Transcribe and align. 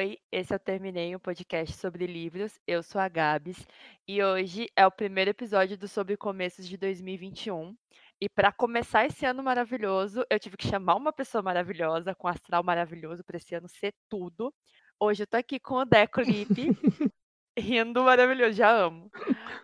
Oi, 0.00 0.16
esse 0.32 0.54
eu 0.54 0.58
terminei 0.58 1.14
um 1.14 1.18
podcast 1.18 1.76
sobre 1.76 2.06
livros. 2.06 2.58
Eu 2.66 2.82
sou 2.82 2.98
a 2.98 3.06
Gabs 3.06 3.66
e 4.08 4.22
hoje 4.22 4.66
é 4.74 4.86
o 4.86 4.90
primeiro 4.90 5.28
episódio 5.28 5.76
do 5.76 5.86
Sobre 5.86 6.16
Começos 6.16 6.66
de 6.66 6.78
2021. 6.78 7.76
E 8.18 8.26
para 8.26 8.50
começar 8.50 9.04
esse 9.04 9.26
ano 9.26 9.42
maravilhoso, 9.42 10.24
eu 10.30 10.40
tive 10.40 10.56
que 10.56 10.66
chamar 10.66 10.94
uma 10.94 11.12
pessoa 11.12 11.42
maravilhosa, 11.42 12.14
com 12.14 12.28
astral 12.28 12.64
maravilhoso, 12.64 13.22
para 13.22 13.36
esse 13.36 13.54
ano 13.54 13.68
ser 13.68 13.92
tudo. 14.08 14.50
Hoje 14.98 15.24
eu 15.24 15.26
tô 15.26 15.36
aqui 15.36 15.60
com 15.60 15.74
o 15.74 15.84
Deco 15.84 16.22
Lipe, 16.22 16.68
rindo 17.54 18.02
maravilhoso, 18.02 18.54
já 18.54 18.70
amo. 18.70 19.10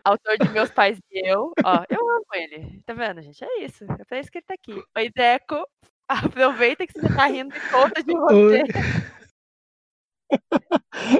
Autor 0.04 0.36
de 0.36 0.50
Meus 0.50 0.70
Pais 0.70 0.98
e 1.12 1.30
Eu. 1.30 1.50
Ó, 1.64 1.84
eu 1.88 2.10
amo 2.10 2.26
ele. 2.34 2.82
Tá 2.84 2.92
vendo, 2.92 3.22
gente? 3.22 3.42
É 3.42 3.64
isso. 3.64 3.84
É 3.84 4.04
pra 4.04 4.20
isso 4.20 4.30
que 4.30 4.36
ele 4.36 4.44
tá 4.46 4.52
aqui. 4.52 4.84
Oi, 4.98 5.10
Deco. 5.16 5.66
Aproveita 6.06 6.86
que 6.86 6.92
você 6.92 7.08
tá 7.08 7.24
rindo 7.24 7.56
e 7.56 7.60
conta 7.70 8.04
de 8.04 8.12
você. 8.12 8.62
Oi. 8.62 9.25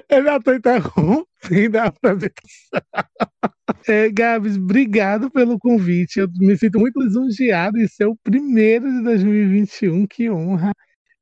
Eu 0.09 0.25
já 0.25 0.41
tô 0.41 0.55
interrompendo 0.55 1.79
a 1.79 1.85
apresentação. 1.85 2.37
É, 3.89 4.11
Gabs, 4.11 4.57
obrigado 4.57 5.31
pelo 5.31 5.59
convite. 5.59 6.19
Eu 6.21 6.29
me 6.39 6.57
sinto 6.57 6.79
muito 6.79 7.01
lisonjeado 7.01 7.79
em 7.79 7.87
ser 7.87 8.07
o 8.07 8.17
primeiro 8.17 8.91
de 8.91 9.03
2021. 9.03 10.07
Que 10.07 10.31
honra. 10.31 10.73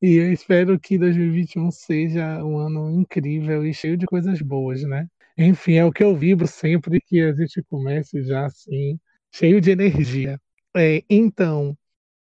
E 0.00 0.14
eu 0.16 0.32
espero 0.32 0.78
que 0.78 0.98
2021 0.98 1.70
seja 1.70 2.44
um 2.44 2.58
ano 2.58 2.90
incrível 3.00 3.66
e 3.66 3.72
cheio 3.72 3.96
de 3.96 4.06
coisas 4.06 4.40
boas, 4.42 4.82
né? 4.82 5.06
Enfim, 5.36 5.74
é 5.74 5.84
o 5.84 5.92
que 5.92 6.04
eu 6.04 6.14
vibro 6.16 6.46
sempre 6.46 7.00
que 7.00 7.20
a 7.20 7.32
gente 7.34 7.62
comece 7.64 8.22
já 8.22 8.46
assim, 8.46 8.98
cheio 9.32 9.60
de 9.60 9.70
energia. 9.70 10.38
É, 10.76 11.02
então, 11.08 11.76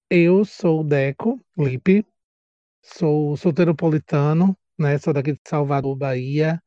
eu 0.10 0.46
sou 0.46 0.82
o 0.82 0.84
Deco 0.84 1.40
Lipe, 1.58 2.06
sou 2.82 3.38
solteiropolitano, 3.38 4.58
né? 4.82 4.98
Sou 4.98 5.14
daqui 5.14 5.34
de 5.34 5.40
Salvador, 5.48 5.96
Bahia. 5.96 6.62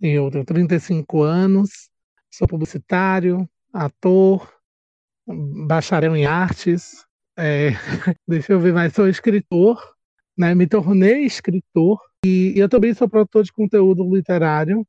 Eu 0.00 0.30
tenho 0.30 0.44
35 0.44 1.22
anos, 1.22 1.90
sou 2.30 2.48
publicitário, 2.48 3.48
ator, 3.72 4.52
bacharel 5.66 6.16
em 6.16 6.26
artes. 6.26 7.04
É, 7.36 7.70
deixa 8.26 8.52
eu 8.52 8.60
ver 8.60 8.72
mais, 8.72 8.92
sou 8.92 9.08
escritor, 9.08 9.80
né? 10.36 10.54
Me 10.54 10.66
tornei 10.66 11.24
escritor 11.24 12.00
e, 12.24 12.54
e 12.56 12.58
eu 12.58 12.68
também 12.68 12.94
sou 12.94 13.08
produtor 13.08 13.44
de 13.44 13.52
conteúdo 13.52 14.02
literário 14.14 14.86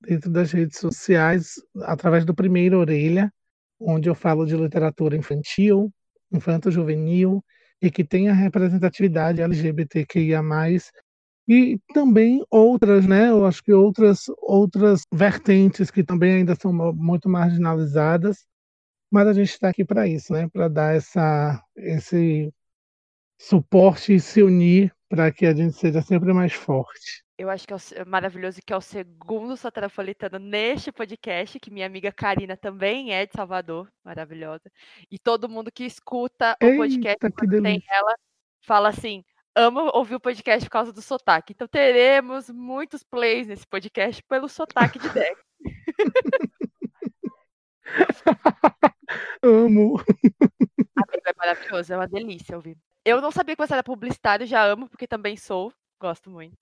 dentro 0.00 0.30
das 0.30 0.52
redes 0.52 0.78
sociais 0.78 1.54
através 1.82 2.24
do 2.24 2.34
Primeiro 2.34 2.78
Orelha, 2.78 3.30
onde 3.78 4.08
eu 4.08 4.14
falo 4.14 4.46
de 4.46 4.56
literatura 4.56 5.16
infantil, 5.16 5.92
infanto-juvenil 6.32 7.44
e 7.82 7.90
que 7.90 8.04
tem 8.04 8.28
a 8.28 8.34
representatividade 8.34 9.40
LGBTQIA+, 9.40 10.42
e 11.50 11.80
também 11.92 12.46
outras, 12.48 13.08
né? 13.08 13.28
Eu 13.28 13.44
acho 13.44 13.60
que 13.60 13.72
outras 13.72 14.26
outras 14.38 15.02
vertentes 15.12 15.90
que 15.90 16.04
também 16.04 16.34
ainda 16.34 16.54
são 16.54 16.72
muito 16.72 17.28
marginalizadas, 17.28 18.46
mas 19.10 19.26
a 19.26 19.32
gente 19.32 19.50
está 19.50 19.68
aqui 19.68 19.84
para 19.84 20.06
isso, 20.06 20.32
né? 20.32 20.48
Para 20.48 20.68
dar 20.68 20.94
essa 20.94 21.60
esse 21.76 22.54
suporte 23.36 24.14
e 24.14 24.20
se 24.20 24.44
unir 24.44 24.94
para 25.08 25.32
que 25.32 25.44
a 25.44 25.52
gente 25.52 25.72
seja 25.72 26.00
sempre 26.00 26.32
mais 26.32 26.52
forte. 26.52 27.24
Eu 27.36 27.50
acho 27.50 27.66
que 27.66 27.72
é, 27.72 27.76
o, 27.76 28.06
maravilhoso 28.06 28.60
que 28.64 28.72
é 28.72 28.76
o 28.76 28.80
segundo 28.80 29.56
Soteropolitano 29.56 30.38
neste 30.38 30.92
podcast, 30.92 31.58
que 31.58 31.70
minha 31.70 31.86
amiga 31.86 32.12
Karina 32.12 32.56
também 32.56 33.12
é 33.12 33.26
de 33.26 33.32
Salvador, 33.32 33.90
maravilhosa. 34.04 34.70
E 35.10 35.18
todo 35.18 35.48
mundo 35.48 35.72
que 35.72 35.84
escuta 35.84 36.56
o 36.62 36.64
Eita, 36.64 36.76
podcast 36.76 37.18
que 37.18 37.48
tem 37.48 37.48
delícia. 37.48 37.92
ela 37.92 38.14
fala 38.60 38.90
assim: 38.90 39.24
amo 39.54 39.90
ouvir 39.94 40.14
o 40.14 40.20
podcast 40.20 40.66
por 40.66 40.72
causa 40.72 40.92
do 40.92 41.02
sotaque. 41.02 41.52
Então 41.52 41.68
teremos 41.68 42.48
muitos 42.50 43.02
plays 43.02 43.46
nesse 43.46 43.66
podcast 43.66 44.22
pelo 44.24 44.48
sotaque 44.48 44.98
de 44.98 45.08
Deck. 45.10 45.36
Amo. 49.42 50.00
É 51.26 51.32
maravilhoso, 51.36 51.92
é 51.92 51.96
uma 51.96 52.06
delícia 52.06 52.56
ouvir. 52.56 52.76
Eu 53.04 53.20
não 53.20 53.30
sabia 53.30 53.56
que 53.56 53.66
você 53.66 53.72
era 53.72 53.82
publicitário, 53.82 54.46
já 54.46 54.64
amo, 54.64 54.88
porque 54.88 55.06
também 55.06 55.36
sou, 55.36 55.72
gosto 55.98 56.30
muito. 56.30 56.58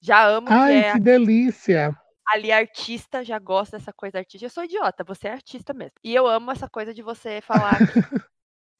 Já 0.00 0.26
amo 0.26 0.48
Ai, 0.50 0.72
que 0.72 0.78
é 0.78 0.92
que 0.92 1.00
delícia. 1.00 1.96
ali 2.26 2.50
artista, 2.50 3.24
já 3.24 3.38
gosto 3.38 3.72
dessa 3.72 3.92
coisa 3.92 4.18
artística. 4.18 4.46
Eu 4.46 4.50
sou 4.50 4.64
idiota, 4.64 5.04
você 5.04 5.28
é 5.28 5.32
artista 5.32 5.74
mesmo. 5.74 5.94
E 6.02 6.14
eu 6.14 6.26
amo 6.26 6.50
essa 6.50 6.68
coisa 6.68 6.94
de 6.94 7.02
você 7.02 7.40
falar 7.40 7.72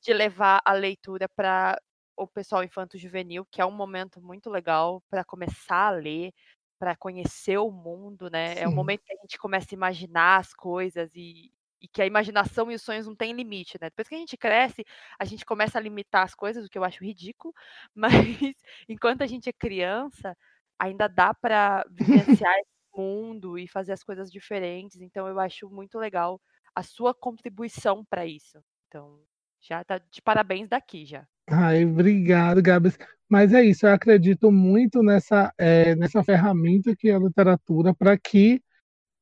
de 0.03 0.13
levar 0.13 0.61
a 0.65 0.73
leitura 0.73 1.29
para 1.29 1.79
o 2.17 2.27
pessoal 2.27 2.63
infanto-juvenil, 2.65 3.45
que 3.51 3.61
é 3.61 3.67
um 3.67 3.71
momento 3.73 4.21
muito 4.23 4.51
legal 4.51 5.03
para 5.11 5.25
começar 5.25 5.87
a 5.89 5.91
ler, 5.91 6.33
para 6.79 6.97
conhecer 6.97 7.59
o 7.59 7.71
mundo, 7.71 8.29
né? 8.31 8.59
É 8.59 8.69
um 8.69 8.73
Sim. 8.73 8.73
momento 8.73 9.03
que 9.05 9.13
a 9.13 9.17
gente 9.23 9.39
começa 9.39 9.69
a 9.73 9.77
imaginar 9.77 10.39
as 10.41 10.53
coisas 10.55 11.11
e, 11.15 11.53
e 11.81 11.89
que 11.89 12.03
a 12.03 12.07
imaginação 12.07 12.71
e 12.71 12.75
os 12.75 12.83
sonhos 12.83 13.07
não 13.07 13.15
têm 13.17 13.33
limite, 13.33 13.79
né? 13.81 13.89
Depois 13.91 14.09
que 14.09 14.15
a 14.15 14.19
gente 14.19 14.37
cresce, 14.37 14.85
a 15.19 15.25
gente 15.25 15.45
começa 15.45 15.79
a 15.79 15.81
limitar 15.83 16.25
as 16.25 16.35
coisas, 16.35 16.65
o 16.67 16.69
que 16.69 16.79
eu 16.79 16.85
acho 16.85 17.05
ridículo, 17.05 17.55
mas 17.95 18.57
enquanto 18.89 19.23
a 19.23 19.27
gente 19.27 19.49
é 19.49 19.53
criança, 19.53 20.37
ainda 20.79 21.09
dá 21.09 21.33
para 21.35 21.85
vivenciar 21.91 22.53
esse 22.59 22.71
mundo 22.97 23.59
e 23.59 23.69
fazer 23.69 23.93
as 23.93 24.03
coisas 24.03 24.31
diferentes. 24.31 25.01
Então 25.01 25.27
eu 25.29 25.39
acho 25.41 25.69
muito 25.71 25.99
legal 25.99 26.41
a 26.75 26.83
sua 26.83 27.15
contribuição 27.15 28.05
para 28.05 28.27
isso. 28.27 28.59
Então, 28.89 29.23
já 29.61 29.85
tá 29.85 29.99
de 29.99 30.21
parabéns 30.23 30.69
daqui 30.69 31.05
já. 31.07 31.27
Ai, 31.49 31.85
obrigado, 31.85 32.63
Gabs. 32.63 32.97
Mas 33.29 33.53
é 33.55 33.65
isso, 33.65 33.87
eu 33.87 33.93
acredito 33.95 34.53
muito 34.53 35.03
nessa, 35.03 35.53
é, 35.59 35.95
nessa 35.97 36.23
ferramenta 36.23 36.95
que 36.95 37.09
é 37.09 37.15
a 37.15 37.19
literatura 37.19 37.95
para 37.95 38.17
que 38.19 38.61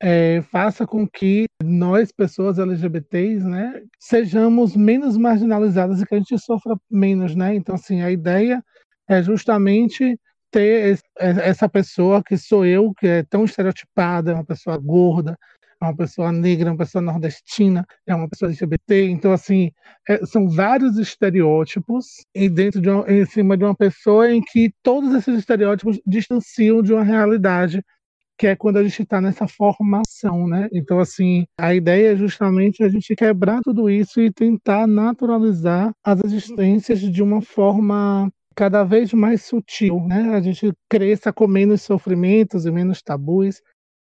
é, 0.01 0.43
faça 0.43 0.87
com 0.87 1.07
que 1.09 1.47
nós, 1.63 2.13
pessoas 2.13 2.59
LGBTs, 2.59 3.45
né, 3.47 3.83
sejamos 4.01 4.77
menos 4.77 5.17
marginalizadas 5.17 6.01
e 6.03 6.07
que 6.07 6.15
a 6.15 6.19
gente 6.19 6.39
sofra 6.39 6.77
menos, 6.91 7.35
né? 7.37 7.55
Então, 7.55 7.75
assim, 7.75 8.03
a 8.03 8.11
ideia 8.11 8.65
é 9.09 9.23
justamente 9.23 10.19
ter 10.51 10.99
essa 11.19 11.69
pessoa 11.69 12.23
que 12.25 12.37
sou 12.37 12.67
eu, 12.67 12.93
que 12.95 13.07
é 13.07 13.23
tão 13.25 13.45
estereotipada, 13.45 14.35
uma 14.35 14.45
pessoa 14.45 14.77
gorda, 14.79 15.39
é 15.81 15.85
uma 15.85 15.97
pessoa 15.97 16.31
negra, 16.31 16.69
é 16.69 16.73
uma 16.73 16.79
pessoa 16.79 17.03
nordestina, 17.03 17.87
é 18.07 18.15
uma 18.15 18.29
pessoa 18.29 18.51
LGBT. 18.51 19.09
Então, 19.09 19.33
assim, 19.33 19.71
é, 20.09 20.25
são 20.27 20.49
vários 20.49 20.99
estereótipos 20.99 22.07
e 22.35 22.49
dentro 22.49 22.81
de 22.81 22.91
uma, 22.91 23.11
em 23.11 23.25
cima 23.25 23.57
de 23.57 23.65
uma 23.65 23.75
pessoa 23.75 24.31
em 24.31 24.43
que 24.43 24.73
todos 24.83 25.15
esses 25.15 25.39
estereótipos 25.39 26.01
distanciam 26.07 26.83
de 26.83 26.93
uma 26.93 27.05
realidade 27.05 27.83
que 28.39 28.47
é 28.47 28.57
quando 28.57 28.79
a 28.79 28.83
gente 28.83 29.03
está 29.03 29.21
nessa 29.21 29.47
formação, 29.47 30.49
né? 30.49 30.67
Então, 30.73 30.99
assim, 30.99 31.45
a 31.59 31.75
ideia 31.75 32.15
é 32.15 32.17
justamente 32.17 32.83
a 32.83 32.89
gente 32.89 33.15
quebrar 33.15 33.61
tudo 33.63 33.91
isso 33.91 34.19
e 34.19 34.33
tentar 34.33 34.87
naturalizar 34.87 35.93
as 36.03 36.25
existências 36.25 37.01
de 37.01 37.23
uma 37.23 37.43
forma 37.43 38.33
cada 38.57 38.83
vez 38.83 39.13
mais 39.13 39.43
sutil, 39.45 40.01
né? 40.07 40.35
A 40.35 40.41
gente 40.41 40.73
cresça 40.89 41.31
com 41.31 41.47
menos 41.47 41.83
sofrimentos 41.83 42.65
e 42.65 42.71
menos 42.71 43.03
tabus. 43.03 43.61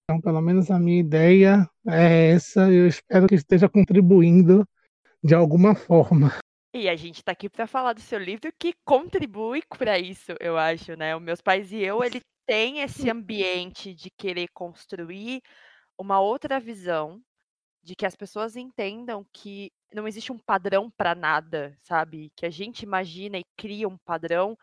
Então, 0.04 0.20
pelo 0.20 0.42
menos 0.42 0.70
a 0.70 0.78
minha 0.78 1.00
ideia 1.00 1.70
é 1.88 2.32
essa. 2.32 2.72
Eu 2.72 2.88
espero 2.88 3.28
que 3.28 3.36
esteja 3.36 3.70
contribuindo 3.70 4.68
de 5.24 5.34
alguma 5.34 5.76
forma. 5.76 6.34
E 6.76 6.90
a 6.90 6.96
gente 6.96 7.18
está 7.18 7.32
aqui 7.32 7.50
para 7.50 7.68
falar 7.68 7.94
do 7.94 8.02
seu 8.02 8.20
livro 8.20 8.52
que 8.58 8.74
contribui 8.84 9.62
para 9.78 9.98
isso, 10.00 10.34
eu 10.40 10.58
acho, 10.58 10.96
né? 10.96 11.16
O 11.16 11.20
Meus 11.20 11.40
Pais 11.40 11.72
e 11.72 11.78
Eu, 11.78 12.04
ele 12.04 12.20
tem 12.46 12.80
esse 12.80 13.10
ambiente 13.10 13.94
de 13.94 14.10
querer 14.10 14.48
construir 14.54 15.42
uma 15.98 16.20
outra 16.20 16.60
visão, 16.60 17.22
de 17.84 17.96
que 17.96 18.06
as 18.06 18.16
pessoas 18.16 18.56
entendam 18.56 19.26
que 19.32 19.72
não 19.94 20.08
existe 20.08 20.32
um 20.32 20.38
padrão 20.38 20.90
para 20.90 21.14
nada, 21.14 21.78
sabe? 21.82 22.32
Que 22.36 22.46
a 22.46 22.50
gente 22.50 22.82
imagina 22.82 23.38
e 23.38 23.46
cria 23.56 23.88
um 23.88 23.98
padrão 24.04 24.58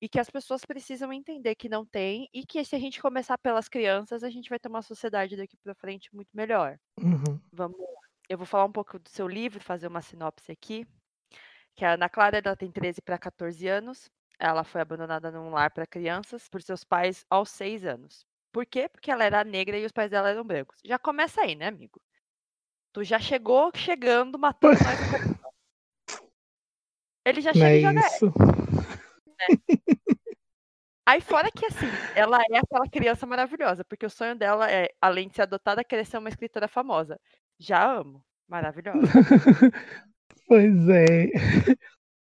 e 0.00 0.08
que 0.08 0.18
as 0.18 0.30
pessoas 0.30 0.64
precisam 0.64 1.12
entender 1.12 1.54
que 1.54 1.68
não 1.68 1.84
tem 1.84 2.28
e 2.32 2.44
que 2.46 2.64
se 2.64 2.74
a 2.74 2.78
gente 2.78 3.00
começar 3.02 3.36
pelas 3.36 3.68
crianças, 3.68 4.24
a 4.24 4.30
gente 4.30 4.48
vai 4.48 4.58
ter 4.58 4.68
uma 4.68 4.82
sociedade 4.82 5.36
daqui 5.36 5.56
para 5.58 5.74
frente 5.74 6.14
muito 6.14 6.30
melhor. 6.34 6.78
Uhum. 6.98 7.38
Vamos. 7.52 7.78
Eu 8.28 8.38
vou 8.38 8.46
falar 8.46 8.64
um 8.64 8.72
pouco 8.72 8.98
do 8.98 9.08
seu 9.08 9.28
livro, 9.28 9.60
fazer 9.60 9.88
uma 9.88 10.00
sinopse 10.00 10.50
aqui. 10.50 10.86
Que 11.76 11.84
a 11.84 11.94
Ana 11.94 12.08
Clara 12.08 12.40
ela 12.42 12.56
tem 12.56 12.70
13 12.70 13.02
para 13.02 13.18
14 13.18 13.66
anos. 13.68 14.10
Ela 14.38 14.64
foi 14.64 14.80
abandonada 14.80 15.30
num 15.30 15.50
lar 15.50 15.70
para 15.70 15.86
crianças 15.86 16.48
por 16.48 16.62
seus 16.62 16.82
pais 16.82 17.26
aos 17.28 17.50
6 17.50 17.84
anos. 17.84 18.24
Por 18.52 18.64
quê? 18.64 18.88
Porque 18.88 19.10
ela 19.10 19.24
era 19.24 19.44
negra 19.44 19.78
e 19.78 19.84
os 19.84 19.92
pais 19.92 20.10
dela 20.10 20.30
eram 20.30 20.44
brancos. 20.44 20.78
Já 20.84 20.98
começa 20.98 21.42
aí, 21.42 21.54
né, 21.54 21.66
amigo? 21.66 22.00
Tu 22.92 23.04
já 23.04 23.18
chegou 23.20 23.70
chegando, 23.74 24.38
matando 24.38 24.74
no 24.74 24.78
coração. 24.78 25.40
Ele 27.24 27.40
já 27.40 27.52
chega 27.52 27.68
é 27.68 27.76
e 27.76 27.82
joga 27.82 28.00
essa. 28.00 28.26
Isso. 29.48 30.20
Aí 31.06 31.20
fora 31.20 31.50
que 31.50 31.66
assim, 31.66 31.86
ela 32.14 32.38
é 32.50 32.58
aquela 32.58 32.88
criança 32.88 33.26
maravilhosa, 33.26 33.84
porque 33.84 34.06
o 34.06 34.10
sonho 34.10 34.36
dela 34.36 34.70
é, 34.70 34.88
além 35.00 35.28
de 35.28 35.34
ser 35.34 35.42
adotada, 35.42 35.82
querer 35.82 36.04
ser 36.06 36.18
uma 36.18 36.28
escritora 36.28 36.68
famosa. 36.68 37.18
Já 37.58 37.84
amo. 37.84 38.24
Maravilhosa. 38.48 39.00
Pois 40.46 40.88
é. 40.88 41.28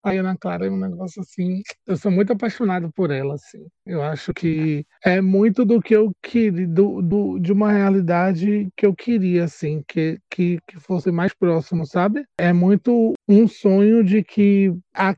A 0.03 0.11
Ana 0.11 0.37
Clara 0.37 0.67
é 0.67 0.71
um 0.71 0.77
negócio 0.77 1.21
assim. 1.21 1.63
Eu 1.87 1.97
sou 1.97 2.11
muito 2.11 2.33
apaixonado 2.33 2.91
por 2.93 3.13
ela, 3.13 3.35
assim. 3.35 3.65
Eu 3.87 4.03
acho 4.03 4.35
que 4.35 4.85
é 5.05 5.21
muito 5.21 5.65
do 5.65 5.81
que 5.81 5.95
eu 5.95 6.11
queria, 6.21 6.67
do, 6.67 7.01
do, 7.01 7.39
de 7.39 7.53
uma 7.53 7.71
realidade 7.71 8.69
que 8.77 8.87
eu 8.87 8.93
queria, 8.95 9.45
assim, 9.45 9.85
que, 9.87 10.19
que, 10.29 10.59
que 10.67 10.81
fosse 10.81 11.13
mais 11.13 11.33
próximo, 11.33 11.87
sabe? 11.87 12.25
É 12.37 12.53
muito 12.53 13.15
um 13.29 13.47
sonho 13.47 14.03
de 14.03 14.25
que 14.25 14.73
a, 14.93 15.15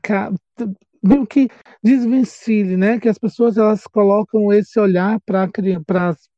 meio 1.01 1.25
que 1.25 1.47
desvencilhe, 1.83 2.77
né? 2.77 2.99
Que 2.99 3.09
as 3.09 3.17
pessoas 3.17 3.57
elas 3.57 3.85
colocam 3.87 4.51
esse 4.53 4.79
olhar 4.79 5.19
para 5.21 5.49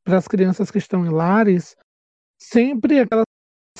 as 0.06 0.28
crianças 0.28 0.70
que 0.70 0.78
estão 0.78 1.04
em 1.04 1.10
lares, 1.10 1.76
sempre 2.38 3.00
aquelas 3.00 3.24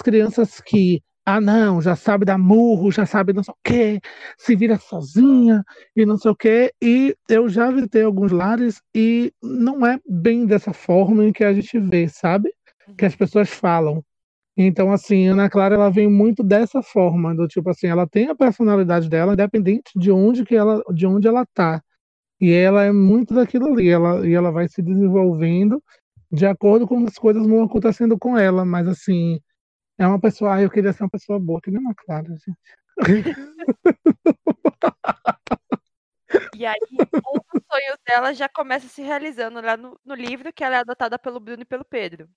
crianças 0.03 0.61
que 0.61 1.03
ah, 1.27 1.41
não, 1.41 1.81
já 1.81 1.97
sabe 1.97 2.27
dar 2.27 2.37
murro, 2.37 2.93
já 2.93 3.07
sabe 3.07 3.33
não 3.33 3.43
sei 3.43 3.53
o 3.55 3.57
quê, 3.65 4.01
se 4.37 4.55
vira 4.55 4.79
sozinha 4.79 5.65
e 5.97 6.05
não 6.05 6.19
sei 6.19 6.31
o 6.31 6.37
quê. 6.37 6.73
E 6.83 7.17
eu 7.29 7.49
já 7.49 7.71
visitei 7.71 8.03
alguns 8.03 8.31
lares 8.31 8.83
e 8.95 9.33
não 9.43 9.87
é 9.87 9.99
bem 10.07 10.45
dessa 10.45 10.73
forma 10.75 11.25
em 11.25 11.33
que 11.33 11.43
a 11.43 11.53
gente 11.55 11.79
vê, 11.79 12.09
sabe? 12.09 12.53
Que 12.99 13.07
as 13.07 13.13
uhum. 13.15 13.19
pessoas 13.19 13.49
falam. 13.49 14.05
Então, 14.57 14.93
assim, 14.93 15.27
Ana 15.29 15.51
Clara, 15.51 15.75
ela 15.75 15.91
vem 15.91 16.09
muito 16.09 16.43
dessa 16.45 16.81
forma, 16.83 17.35
do 17.35 17.49
tipo 17.49 17.69
assim, 17.71 17.89
ela 17.89 18.07
tem 18.07 18.29
a 18.29 18.35
personalidade 18.37 19.09
dela, 19.09 19.33
independente 19.33 19.91
de 19.97 20.13
onde 20.13 20.45
que 20.45 20.55
ela, 20.55 20.81
de 20.95 21.07
onde 21.07 21.27
ela 21.27 21.45
tá. 21.53 21.83
E 22.41 22.53
ela 22.53 22.85
é 22.85 22.93
muito 22.93 23.35
daquilo 23.35 23.73
ali, 23.73 23.89
ela, 23.91 24.27
e 24.27 24.33
ela 24.35 24.51
vai 24.53 24.69
se 24.69 24.81
desenvolvendo 24.83 25.83
de 26.33 26.47
acordo 26.47 26.87
com 26.89 27.05
as 27.07 27.15
coisas 27.17 27.47
vão 27.47 27.65
acontecendo 27.65 28.19
com 28.19 28.37
ela, 28.39 28.65
mas 28.65 28.89
assim, 28.89 29.41
é 29.99 30.07
uma 30.07 30.21
pessoa. 30.21 30.55
Ah, 30.57 30.63
eu 30.63 30.71
queria 30.71 30.93
ser 30.93 31.05
uma 31.05 31.11
pessoa 31.11 31.39
boa, 31.41 31.61
que 31.61 31.71
nem 31.71 31.81
uma 31.81 31.95
Clara, 31.95 32.27
gente. 32.29 32.53
E 36.57 36.65
aí, 36.67 36.79
um 36.91 37.39
dos 37.53 37.63
sonhos 37.71 37.99
dela 38.07 38.33
já 38.33 38.49
começa 38.49 38.89
se 38.89 39.03
realizando 39.03 39.61
lá 39.61 39.77
no, 39.77 39.99
no 40.05 40.15
livro, 40.15 40.53
que 40.53 40.65
ela 40.65 40.77
é 40.77 40.79
adotada 40.81 41.19
pelo 41.19 41.41
Bruno 41.41 41.63
e 41.63 41.65
pelo 41.65 41.85
Pedro. 41.85 42.29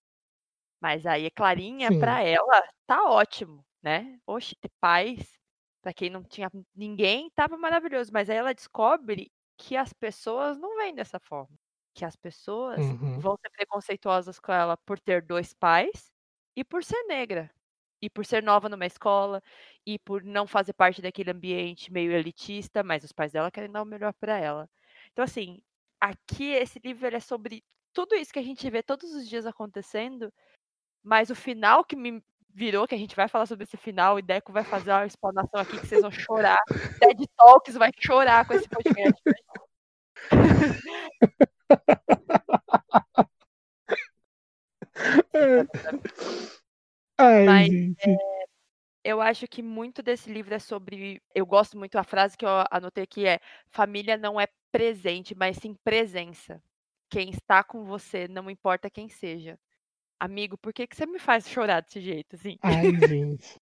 Mas 0.81 1.05
aí, 1.05 1.25
a 1.27 1.31
Clarinha, 1.31 1.89
pra 1.99 2.21
ela, 2.21 2.63
tá 2.85 3.03
ótimo, 3.09 3.65
né? 3.81 4.19
Oxe, 4.27 4.55
ter 4.55 4.71
pais, 4.79 5.39
pra 5.81 5.93
quem 5.93 6.09
não 6.09 6.23
tinha 6.23 6.49
ninguém, 6.75 7.29
tava 7.31 7.57
maravilhoso. 7.57 8.11
Mas 8.13 8.29
aí 8.29 8.37
ela 8.37 8.53
descobre 8.53 9.31
que 9.57 9.75
as 9.75 9.91
pessoas 9.93 10.57
não 10.57 10.77
vêm 10.77 10.93
dessa 10.93 11.19
forma. 11.19 11.57
Que 11.95 12.05
as 12.05 12.15
pessoas 12.15 12.77
uhum. 12.77 13.19
vão 13.19 13.35
ser 13.37 13.49
preconceituosas 13.51 14.39
com 14.39 14.51
ela 14.51 14.77
por 14.85 14.99
ter 14.99 15.21
dois 15.23 15.53
pais 15.53 16.11
e 16.55 16.63
por 16.63 16.83
ser 16.83 17.03
negra, 17.05 17.49
e 18.01 18.09
por 18.09 18.25
ser 18.25 18.43
nova 18.43 18.69
numa 18.69 18.85
escola, 18.85 19.41
e 19.85 19.97
por 19.99 20.23
não 20.23 20.47
fazer 20.47 20.73
parte 20.73 21.01
daquele 21.01 21.31
ambiente 21.31 21.91
meio 21.91 22.11
elitista, 22.11 22.83
mas 22.83 23.03
os 23.03 23.11
pais 23.11 23.31
dela 23.31 23.51
querem 23.51 23.71
dar 23.71 23.81
o 23.81 23.85
melhor 23.85 24.13
para 24.13 24.37
ela. 24.39 24.69
Então, 25.11 25.23
assim, 25.25 25.61
aqui 25.99 26.51
esse 26.51 26.79
livro 26.83 27.15
é 27.15 27.19
sobre 27.19 27.63
tudo 27.93 28.15
isso 28.15 28.31
que 28.33 28.39
a 28.39 28.43
gente 28.43 28.69
vê 28.69 28.83
todos 28.83 29.13
os 29.13 29.27
dias 29.27 29.45
acontecendo, 29.47 30.31
mas 31.07 31.29
o 31.29 31.35
final 31.35 31.85
que 31.85 31.95
me 31.95 32.21
virou, 32.53 32.85
que 32.85 32.93
a 32.93 32.97
gente 32.97 33.15
vai 33.15 33.29
falar 33.29 33.45
sobre 33.45 33.63
esse 33.63 33.77
final, 33.77 34.19
e 34.19 34.21
Deco 34.21 34.51
vai 34.51 34.65
fazer 34.65 34.91
uma 34.91 35.05
explanação 35.05 35.61
aqui 35.61 35.79
que 35.79 35.87
vocês 35.87 36.01
vão 36.01 36.11
chorar. 36.11 36.61
Ted 37.01 37.25
Talks 37.37 37.75
vai 37.75 37.91
chorar 37.97 38.45
com 38.45 38.53
esse 38.53 38.67
podcast. 38.67 39.23
Ai, 47.17 47.45
Mas. 47.45 47.69
É, 48.05 48.17
eu 49.01 49.21
acho 49.21 49.47
que 49.47 49.63
muito 49.63 50.03
desse 50.03 50.29
livro 50.29 50.53
é 50.53 50.59
sobre. 50.59 51.21
Eu 51.33 51.45
gosto 51.45 51.77
muito 51.77 51.97
a 51.97 52.03
frase 52.03 52.35
que 52.35 52.45
eu 52.45 52.65
anotei 52.69 53.05
aqui 53.05 53.25
é: 53.25 53.39
família 53.69 54.17
não 54.17 54.41
é 54.41 54.47
presente, 54.73 55.33
mas 55.33 55.55
sim 55.55 55.73
presença. 55.85 56.61
Quem 57.09 57.29
está 57.29 57.63
com 57.63 57.85
você, 57.85 58.27
não 58.27 58.49
importa 58.49 58.89
quem 58.89 59.07
seja. 59.07 59.57
Amigo, 60.19 60.57
por 60.57 60.73
que, 60.73 60.87
que 60.87 60.95
você 60.95 61.05
me 61.05 61.19
faz 61.19 61.47
chorar 61.47 61.81
desse 61.81 62.01
jeito, 62.01 62.35
assim? 62.35 62.57
Ai, 62.63 62.91
gente. 63.07 63.55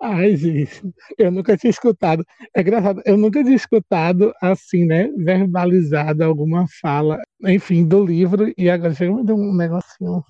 Ai, 0.00 0.36
gente, 0.36 0.82
eu 1.16 1.30
nunca 1.30 1.56
tinha 1.56 1.70
escutado. 1.70 2.24
É 2.54 2.60
engraçado, 2.60 3.02
eu 3.04 3.16
nunca 3.16 3.42
tinha 3.42 3.54
escutado 3.54 4.32
assim, 4.40 4.84
né? 4.84 5.08
Verbalizado 5.16 6.24
alguma 6.24 6.66
fala, 6.80 7.20
enfim, 7.44 7.86
do 7.86 8.04
livro, 8.04 8.52
e 8.58 8.68
agora 8.68 8.94
chega 8.94 9.12
um 9.12 9.54
negocinho. 9.54 10.24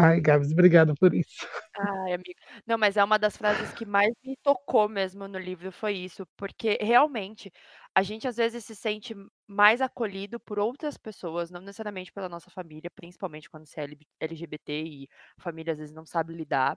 Ai, 0.00 0.20
Gabs, 0.20 0.52
obrigado 0.52 0.94
por 0.94 1.14
isso. 1.14 1.46
Ai, 1.76 2.12
amigo. 2.14 2.38
Não, 2.66 2.76
mas 2.76 2.96
é 2.96 3.04
uma 3.04 3.18
das 3.18 3.36
frases 3.36 3.72
que 3.72 3.86
mais 3.86 4.12
me 4.24 4.36
tocou 4.42 4.88
mesmo 4.88 5.28
no 5.28 5.38
livro, 5.38 5.70
foi 5.72 5.94
isso, 5.94 6.26
porque 6.36 6.76
realmente 6.80 7.50
a 7.94 8.02
gente 8.02 8.26
às 8.26 8.36
vezes 8.36 8.64
se 8.64 8.74
sente 8.74 9.14
mais 9.46 9.80
acolhido 9.80 10.38
por 10.40 10.58
outras 10.58 10.96
pessoas, 10.98 11.50
não 11.50 11.60
necessariamente 11.60 12.12
pela 12.12 12.28
nossa 12.28 12.50
família, 12.50 12.90
principalmente 12.94 13.48
quando 13.48 13.66
você 13.66 13.80
é 13.82 13.86
LGBT 14.20 14.82
e 14.84 15.08
a 15.38 15.42
família 15.42 15.72
às 15.72 15.78
vezes 15.78 15.94
não 15.94 16.04
sabe 16.04 16.34
lidar. 16.34 16.76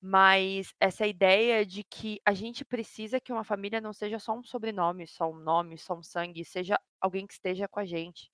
Mas 0.00 0.74
essa 0.80 1.06
ideia 1.06 1.64
de 1.66 1.84
que 1.84 2.20
a 2.26 2.34
gente 2.34 2.64
precisa 2.64 3.20
que 3.20 3.32
uma 3.32 3.44
família 3.44 3.80
não 3.80 3.92
seja 3.92 4.18
só 4.18 4.34
um 4.38 4.44
sobrenome, 4.44 5.06
só 5.08 5.30
um 5.30 5.38
nome, 5.38 5.78
só 5.78 5.94
um 5.96 6.02
sangue, 6.02 6.44
seja 6.44 6.78
alguém 7.00 7.26
que 7.26 7.34
esteja 7.34 7.68
com 7.68 7.80
a 7.80 7.86
gente, 7.86 8.30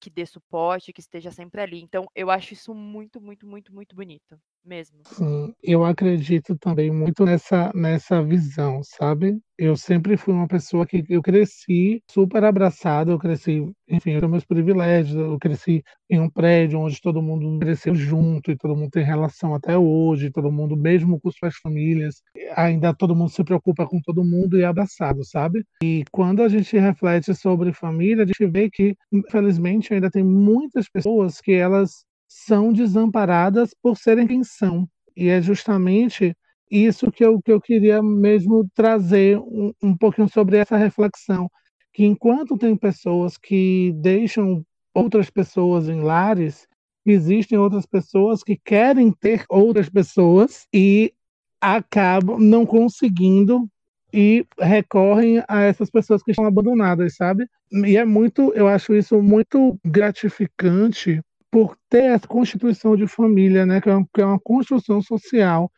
que 0.00 0.10
dê 0.10 0.26
suporte, 0.26 0.92
que 0.92 1.00
esteja 1.00 1.30
sempre 1.30 1.60
ali. 1.62 1.80
Então, 1.80 2.06
eu 2.14 2.30
acho 2.30 2.54
isso 2.54 2.74
muito, 2.74 3.20
muito, 3.20 3.46
muito, 3.46 3.74
muito 3.74 3.94
bonito 3.96 4.40
mesmo. 4.68 5.06
Sim, 5.06 5.54
eu 5.62 5.84
acredito 5.84 6.56
também 6.58 6.90
muito 6.90 7.24
nessa, 7.24 7.72
nessa 7.74 8.22
visão, 8.22 8.82
sabe? 8.84 9.38
Eu 9.56 9.74
sempre 9.74 10.16
fui 10.18 10.34
uma 10.34 10.46
pessoa 10.46 10.86
que 10.86 11.02
eu 11.08 11.22
cresci 11.22 12.02
super 12.10 12.44
abraçado, 12.44 13.10
eu 13.10 13.18
cresci, 13.18 13.64
enfim, 13.88 14.12
eu 14.12 14.20
tenho 14.20 14.30
meus 14.30 14.44
privilégios, 14.44 15.16
eu 15.16 15.38
cresci 15.38 15.82
em 16.10 16.20
um 16.20 16.28
prédio 16.28 16.78
onde 16.78 17.00
todo 17.00 17.22
mundo 17.22 17.58
cresceu 17.58 17.94
junto 17.94 18.50
e 18.50 18.56
todo 18.56 18.76
mundo 18.76 18.90
tem 18.90 19.02
relação 19.02 19.54
até 19.54 19.76
hoje, 19.78 20.30
todo 20.30 20.52
mundo, 20.52 20.76
mesmo 20.76 21.18
com 21.18 21.30
suas 21.30 21.56
famílias, 21.56 22.22
ainda 22.54 22.94
todo 22.94 23.16
mundo 23.16 23.30
se 23.30 23.42
preocupa 23.42 23.86
com 23.86 24.00
todo 24.00 24.22
mundo 24.22 24.58
e 24.58 24.62
é 24.62 24.66
abraçado, 24.66 25.24
sabe? 25.24 25.64
E 25.82 26.04
quando 26.12 26.42
a 26.42 26.48
gente 26.48 26.76
reflete 26.78 27.34
sobre 27.34 27.72
família, 27.72 28.24
a 28.24 28.26
gente 28.26 28.46
vê 28.46 28.70
que, 28.70 28.94
infelizmente, 29.10 29.92
ainda 29.94 30.10
tem 30.10 30.22
muitas 30.22 30.88
pessoas 30.88 31.40
que 31.40 31.52
elas 31.52 32.04
são 32.28 32.72
desamparadas 32.72 33.74
por 33.82 33.96
serem 33.96 34.26
quem 34.26 34.44
são. 34.44 34.86
E 35.16 35.28
é 35.28 35.40
justamente 35.40 36.36
isso 36.70 37.10
que 37.10 37.24
eu, 37.24 37.40
que 37.40 37.50
eu 37.50 37.60
queria 37.60 38.02
mesmo 38.02 38.68
trazer 38.74 39.38
um, 39.38 39.72
um 39.82 39.96
pouquinho 39.96 40.28
sobre 40.28 40.58
essa 40.58 40.76
reflexão. 40.76 41.50
Que 41.92 42.04
enquanto 42.04 42.58
tem 42.58 42.76
pessoas 42.76 43.38
que 43.38 43.92
deixam 43.96 44.64
outras 44.94 45.30
pessoas 45.30 45.88
em 45.88 46.00
lares, 46.00 46.68
existem 47.06 47.58
outras 47.58 47.86
pessoas 47.86 48.42
que 48.42 48.56
querem 48.56 49.10
ter 49.10 49.44
outras 49.48 49.88
pessoas 49.88 50.66
e 50.72 51.12
acabam 51.60 52.38
não 52.38 52.66
conseguindo 52.66 53.68
e 54.12 54.46
recorrem 54.58 55.42
a 55.48 55.62
essas 55.62 55.90
pessoas 55.90 56.22
que 56.22 56.30
estão 56.30 56.46
abandonadas, 56.46 57.16
sabe? 57.16 57.46
E 57.84 57.96
é 57.96 58.04
muito, 58.04 58.52
eu 58.54 58.66
acho 58.66 58.94
isso 58.94 59.20
muito 59.22 59.78
gratificante 59.84 61.20
por 61.50 61.76
ter 61.88 62.04
essa 62.04 62.26
constituição 62.26 62.96
de 62.96 63.06
família, 63.06 63.64
né, 63.64 63.80
que 63.80 63.88
é, 63.88 63.94
uma, 63.94 64.06
que 64.12 64.20
é 64.20 64.24
uma 64.24 64.38
construção 64.38 65.00
social. 65.00 65.70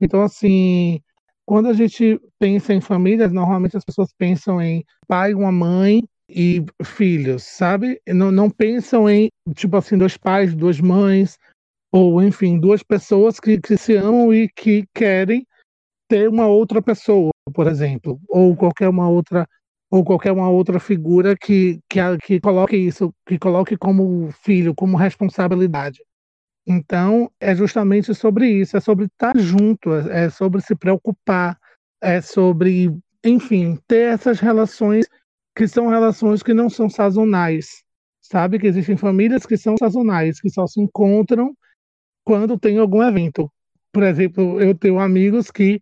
Então, 0.00 0.22
assim, 0.22 1.00
quando 1.44 1.68
a 1.68 1.72
gente 1.72 2.20
pensa 2.38 2.74
em 2.74 2.80
famílias, 2.80 3.32
normalmente 3.32 3.76
as 3.76 3.84
pessoas 3.84 4.12
pensam 4.16 4.60
em 4.60 4.84
pai, 5.06 5.32
uma 5.32 5.52
mãe 5.52 6.02
e 6.28 6.64
filhos, 6.84 7.44
sabe? 7.44 8.00
Não, 8.06 8.30
não 8.30 8.50
pensam 8.50 9.08
em, 9.08 9.30
tipo 9.54 9.76
assim, 9.76 9.96
dois 9.96 10.16
pais, 10.16 10.54
duas 10.54 10.80
mães, 10.80 11.38
ou 11.92 12.22
enfim, 12.22 12.58
duas 12.58 12.82
pessoas 12.82 13.38
que, 13.40 13.58
que 13.58 13.76
se 13.76 13.94
amam 13.94 14.34
e 14.34 14.48
que 14.48 14.84
querem 14.94 15.46
ter 16.08 16.28
uma 16.28 16.46
outra 16.46 16.82
pessoa, 16.82 17.30
por 17.54 17.66
exemplo, 17.66 18.20
ou 18.28 18.54
qualquer 18.56 18.88
uma 18.88 19.08
outra 19.08 19.46
ou 19.96 20.04
qualquer 20.04 20.32
uma 20.32 20.50
outra 20.50 20.78
figura 20.78 21.34
que, 21.34 21.80
que, 21.88 21.98
que 22.22 22.40
coloque 22.40 22.76
isso, 22.76 23.14
que 23.26 23.38
coloque 23.38 23.76
como 23.76 24.30
filho, 24.30 24.74
como 24.74 24.96
responsabilidade. 24.96 26.00
Então, 26.66 27.30
é 27.40 27.54
justamente 27.54 28.14
sobre 28.14 28.50
isso, 28.50 28.76
é 28.76 28.80
sobre 28.80 29.06
estar 29.06 29.32
junto, 29.38 29.94
é, 29.94 30.24
é 30.24 30.30
sobre 30.30 30.60
se 30.60 30.74
preocupar, 30.74 31.58
é 32.02 32.20
sobre, 32.20 32.94
enfim, 33.24 33.78
ter 33.86 34.12
essas 34.12 34.38
relações 34.38 35.06
que 35.56 35.66
são 35.66 35.88
relações 35.88 36.42
que 36.42 36.52
não 36.52 36.68
são 36.68 36.90
sazonais, 36.90 37.82
sabe? 38.20 38.58
Que 38.58 38.66
existem 38.66 38.96
famílias 38.98 39.46
que 39.46 39.56
são 39.56 39.76
sazonais, 39.78 40.40
que 40.40 40.50
só 40.50 40.66
se 40.66 40.78
encontram 40.78 41.56
quando 42.22 42.58
tem 42.58 42.78
algum 42.78 43.02
evento. 43.02 43.50
Por 43.90 44.02
exemplo, 44.02 44.60
eu 44.60 44.74
tenho 44.74 44.98
amigos 44.98 45.50
que 45.50 45.80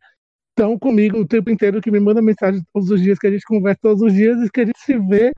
estão 0.55 0.79
comigo 0.79 1.19
o 1.19 1.27
tempo 1.27 1.51
inteiro, 1.51 1.83
que 1.83 1.91
me 1.91 1.99
manda 2.01 2.23
mensagem 2.23 2.63
todos 2.73 2.89
os 2.91 3.03
dias, 3.03 3.19
que 3.19 3.27
a 3.27 3.31
gente 3.31 3.45
conversa 3.45 3.81
todos 3.83 4.03
os 4.03 4.13
dias 4.13 4.41
e 4.41 4.51
que 4.51 4.61
a 4.61 4.67
gente 4.67 4.79
se 4.79 4.97
vê 4.99 5.33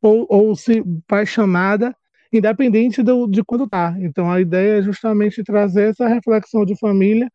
ou, 0.00 0.26
ou 0.30 0.54
se 0.56 0.82
faz 1.08 1.28
chamada, 1.28 1.94
independente 2.32 3.02
do, 3.02 3.26
de 3.26 3.42
quando 3.44 3.68
tá. 3.68 3.94
Então 4.00 4.30
a 4.30 4.40
ideia 4.40 4.78
é 4.78 4.82
justamente 4.82 5.42
trazer 5.42 5.90
essa 5.90 6.06
reflexão 6.08 6.64
de 6.64 6.78
família 6.78 7.28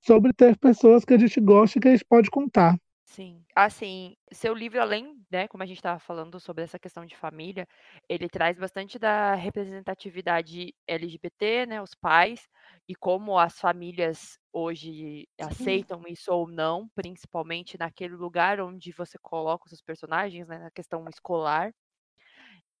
sobre 0.00 0.32
ter 0.32 0.56
pessoas 0.56 1.04
que 1.04 1.14
a 1.14 1.18
gente 1.18 1.40
gosta 1.40 1.78
e 1.78 1.82
que 1.82 1.88
a 1.88 1.92
gente 1.92 2.06
pode 2.08 2.30
contar. 2.30 2.76
Sim. 3.10 3.44
Assim, 3.56 4.16
seu 4.32 4.54
livro 4.54 4.80
além, 4.80 5.24
né, 5.30 5.48
como 5.48 5.62
a 5.64 5.66
gente 5.66 5.78
estava 5.78 5.98
falando 5.98 6.38
sobre 6.38 6.62
essa 6.62 6.78
questão 6.78 7.04
de 7.04 7.16
família, 7.16 7.66
ele 8.08 8.28
traz 8.28 8.56
bastante 8.56 8.96
da 8.98 9.34
representatividade 9.34 10.72
LGBT, 10.86 11.66
né, 11.66 11.82
os 11.82 11.92
pais, 11.94 12.48
e 12.88 12.94
como 12.94 13.36
as 13.36 13.58
famílias 13.58 14.38
hoje 14.52 15.26
aceitam 15.40 16.02
isso 16.06 16.32
ou 16.32 16.46
não, 16.48 16.88
principalmente 16.94 17.76
naquele 17.76 18.14
lugar 18.14 18.60
onde 18.60 18.92
você 18.92 19.18
coloca 19.20 19.64
os 19.64 19.70
seus 19.70 19.82
personagens, 19.82 20.46
né, 20.46 20.58
na 20.58 20.70
questão 20.70 21.04
escolar. 21.08 21.72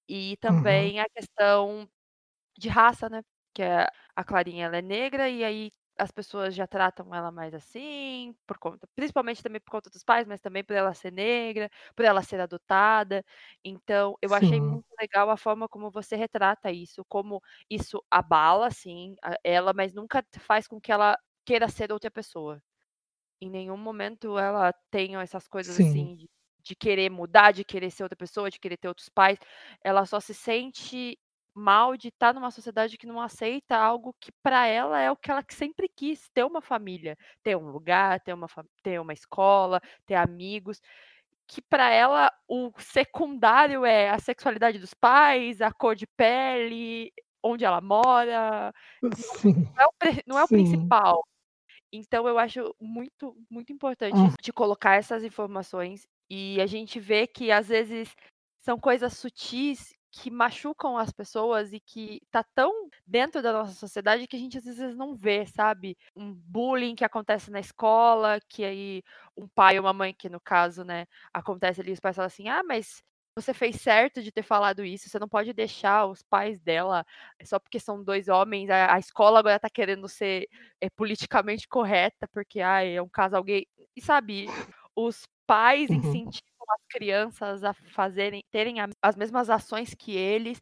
E 0.08 0.36
Uhum. 0.48 0.92
também 0.92 1.00
a 1.00 1.08
questão 1.08 1.88
de 2.58 2.68
raça, 2.68 3.08
né, 3.10 3.22
que 3.54 3.62
é 3.62 3.86
a 4.16 4.24
Clarinha 4.24 4.66
ela 4.66 4.78
é 4.78 4.82
negra 4.82 5.28
e 5.30 5.44
aí 5.44 5.72
as 6.00 6.10
pessoas 6.12 6.54
já 6.54 6.66
tratam 6.66 7.14
ela 7.14 7.30
mais 7.32 7.54
assim, 7.54 8.34
por 8.46 8.58
conta 8.58 8.88
principalmente 8.96 9.42
também 9.42 9.60
por 9.60 9.70
conta 9.70 9.90
dos 9.90 10.04
pais, 10.04 10.26
mas 10.26 10.40
também 10.40 10.64
por 10.64 10.74
ela 10.76 10.94
ser 10.94 11.12
negra, 11.12 11.70
por 11.96 12.04
ela 12.04 12.22
ser 12.22 12.40
adotada. 12.40 13.24
Então, 13.64 14.16
eu 14.22 14.34
achei 14.34 14.60
Sim. 14.60 14.70
muito 14.70 14.86
legal 15.00 15.30
a 15.30 15.36
forma 15.36 15.68
como 15.68 15.90
você 15.90 16.16
retrata 16.16 16.70
isso, 16.72 17.04
como 17.08 17.42
isso 17.70 18.02
abala, 18.10 18.66
assim, 18.68 19.16
ela, 19.44 19.72
mas 19.74 19.94
nunca 19.94 20.24
faz 20.40 20.66
com 20.68 20.80
que 20.80 20.92
ela 20.92 21.18
queira 21.44 21.68
ser 21.68 21.92
outra 21.92 22.10
pessoa. 22.10 22.62
Em 23.42 23.50
nenhum 23.50 23.76
momento 23.76 24.38
ela 24.38 24.72
tem 24.90 25.16
essas 25.16 25.48
coisas, 25.48 25.76
Sim. 25.76 26.10
assim, 26.16 26.16
de 26.16 26.28
de 26.62 26.76
querer 26.76 27.10
mudar, 27.10 27.52
de 27.52 27.64
querer 27.64 27.90
ser 27.90 28.02
outra 28.02 28.16
pessoa, 28.16 28.50
de 28.50 28.58
querer 28.60 28.76
ter 28.76 28.88
outros 28.88 29.08
pais. 29.08 29.38
Ela 29.82 30.04
só 30.04 30.20
se 30.20 30.34
sente 30.34 31.18
mal 31.54 31.96
de 31.96 32.08
estar 32.08 32.34
numa 32.34 32.50
sociedade 32.50 32.96
que 32.98 33.06
não 33.06 33.20
aceita 33.20 33.76
algo 33.76 34.14
que 34.20 34.32
para 34.42 34.66
ela 34.66 35.00
é 35.00 35.10
o 35.10 35.16
que 35.16 35.30
ela 35.30 35.44
sempre 35.50 35.88
quis, 35.88 36.28
ter 36.30 36.44
uma 36.44 36.60
família, 36.62 37.16
ter 37.42 37.56
um 37.56 37.70
lugar, 37.70 38.20
ter 38.20 38.32
uma 38.34 38.46
ter 38.82 39.00
uma 39.00 39.12
escola, 39.12 39.80
ter 40.06 40.14
amigos, 40.14 40.80
que 41.48 41.60
para 41.62 41.90
ela 41.90 42.32
o 42.48 42.72
secundário 42.78 43.84
é 43.84 44.10
a 44.10 44.18
sexualidade 44.18 44.78
dos 44.78 44.94
pais, 44.94 45.60
a 45.60 45.72
cor 45.72 45.96
de 45.96 46.06
pele, 46.06 47.12
onde 47.42 47.64
ela 47.64 47.80
mora, 47.80 48.72
Sim, 49.16 49.54
não 49.76 49.82
é 49.84 49.86
o 49.86 49.92
não 50.26 50.38
é 50.38 50.44
o 50.44 50.48
principal. 50.48 51.24
Então 51.92 52.28
eu 52.28 52.38
acho 52.38 52.74
muito, 52.80 53.36
muito 53.50 53.72
importante 53.72 54.16
isso 54.26 54.36
de 54.42 54.52
colocar 54.52 54.96
essas 54.96 55.24
informações, 55.24 56.06
e 56.30 56.60
a 56.60 56.66
gente 56.66 57.00
vê 57.00 57.26
que 57.26 57.50
às 57.52 57.68
vezes 57.68 58.14
são 58.60 58.78
coisas 58.78 59.14
sutis 59.14 59.92
que 60.12 60.30
machucam 60.30 60.96
as 60.98 61.12
pessoas 61.12 61.72
e 61.72 61.80
que 61.80 62.20
tá 62.30 62.42
tão 62.54 62.88
dentro 63.06 63.42
da 63.42 63.52
nossa 63.52 63.72
sociedade 63.74 64.26
que 64.26 64.36
a 64.36 64.38
gente 64.38 64.58
às 64.58 64.64
vezes 64.64 64.96
não 64.96 65.14
vê, 65.14 65.46
sabe. 65.46 65.96
Um 66.16 66.32
bullying 66.34 66.94
que 66.96 67.04
acontece 67.04 67.50
na 67.50 67.60
escola, 67.60 68.40
que 68.48 68.64
aí 68.64 69.02
um 69.36 69.48
pai 69.48 69.78
ou 69.78 69.84
uma 69.84 69.92
mãe, 69.92 70.14
que 70.14 70.28
no 70.28 70.40
caso, 70.40 70.84
né, 70.84 71.06
acontece 71.32 71.80
ali, 71.80 71.92
os 71.92 72.00
pais 72.00 72.16
falam 72.16 72.26
assim: 72.26 72.48
"Ah, 72.48 72.62
mas 72.64 73.02
você 73.36 73.54
fez 73.54 73.76
certo 73.80 74.22
de 74.22 74.32
ter 74.32 74.42
falado 74.42 74.84
isso, 74.84 75.08
você 75.08 75.18
não 75.18 75.28
pode 75.28 75.52
deixar 75.52 76.06
os 76.06 76.22
pais 76.22 76.60
dela, 76.60 77.04
só 77.44 77.58
porque 77.58 77.78
são 77.80 78.02
2 78.02 78.28
homens, 78.28 78.68
a 78.70 78.94
a 78.94 78.98
escola 78.98 79.38
agora 79.38 79.58
tá 79.58 79.70
querendo 79.70 80.08
ser 80.08 80.48
é 80.80 80.90
politicamente 80.90 81.68
correta, 81.68 82.28
porque, 82.32 82.60
ai, 82.60 82.96
é 82.96 83.02
um 83.02 83.08
casal 83.08 83.42
gay. 83.44 83.66
E 83.96 84.00
sabe, 84.02 84.52
os 84.94 85.24
pais 85.46 85.90
Uhum. 85.90 86.22
incentivam 86.30 86.59
as 86.72 86.84
crianças 86.88 87.64
a 87.64 87.74
fazerem 87.74 88.42
terem 88.50 88.76
as 89.02 89.16
mesmas 89.16 89.50
ações 89.50 89.94
que 89.94 90.16
eles, 90.16 90.60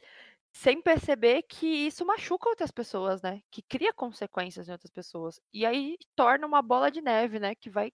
sem 0.52 0.82
perceber 0.82 1.42
que 1.44 1.66
isso 1.66 2.04
machuca 2.06 2.48
outras 2.48 2.70
pessoas, 2.70 3.22
né, 3.22 3.40
que 3.50 3.62
cria 3.62 3.92
consequências 3.94 4.68
em 4.68 4.72
outras 4.72 4.90
pessoas. 4.90 5.40
E 5.52 5.66
aí 5.66 5.96
torna 6.16 6.46
uma 6.46 6.62
bola 6.62 6.90
de 6.90 7.00
neve, 7.02 7.38
né, 7.40 7.54
que 7.54 7.70
vai 7.70 7.92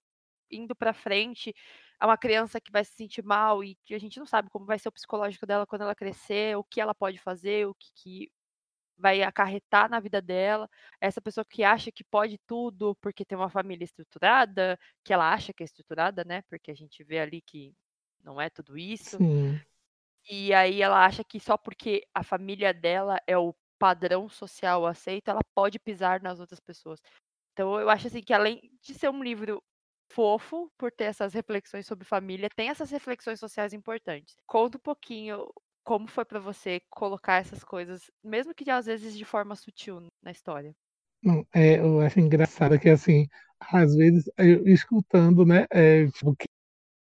indo 0.51 0.75
pra 0.77 0.93
frente, 0.95 1.55
é 2.01 2.07
uma 2.07 2.19
criança 2.19 2.61
que 2.61 2.71
vai 2.73 2.85
se 2.85 2.93
sentir 2.95 3.25
mal 3.25 3.65
e 3.65 3.77
que 3.85 3.95
a 3.95 3.99
gente 4.01 4.19
não 4.19 4.27
sabe 4.27 4.51
como 4.51 4.67
vai 4.67 4.79
ser 4.79 4.89
o 4.89 4.93
psicológico 4.93 5.47
dela 5.47 5.67
quando 5.67 5.83
ela 5.83 5.95
crescer, 5.95 6.57
o 6.57 6.65
que 6.65 6.81
ela 6.81 6.95
pode 6.95 7.19
fazer, 7.19 7.67
o 7.69 7.75
que 7.75 7.89
que 7.97 8.31
vai 8.97 9.23
acarretar 9.23 9.91
na 9.91 10.01
vida 10.01 10.23
dela. 10.23 10.69
Essa 11.01 11.21
pessoa 11.21 11.45
que 11.45 11.65
acha 11.65 11.91
que 11.93 12.05
pode 12.05 12.39
tudo, 12.47 12.97
porque 13.01 13.25
tem 13.25 13.37
uma 13.39 13.51
família 13.51 13.85
estruturada, 13.85 14.79
que 15.05 15.13
ela 15.13 15.33
acha 15.33 15.53
que 15.53 15.63
é 15.63 15.67
estruturada, 15.67 16.25
né, 16.25 16.43
porque 16.49 16.71
a 16.71 16.75
gente 16.75 17.03
vê 17.05 17.19
ali 17.21 17.43
que 17.43 17.75
não 18.25 18.41
é 18.41 18.51
tudo 18.51 18.77
isso. 18.79 19.19
Sim. 19.19 19.61
E 20.29 20.55
aí 20.55 20.81
ela 20.83 21.05
acha 21.05 21.23
que 21.23 21.39
só 21.39 21.57
porque 21.57 22.03
a 22.15 22.23
família 22.23 22.73
dela 22.73 23.19
é 23.27 23.37
o 23.37 23.55
padrão 23.79 24.29
social 24.29 24.87
aceito, 24.87 25.29
ela 25.29 25.41
pode 25.55 25.79
pisar 25.79 26.23
nas 26.23 26.41
outras 26.41 26.61
pessoas. 26.61 27.01
Então 27.53 27.79
eu 27.81 27.91
acho, 27.91 28.07
assim, 28.09 28.23
que 28.23 28.33
além 28.33 28.61
de 28.83 28.95
ser 28.95 29.11
um 29.11 29.23
livro 29.23 29.63
fofo, 30.13 30.71
por 30.79 30.93
ter 30.93 31.05
essas 31.05 31.35
reflexões 31.35 31.87
sobre 31.87 32.05
família, 32.07 32.49
tem 32.57 32.69
essas 32.69 32.91
reflexões 32.91 33.41
sociais 33.41 33.73
importantes. 33.73 34.37
Conta 34.47 34.79
um 34.79 34.81
pouquinho 34.81 35.47
como 35.85 36.09
foi 36.09 36.25
pra 36.25 36.41
você 36.41 36.81
colocar 36.91 37.41
essas 37.41 37.63
coisas, 37.63 38.11
mesmo 38.23 38.55
que 38.55 38.71
às 38.71 38.87
vezes 38.87 39.17
de 39.17 39.25
forma 39.25 39.55
sutil 39.57 40.09
na 40.23 40.31
história. 40.31 40.75
Não, 41.23 41.47
é, 41.55 41.79
eu 41.79 42.01
acho 42.01 42.21
engraçado 42.21 42.79
que, 42.79 42.89
assim, 42.89 43.27
às 43.61 43.95
vezes 43.95 44.25
eu 44.39 44.67
escutando, 44.69 45.45
né, 45.45 45.67
eh, 45.71 46.07
tipo, 46.09 46.35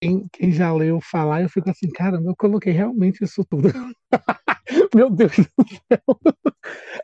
quem 0.01 0.27
quem 0.34 0.51
já 0.51 0.74
leu 0.74 1.00
falar, 1.01 1.41
eu 1.44 1.50
fico 1.50 1.70
assim: 1.70 1.89
"Caramba, 1.91 2.29
eu 2.32 2.36
coloquei 2.38 2.74
realmente 2.74 3.24
isso 3.24 3.44
tudo". 3.50 3.70
Meu 4.96 5.10
Deus 5.12 5.34
do 5.38 5.44
céu. 5.44 6.01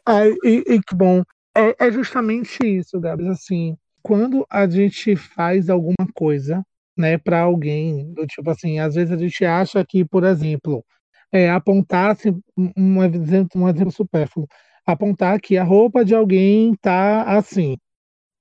Ai, 0.08 0.32
e 0.46 0.64
e 0.76 0.82
que 0.84 0.96
bom. 0.96 1.24
É 1.58 1.88
é 1.88 1.92
justamente 1.92 2.60
isso, 2.66 3.00
Gabs, 3.00 3.28
assim, 3.28 3.78
quando 4.04 4.46
a 4.52 4.68
gente 4.70 5.16
faz 5.18 5.70
alguma 5.70 6.08
coisa, 6.16 6.64
né, 6.98 7.18
pra 7.20 7.42
alguém, 7.42 8.14
do 8.14 8.28
tipo 8.28 8.50
assim, 8.52 8.80
às 8.80 8.96
vezes 8.96 9.12
a 9.14 9.18
gente 9.18 9.46
acha 9.46 9.84
que, 9.86 10.06
por 10.06 10.24
exemplo, 10.26 10.86
eh, 11.34 11.50
apontar 11.52 12.12
assim, 12.14 12.40
um 12.78 13.04
exemplo 13.04 13.62
um 13.64 13.70
exemplo 13.70 13.92
supérfluo, 13.94 14.48
apontar 14.88 15.40
que 15.42 15.58
a 15.58 15.64
roupa 15.66 16.06
de 16.06 16.16
alguém 16.16 16.76
tá 16.82 17.24
assim. 17.38 17.78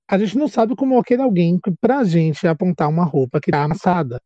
A 0.09 0.17
gente 0.19 0.37
não 0.37 0.47
sabe 0.49 0.75
como 0.75 0.99
aquele 0.99 1.21
alguém 1.23 1.59
que 1.63 1.71
pra 1.81 2.03
gente 2.05 2.47
apontar 2.47 2.89
uma 2.89 3.05
roupa 3.05 3.39
que 3.41 3.51
tá 3.51 3.63
amassada, 3.65 4.21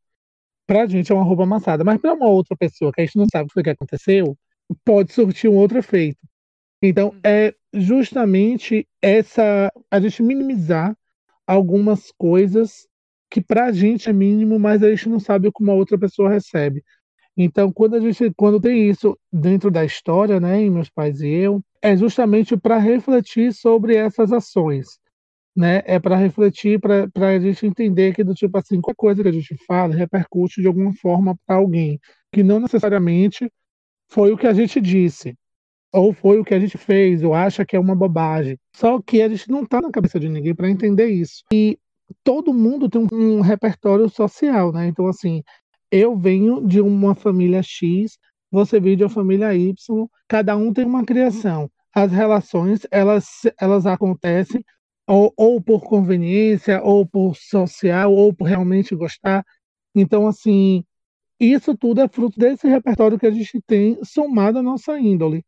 pra 0.70 0.86
gente 0.86 1.12
é 1.12 1.16
uma 1.16 1.24
roupa 1.24 1.42
amassada, 1.42 1.84
mas 1.84 2.00
pra 2.00 2.14
uma 2.14 2.28
outra 2.28 2.56
pessoa 2.56 2.92
que 2.94 3.02
a 3.02 3.04
gente 3.06 3.18
não 3.18 3.26
sabe 3.26 3.46
o 3.46 3.48
que 3.48 3.54
foi 3.56 3.64
que 3.64 3.72
aconteceu, 3.72 4.38
pode 4.86 5.12
surtir 5.12 5.50
um 5.50 5.56
outro 5.56 5.80
efeito. 5.80 6.20
Então, 6.84 7.10
Uhum. 7.10 7.20
é 7.26 7.56
justamente 7.74 8.88
essa 9.02 9.72
a 9.90 10.00
gente 10.00 10.22
minimizar 10.22 10.96
algumas 11.48 12.12
coisas 12.20 12.88
que 13.32 13.42
pra 13.42 13.72
gente 13.72 14.12
é 14.12 14.14
mínimo, 14.14 14.60
mas 14.60 14.84
a 14.84 14.92
gente 14.92 15.10
não 15.10 15.20
sabe 15.20 15.52
como 15.52 15.72
a 15.72 15.74
outra 15.74 15.98
pessoa 15.98 16.30
recebe. 16.30 16.84
Então, 17.36 17.72
quando 17.72 17.96
a 17.96 18.00
gente 18.00 18.32
quando 18.38 18.62
tem 18.62 18.90
isso 18.90 19.18
dentro 19.34 19.72
da 19.72 19.84
história, 19.84 20.40
né, 20.40 20.62
em 20.62 20.70
Meus 20.70 20.90
Pais 20.92 21.20
e 21.22 21.30
Eu, 21.30 21.62
é 21.82 21.98
justamente 21.98 22.56
pra 22.56 22.78
refletir 22.78 23.54
sobre 23.54 23.96
essas 23.96 24.32
ações, 24.32 25.00
né, 25.56 25.82
é 25.86 26.00
pra 26.00 26.16
refletir, 26.16 26.80
pra 26.80 27.08
a 27.30 27.40
gente 27.40 27.66
entender 27.66 28.14
que 28.16 28.24
do 28.24 28.34
tipo 28.34 28.58
assim, 28.58 28.82
qualquer 28.82 28.98
coisa 28.98 29.24
que 29.24 29.30
a 29.30 29.32
gente 29.34 29.56
fala 29.68 29.96
repercute 29.96 30.62
de 30.62 30.68
alguma 30.68 30.94
forma 30.96 31.36
pra 31.46 31.58
alguém, 31.58 32.00
que 32.34 32.44
não 32.44 32.60
necessariamente 32.60 33.52
foi 34.12 34.32
o 34.34 34.38
que 34.38 34.48
a 34.48 34.54
gente 34.54 34.82
disse, 34.82 35.36
ou 35.94 36.14
foi 36.14 36.40
o 36.40 36.46
que 36.46 36.54
a 36.56 36.60
gente 36.60 36.78
fez, 36.78 37.24
ou 37.24 37.34
acha 37.36 37.66
que 37.66 37.76
é 37.76 37.80
uma 37.80 37.96
bobagem. 37.96 38.58
Só 38.76 39.02
que 39.02 39.22
a 39.24 39.30
gente 39.30 39.50
não 39.52 39.66
tá 39.66 39.82
na 39.82 39.92
cabeça 39.92 40.20
de 40.20 40.30
ninguém 40.30 40.56
pra 40.56 40.70
entender 40.70 41.08
isso. 41.08 41.44
E 41.54 41.78
todo 42.24 42.54
mundo 42.54 42.90
tem 42.90 43.02
um 43.02 43.38
um 43.40 43.42
repertório 43.42 44.10
social, 44.10 44.72
né, 44.74 44.88
então 44.88 45.08
assim, 45.08 45.44
eu 45.92 46.18
venho 46.18 46.66
de 46.68 46.82
uma 46.82 47.16
família 47.16 47.62
X, 47.64 48.18
você 48.52 48.80
veio 48.80 48.98
de 48.98 49.04
uma 49.06 49.10
família 49.10 49.56
Y, 49.56 49.74
cada 50.30 50.56
um 50.58 50.74
tem 50.74 50.86
uma 50.86 51.06
criação. 51.06 51.70
As 51.96 52.12
relações 52.12 52.82
elas 52.92 53.28
elas 53.60 53.86
acontecem 53.88 54.64
ou 55.10 55.34
ou 55.38 55.62
por 55.62 55.82
conveniência, 55.82 56.82
ou 56.84 57.06
por 57.06 57.36
social, 57.36 58.14
ou 58.14 58.34
por 58.34 58.46
realmente 58.46 58.96
gostar. 58.96 59.44
Então 59.96 60.28
assim, 60.28 60.84
isso 61.40 61.76
tudo 61.78 62.02
é 62.02 62.08
fruto 62.08 62.40
desse 62.40 62.68
repertório 62.68 63.18
que 63.20 63.28
a 63.28 63.32
gente 63.32 63.62
tem 63.66 63.98
somado 64.04 64.60
à 64.60 64.64
nossa 64.64 65.00
índole. 65.00 65.44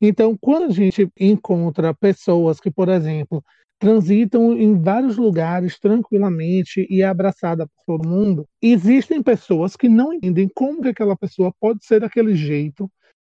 Então, 0.00 0.36
quando 0.40 0.64
a 0.64 0.70
gente 0.70 1.08
encontra 1.18 1.94
pessoas 1.94 2.60
que, 2.60 2.70
por 2.70 2.88
exemplo, 2.88 3.44
transitam 3.78 4.52
em 4.52 4.80
vários 4.80 5.16
lugares 5.16 5.78
tranquilamente 5.78 6.86
e 6.88 7.02
é 7.02 7.06
abraçada 7.06 7.66
por 7.66 7.98
todo 7.98 8.08
mundo, 8.08 8.46
existem 8.60 9.22
pessoas 9.22 9.76
que 9.76 9.88
não 9.88 10.12
entendem 10.12 10.48
como 10.54 10.82
que 10.82 10.88
aquela 10.88 11.16
pessoa 11.16 11.52
pode 11.60 11.84
ser 11.84 12.00
daquele 12.00 12.34
jeito, 12.36 12.90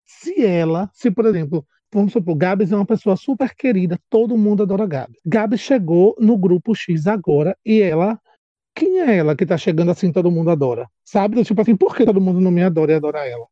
se 0.06 0.44
ela 0.46 0.90
se, 0.94 1.12
por 1.12 1.26
exemplo, 1.26 1.66
vamos 1.98 2.14
supor, 2.14 2.36
Gabs 2.36 2.72
é 2.72 2.76
uma 2.76 2.86
pessoa 2.86 3.16
super 3.16 3.56
querida, 3.56 4.00
todo 4.10 4.38
mundo 4.38 4.64
adora 4.64 4.86
Gabs. 4.86 5.20
Gabs 5.26 5.60
chegou 5.60 6.16
no 6.20 6.38
grupo 6.38 6.76
X 6.76 7.08
agora 7.08 7.58
e 7.66 7.82
ela 7.82 8.20
quem 8.76 9.00
é 9.00 9.18
ela 9.18 9.36
que 9.36 9.46
tá 9.46 9.58
chegando 9.58 9.90
assim 9.90 10.12
todo 10.12 10.30
mundo 10.30 10.52
adora? 10.52 10.88
Sabe, 11.04 11.44
tipo 11.44 11.60
assim, 11.60 11.76
por 11.76 11.96
que 11.96 12.06
todo 12.06 12.22
mundo 12.22 12.40
não 12.40 12.52
me 12.52 12.62
adora 12.62 12.92
e 12.92 12.96
adora 12.96 13.28
ela? 13.28 13.48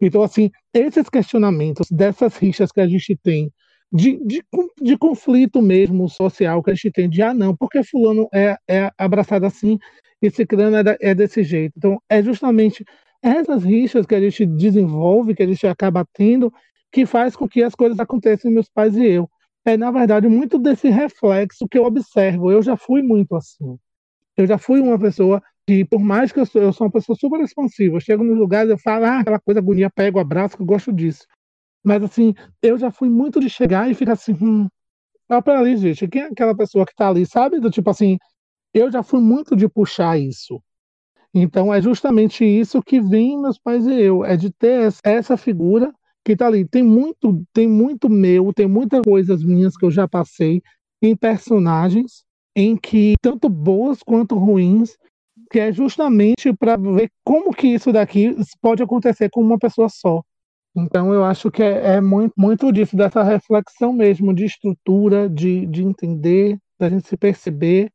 Então 0.00 0.22
assim, 0.22 0.50
esses 0.72 1.10
questionamentos 1.10 1.88
dessas 1.90 2.36
rixas 2.38 2.72
que 2.72 2.80
a 2.80 2.88
gente 2.88 3.14
tem 3.16 3.52
de, 3.92 4.18
de, 4.24 4.42
de, 4.80 4.96
conflito 4.96 5.60
mesmo 5.60 6.08
social 6.08 6.62
que 6.62 6.70
a 6.70 6.74
gente 6.74 6.92
tem, 6.92 7.10
de 7.10 7.20
ah, 7.20 7.34
não, 7.34 7.54
porque 7.54 7.82
fulano 7.82 8.28
é, 8.32 8.56
é 8.68 8.90
abraçado 8.96 9.44
assim 9.44 9.78
e 10.22 10.30
ciclano 10.30 10.76
é, 10.76 10.96
é 11.00 11.14
desse 11.14 11.42
jeito. 11.42 11.74
Então, 11.76 12.00
é 12.08 12.22
justamente 12.22 12.84
essas 13.22 13.64
rixas 13.64 14.06
que 14.06 14.14
a 14.14 14.20
gente 14.20 14.46
desenvolve, 14.46 15.34
que 15.34 15.42
a 15.42 15.46
gente 15.46 15.66
acaba 15.66 16.06
tendo, 16.14 16.52
que 16.92 17.06
faz 17.06 17.36
com 17.36 17.48
que 17.48 17.62
as 17.62 17.74
coisas 17.74 17.98
aconteçam 18.00 18.50
meus 18.50 18.68
pais 18.68 18.96
e 18.96 19.04
eu. 19.06 19.30
É, 19.64 19.76
na 19.76 19.90
verdade, 19.90 20.28
muito 20.28 20.58
desse 20.58 20.88
reflexo 20.88 21.68
que 21.68 21.78
eu 21.78 21.84
observo. 21.84 22.50
Eu 22.50 22.62
já 22.62 22.76
fui 22.76 23.02
muito 23.02 23.36
assim. 23.36 23.78
Eu 24.36 24.46
já 24.46 24.58
fui 24.58 24.80
uma 24.80 24.98
pessoa 24.98 25.42
que, 25.66 25.84
por 25.84 26.00
mais 26.00 26.32
que 26.32 26.40
eu 26.40 26.46
sou, 26.46 26.62
eu 26.62 26.72
sou 26.72 26.86
uma 26.86 26.92
pessoa 26.92 27.16
super 27.16 27.40
expansiva, 27.40 27.96
eu 27.96 28.00
chego 28.00 28.24
nos 28.24 28.38
lugares, 28.38 28.70
eu 28.70 28.78
falo, 28.78 29.04
ah, 29.04 29.20
aquela 29.20 29.38
coisa 29.38 29.60
agonia, 29.60 29.90
pego, 29.90 30.18
abraço, 30.18 30.56
que 30.56 30.62
eu 30.62 30.66
gosto 30.66 30.92
disso. 30.92 31.26
Mas, 31.84 32.02
assim, 32.02 32.34
eu 32.62 32.78
já 32.78 32.90
fui 32.90 33.08
muito 33.08 33.40
de 33.40 33.48
chegar 33.50 33.90
e 33.90 33.94
ficar 33.94 34.12
assim, 34.12 34.36
hum, 34.40 34.68
olha 35.28 35.42
pra 35.42 35.58
ali, 35.60 35.76
gente, 35.76 36.08
quem 36.08 36.22
é 36.22 36.26
aquela 36.26 36.56
pessoa 36.56 36.86
que 36.86 36.94
tá 36.94 37.08
ali, 37.08 37.26
sabe? 37.26 37.60
Do 37.60 37.70
tipo 37.70 37.90
assim, 37.90 38.18
eu 38.74 38.90
já 38.90 39.02
fui 39.02 39.20
muito 39.20 39.56
de 39.56 39.68
puxar 39.68 40.18
isso. 40.18 40.62
Então, 41.34 41.72
é 41.72 41.80
justamente 41.82 42.44
isso 42.44 42.82
que 42.82 43.00
vem 43.00 43.40
meus 43.40 43.58
pais 43.58 43.86
e 43.86 44.00
eu, 44.00 44.24
é 44.24 44.36
de 44.36 44.50
ter 44.52 44.92
essa 45.04 45.36
figura 45.36 45.92
que 46.24 46.36
tá 46.36 46.46
ali. 46.46 46.66
Tem 46.66 46.82
muito, 46.82 47.44
tem 47.52 47.68
muito 47.68 48.08
meu, 48.08 48.52
tem 48.52 48.66
muitas 48.66 49.00
coisas 49.02 49.42
minhas 49.42 49.76
que 49.76 49.84
eu 49.84 49.90
já 49.90 50.08
passei 50.08 50.62
em 51.02 51.16
personagens 51.16 52.24
em 52.54 52.76
que 52.76 53.14
tanto 53.22 53.48
boas 53.48 54.02
quanto 54.02 54.36
ruins, 54.36 54.96
que 55.50 55.58
é 55.58 55.72
justamente 55.72 56.52
para 56.52 56.76
ver 56.76 57.10
como 57.24 57.52
que 57.52 57.68
isso 57.68 57.92
daqui 57.92 58.36
pode 58.60 58.82
acontecer 58.82 59.30
com 59.30 59.40
uma 59.40 59.58
pessoa 59.58 59.88
só. 59.88 60.22
Então 60.76 61.12
eu 61.12 61.24
acho 61.24 61.50
que 61.50 61.62
é, 61.62 61.94
é 61.94 62.00
muito, 62.00 62.32
muito 62.36 62.72
disso, 62.72 62.96
dessa 62.96 63.22
reflexão 63.22 63.92
mesmo, 63.92 64.34
de 64.34 64.44
estrutura, 64.44 65.28
de, 65.28 65.66
de 65.66 65.82
entender, 65.82 66.58
da 66.78 66.88
gente 66.88 67.08
se 67.08 67.16
perceber 67.16 67.90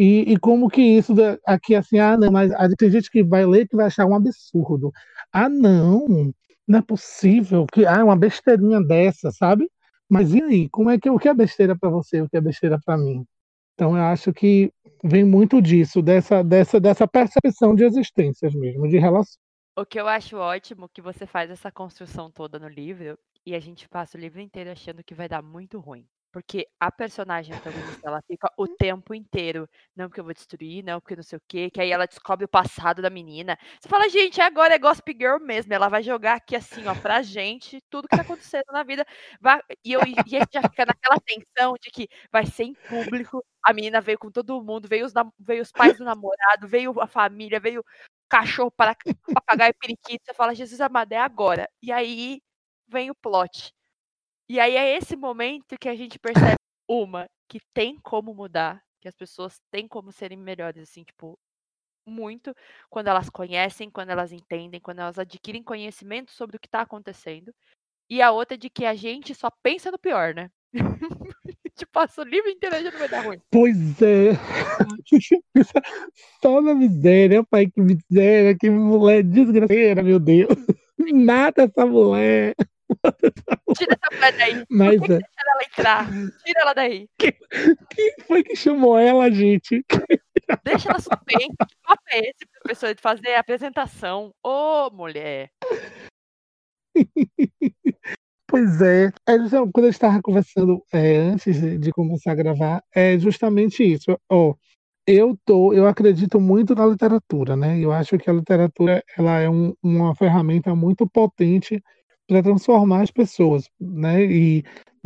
e, 0.00 0.32
e, 0.32 0.38
como 0.38 0.70
que 0.70 0.80
isso 0.80 1.12
aqui 1.46 1.74
assim, 1.74 1.98
ah, 1.98 2.16
não, 2.16 2.32
mas 2.32 2.50
tem 2.78 2.90
gente 2.90 3.10
que 3.10 3.22
vai 3.22 3.44
ler 3.44 3.68
que 3.68 3.76
vai 3.76 3.84
achar 3.84 4.06
um 4.06 4.14
absurdo. 4.14 4.90
Ah, 5.30 5.46
não, 5.46 6.32
não 6.70 6.78
é 6.78 6.82
possível 6.82 7.66
que 7.66 7.84
ah, 7.84 8.04
uma 8.04 8.16
besteirinha 8.16 8.80
dessa, 8.80 9.32
sabe? 9.32 9.68
Mas 10.08 10.32
e 10.32 10.40
aí, 10.40 10.68
como 10.68 10.88
é 10.88 10.98
que 11.00 11.10
o 11.10 11.18
que 11.18 11.28
é 11.28 11.34
besteira 11.34 11.76
para 11.76 11.90
você, 11.90 12.22
o 12.22 12.28
que 12.28 12.36
é 12.36 12.40
besteira 12.40 12.78
para 12.84 12.96
mim? 12.96 13.26
Então 13.74 13.96
eu 13.96 14.04
acho 14.04 14.32
que 14.32 14.72
vem 15.02 15.24
muito 15.24 15.60
disso, 15.60 16.00
dessa 16.00 16.44
dessa 16.44 16.78
dessa 16.78 17.08
percepção 17.08 17.74
de 17.74 17.84
existências 17.84 18.54
mesmo, 18.54 18.88
de 18.88 18.98
relação. 18.98 19.40
O 19.76 19.84
que 19.84 20.00
eu 20.00 20.06
acho 20.06 20.36
ótimo 20.36 20.88
que 20.88 21.02
você 21.02 21.26
faz 21.26 21.50
essa 21.50 21.72
construção 21.72 22.30
toda 22.30 22.56
no 22.56 22.68
livro 22.68 23.18
e 23.44 23.56
a 23.56 23.60
gente 23.60 23.88
passa 23.88 24.16
o 24.16 24.20
livro 24.20 24.40
inteiro 24.40 24.70
achando 24.70 25.02
que 25.02 25.14
vai 25.14 25.28
dar 25.28 25.42
muito 25.42 25.80
ruim. 25.80 26.06
Porque 26.32 26.68
a 26.78 26.92
personagem 26.92 27.54
antagonista, 27.54 28.00
ela 28.08 28.22
fica 28.22 28.48
o 28.56 28.68
tempo 28.68 29.12
inteiro, 29.14 29.68
não 29.96 30.08
porque 30.08 30.20
eu 30.20 30.24
vou 30.24 30.32
destruir, 30.32 30.84
não 30.84 31.00
porque 31.00 31.16
não 31.16 31.24
sei 31.24 31.38
o 31.38 31.42
quê, 31.48 31.68
que 31.70 31.80
aí 31.80 31.90
ela 31.90 32.06
descobre 32.06 32.44
o 32.44 32.48
passado 32.48 33.02
da 33.02 33.10
menina. 33.10 33.58
Você 33.80 33.88
fala, 33.88 34.08
gente, 34.08 34.40
agora 34.40 34.74
é 34.74 34.78
Gossip 34.78 35.12
Girl 35.18 35.38
mesmo, 35.40 35.74
ela 35.74 35.88
vai 35.88 36.02
jogar 36.04 36.34
aqui 36.36 36.54
assim, 36.54 36.86
ó, 36.86 36.94
pra 36.94 37.20
gente, 37.22 37.80
tudo 37.90 38.06
que 38.08 38.16
tá 38.16 38.22
acontecendo 38.22 38.64
na 38.72 38.84
vida. 38.84 39.04
Vai, 39.40 39.60
e, 39.84 39.92
eu, 39.92 40.00
e 40.06 40.14
a 40.18 40.22
gente 40.22 40.52
já 40.52 40.62
fica 40.62 40.86
naquela 40.86 41.18
tensão 41.20 41.74
de 41.80 41.90
que 41.90 42.08
vai 42.30 42.46
ser 42.46 42.64
em 42.64 42.74
público, 42.74 43.44
a 43.64 43.72
menina 43.72 44.00
veio 44.00 44.18
com 44.18 44.30
todo 44.30 44.62
mundo, 44.62 44.86
veio 44.88 45.06
os, 45.06 45.12
veio 45.38 45.62
os 45.62 45.72
pais 45.72 45.98
do 45.98 46.04
namorado, 46.04 46.68
veio 46.68 46.94
a 47.00 47.06
família, 47.08 47.58
veio 47.58 47.84
cachorro, 48.28 48.70
para 48.70 48.94
papagaio, 49.34 49.74
periquito, 49.80 50.24
você 50.24 50.34
fala, 50.34 50.54
Jesus 50.54 50.80
amado, 50.80 51.12
é 51.12 51.18
agora. 51.18 51.68
E 51.82 51.90
aí 51.90 52.40
vem 52.88 53.10
o 53.10 53.14
plot 53.14 53.72
e 54.50 54.58
aí 54.58 54.74
é 54.74 54.96
esse 54.96 55.14
momento 55.14 55.78
que 55.78 55.88
a 55.88 55.94
gente 55.94 56.18
percebe, 56.18 56.56
uma, 56.88 57.28
que 57.48 57.60
tem 57.72 57.96
como 58.02 58.34
mudar, 58.34 58.82
que 59.00 59.06
as 59.06 59.14
pessoas 59.14 59.60
têm 59.70 59.86
como 59.86 60.10
serem 60.10 60.36
melhores, 60.36 60.82
assim, 60.82 61.04
tipo, 61.04 61.38
muito, 62.04 62.52
quando 62.88 63.06
elas 63.06 63.30
conhecem, 63.30 63.88
quando 63.88 64.10
elas 64.10 64.32
entendem, 64.32 64.80
quando 64.80 64.98
elas 64.98 65.20
adquirem 65.20 65.62
conhecimento 65.62 66.32
sobre 66.32 66.56
o 66.56 66.58
que 66.58 66.66
está 66.66 66.80
acontecendo. 66.80 67.54
E 68.10 68.20
a 68.20 68.32
outra 68.32 68.56
é 68.56 68.58
de 68.58 68.68
que 68.68 68.84
a 68.84 68.92
gente 68.96 69.36
só 69.36 69.52
pensa 69.62 69.88
no 69.88 69.98
pior, 70.00 70.34
né? 70.34 70.50
tipo, 71.76 71.92
passa 71.92 72.20
o 72.20 72.24
livro 72.24 72.50
inteiro 72.50 72.74
e 72.74 72.82
já 72.82 72.90
não 72.90 72.98
vai 72.98 73.08
dar 73.08 73.24
ruim. 73.24 73.40
Pois 73.52 74.02
é. 74.02 74.32
Só 76.42 76.60
na 76.60 76.74
miséria, 76.74 77.44
pai, 77.44 77.68
que 77.68 77.80
miséria, 77.80 78.56
que 78.58 78.68
mulher 78.68 79.22
desgraceira, 79.22 80.02
meu 80.02 80.18
Deus. 80.18 80.48
Nada 80.98 81.62
essa 81.62 81.86
mulher. 81.86 82.56
Tira 83.76 83.94
essa 83.94 84.14
mulher 84.14 84.36
daí. 84.36 84.64
Mas, 84.68 85.02
é. 85.02 85.06
deixa 85.06 85.28
ela 85.38 85.62
entrar. 85.64 86.10
Tira 86.44 86.60
ela 86.60 86.74
daí. 86.74 87.08
Quem, 87.18 87.32
quem 87.90 88.14
foi 88.26 88.42
que 88.42 88.56
chamou 88.56 88.98
ela, 88.98 89.30
gente? 89.30 89.84
Deixa 90.64 90.90
ela 90.90 90.98
suspensa. 90.98 91.66
Que 91.68 91.76
papo 91.86 92.02
é 92.10 92.18
esse 92.18 92.46
pra 92.46 92.62
pessoa 92.68 92.94
de 92.94 93.00
fazer 93.00 93.34
a 93.34 93.40
apresentação? 93.40 94.34
Ô, 94.44 94.88
oh, 94.88 94.90
mulher. 94.90 95.50
Pois 98.48 98.82
é, 98.82 99.04
é 99.04 99.38
quando 99.72 99.84
eu 99.84 99.90
estava 99.90 100.20
conversando 100.20 100.82
é, 100.92 101.18
antes 101.18 101.60
de, 101.60 101.78
de, 101.78 101.92
começar 101.92 102.32
a 102.32 102.34
gravar, 102.34 102.82
é 102.92 103.16
justamente 103.16 103.84
isso. 103.84 104.18
Ó, 104.28 104.56
eu 105.06 105.38
tô, 105.44 105.72
eu 105.72 105.86
acredito 105.86 106.40
muito 106.40 106.74
na 106.74 106.84
literatura, 106.86 107.54
né? 107.56 107.78
Eu 107.78 107.92
acho 107.92 108.18
que 108.18 108.28
a 108.28 108.32
literatura 108.32 109.04
ela 109.16 109.38
é 109.38 109.48
um, 109.48 109.72
uma 109.80 110.16
ferramenta 110.16 110.74
muito 110.74 111.08
potente 111.08 111.80
para 112.30 112.42
transformar 112.44 113.02
as 113.02 113.10
pessoas, 113.10 113.68
né? 113.80 114.24
E 114.24 114.62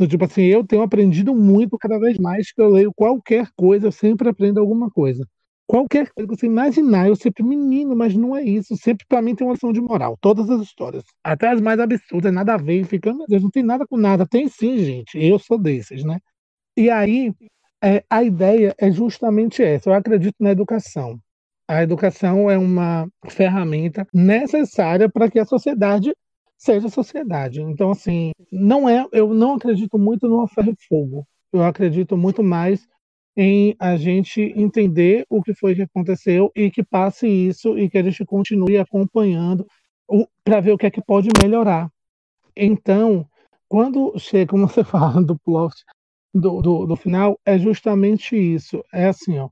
tipo 0.07 0.23
assim, 0.25 0.43
eu 0.43 0.63
tenho 0.65 0.83
aprendido 0.83 1.33
muito 1.33 1.77
cada 1.77 1.97
vez 1.99 2.17
mais 2.19 2.51
que 2.51 2.61
eu 2.61 2.69
leio 2.69 2.93
qualquer 2.93 3.47
coisa, 3.55 3.87
eu 3.87 3.91
sempre 3.91 4.29
aprendo 4.29 4.59
alguma 4.59 4.91
coisa. 4.91 5.25
Qualquer 5.67 6.11
coisa 6.13 6.29
que 6.29 6.39
você 6.39 6.45
imaginar, 6.45 7.07
eu 7.07 7.15
sempre, 7.15 7.43
menino, 7.43 7.95
mas 7.95 8.13
não 8.13 8.37
é 8.37 8.43
isso. 8.43 8.77
Sempre 8.77 9.03
para 9.07 9.19
mim 9.21 9.33
tem 9.33 9.47
uma 9.47 9.53
lição 9.53 9.73
de 9.73 9.81
moral. 9.81 10.15
Todas 10.21 10.47
as 10.47 10.61
histórias. 10.61 11.03
Até 11.23 11.47
as 11.49 11.59
mais 11.59 11.79
absurdas, 11.79 12.31
nada 12.31 12.53
a 12.53 12.57
ver. 12.57 12.85
Fica, 12.85 13.11
meu 13.11 13.25
Deus, 13.27 13.41
não 13.41 13.49
tem 13.49 13.63
nada 13.63 13.87
com 13.87 13.97
nada. 13.97 14.27
Tem 14.27 14.47
sim, 14.47 14.77
gente. 14.77 15.17
Eu 15.17 15.39
sou 15.39 15.57
desses, 15.57 16.03
né? 16.03 16.19
E 16.77 16.87
aí, 16.91 17.33
é, 17.83 18.03
a 18.07 18.23
ideia 18.23 18.75
é 18.77 18.91
justamente 18.91 19.63
essa. 19.63 19.89
Eu 19.89 19.95
acredito 19.95 20.35
na 20.39 20.51
educação. 20.51 21.19
A 21.67 21.81
educação 21.81 22.49
é 22.49 22.57
uma 22.59 23.07
ferramenta 23.27 24.07
necessária 24.13 25.09
para 25.09 25.31
que 25.31 25.39
a 25.39 25.45
sociedade 25.45 26.13
seja 26.57 26.87
a 26.87 26.91
sociedade. 26.91 27.61
Então, 27.61 27.91
assim, 27.91 28.31
não 28.51 28.87
é, 28.87 29.05
eu 29.11 29.33
não 29.33 29.53
acredito 29.55 29.97
muito 29.97 30.27
no 30.27 30.47
ferro 30.47 30.71
e 30.71 30.87
fogo. 30.87 31.27
Eu 31.51 31.63
acredito 31.63 32.17
muito 32.17 32.43
mais 32.43 32.87
em 33.37 33.75
a 33.79 33.97
gente 33.97 34.41
entender 34.55 35.25
o 35.29 35.41
que 35.41 35.53
foi 35.53 35.75
que 35.75 35.81
aconteceu 35.81 36.51
e 36.55 36.71
que 36.71 36.83
passe 36.83 37.27
isso 37.27 37.77
e 37.77 37.89
que 37.89 37.97
a 37.97 38.03
gente 38.03 38.25
continue 38.25 38.77
acompanhando 38.77 39.67
para 40.43 40.61
ver 40.61 40.71
o 40.71 40.77
que 40.77 40.85
é 40.85 40.91
que 40.91 41.01
pode 41.01 41.29
melhorar. 41.41 41.89
Então, 42.55 43.27
quando 43.67 44.17
chega, 44.17 44.51
como 44.51 44.67
você 44.67 44.83
fala 44.85 45.21
do 45.21 45.37
plot 45.37 45.75
do, 46.33 46.61
do, 46.61 46.85
do 46.85 46.95
final, 46.95 47.39
é 47.45 47.57
justamente 47.57 48.35
isso. 48.35 48.83
É 48.93 49.07
assim, 49.07 49.37
ó. 49.37 49.49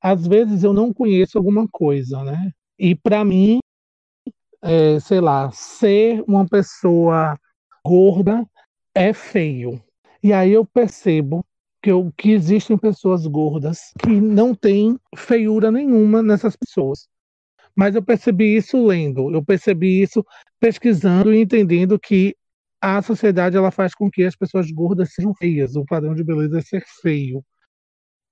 Às 0.00 0.26
vezes 0.26 0.62
eu 0.62 0.72
não 0.72 0.92
conheço 0.92 1.36
alguma 1.36 1.66
coisa, 1.68 2.22
né? 2.22 2.52
E 2.78 2.94
para 2.94 3.24
mim 3.24 3.58
é, 4.62 4.98
sei 5.00 5.20
lá, 5.20 5.50
ser 5.52 6.22
uma 6.26 6.46
pessoa 6.46 7.38
gorda 7.84 8.44
é 8.94 9.12
feio. 9.12 9.82
E 10.22 10.32
aí 10.32 10.52
eu 10.52 10.64
percebo 10.64 11.44
que, 11.82 11.90
eu, 11.90 12.12
que 12.16 12.32
existem 12.32 12.76
pessoas 12.76 13.26
gordas 13.26 13.78
que 14.00 14.20
não 14.20 14.54
têm 14.54 14.98
feiura 15.16 15.70
nenhuma 15.70 16.22
nessas 16.22 16.56
pessoas. 16.56 17.08
Mas 17.76 17.94
eu 17.94 18.02
percebi 18.02 18.56
isso 18.56 18.84
lendo, 18.84 19.32
eu 19.32 19.44
percebi 19.44 20.02
isso 20.02 20.24
pesquisando 20.58 21.32
e 21.32 21.40
entendendo 21.40 21.98
que 21.98 22.34
a 22.80 23.00
sociedade 23.02 23.56
ela 23.56 23.70
faz 23.70 23.94
com 23.94 24.10
que 24.10 24.24
as 24.24 24.36
pessoas 24.36 24.70
gordas 24.70 25.12
sejam 25.14 25.34
feias. 25.34 25.76
O 25.76 25.84
padrão 25.84 26.14
de 26.14 26.24
beleza 26.24 26.58
é 26.58 26.62
ser 26.62 26.84
feio 27.00 27.44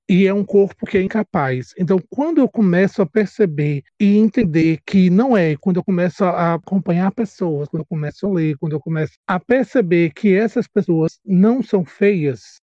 e 0.09 0.27
é 0.27 0.33
um 0.33 0.45
corpo 0.45 0.87
que 0.87 0.97
é 0.97 1.03
incapaz. 1.03 1.75
Então, 1.79 1.99
quando 2.09 2.39
eu 2.39 2.49
começo 2.49 3.03
a 3.03 3.07
perceber 3.07 3.83
e 4.01 4.17
entender 4.17 4.79
que 4.87 5.11
não 5.11 5.37
é, 5.37 5.57
quando 5.57 5.77
eu 5.79 5.85
começo 5.85 6.25
a 6.25 6.55
acompanhar 6.55 7.11
pessoas, 7.13 7.69
quando 7.69 7.83
eu 7.83 7.87
começo 7.87 8.27
a 8.27 8.31
ler, 8.31 8.57
quando 8.59 8.73
eu 8.75 8.81
começo 8.81 9.15
a 9.27 9.41
perceber 9.41 10.13
que 10.15 10.35
essas 10.35 10.69
pessoas 10.69 11.19
não 11.25 11.63
são 11.63 11.85
feias 11.85 12.61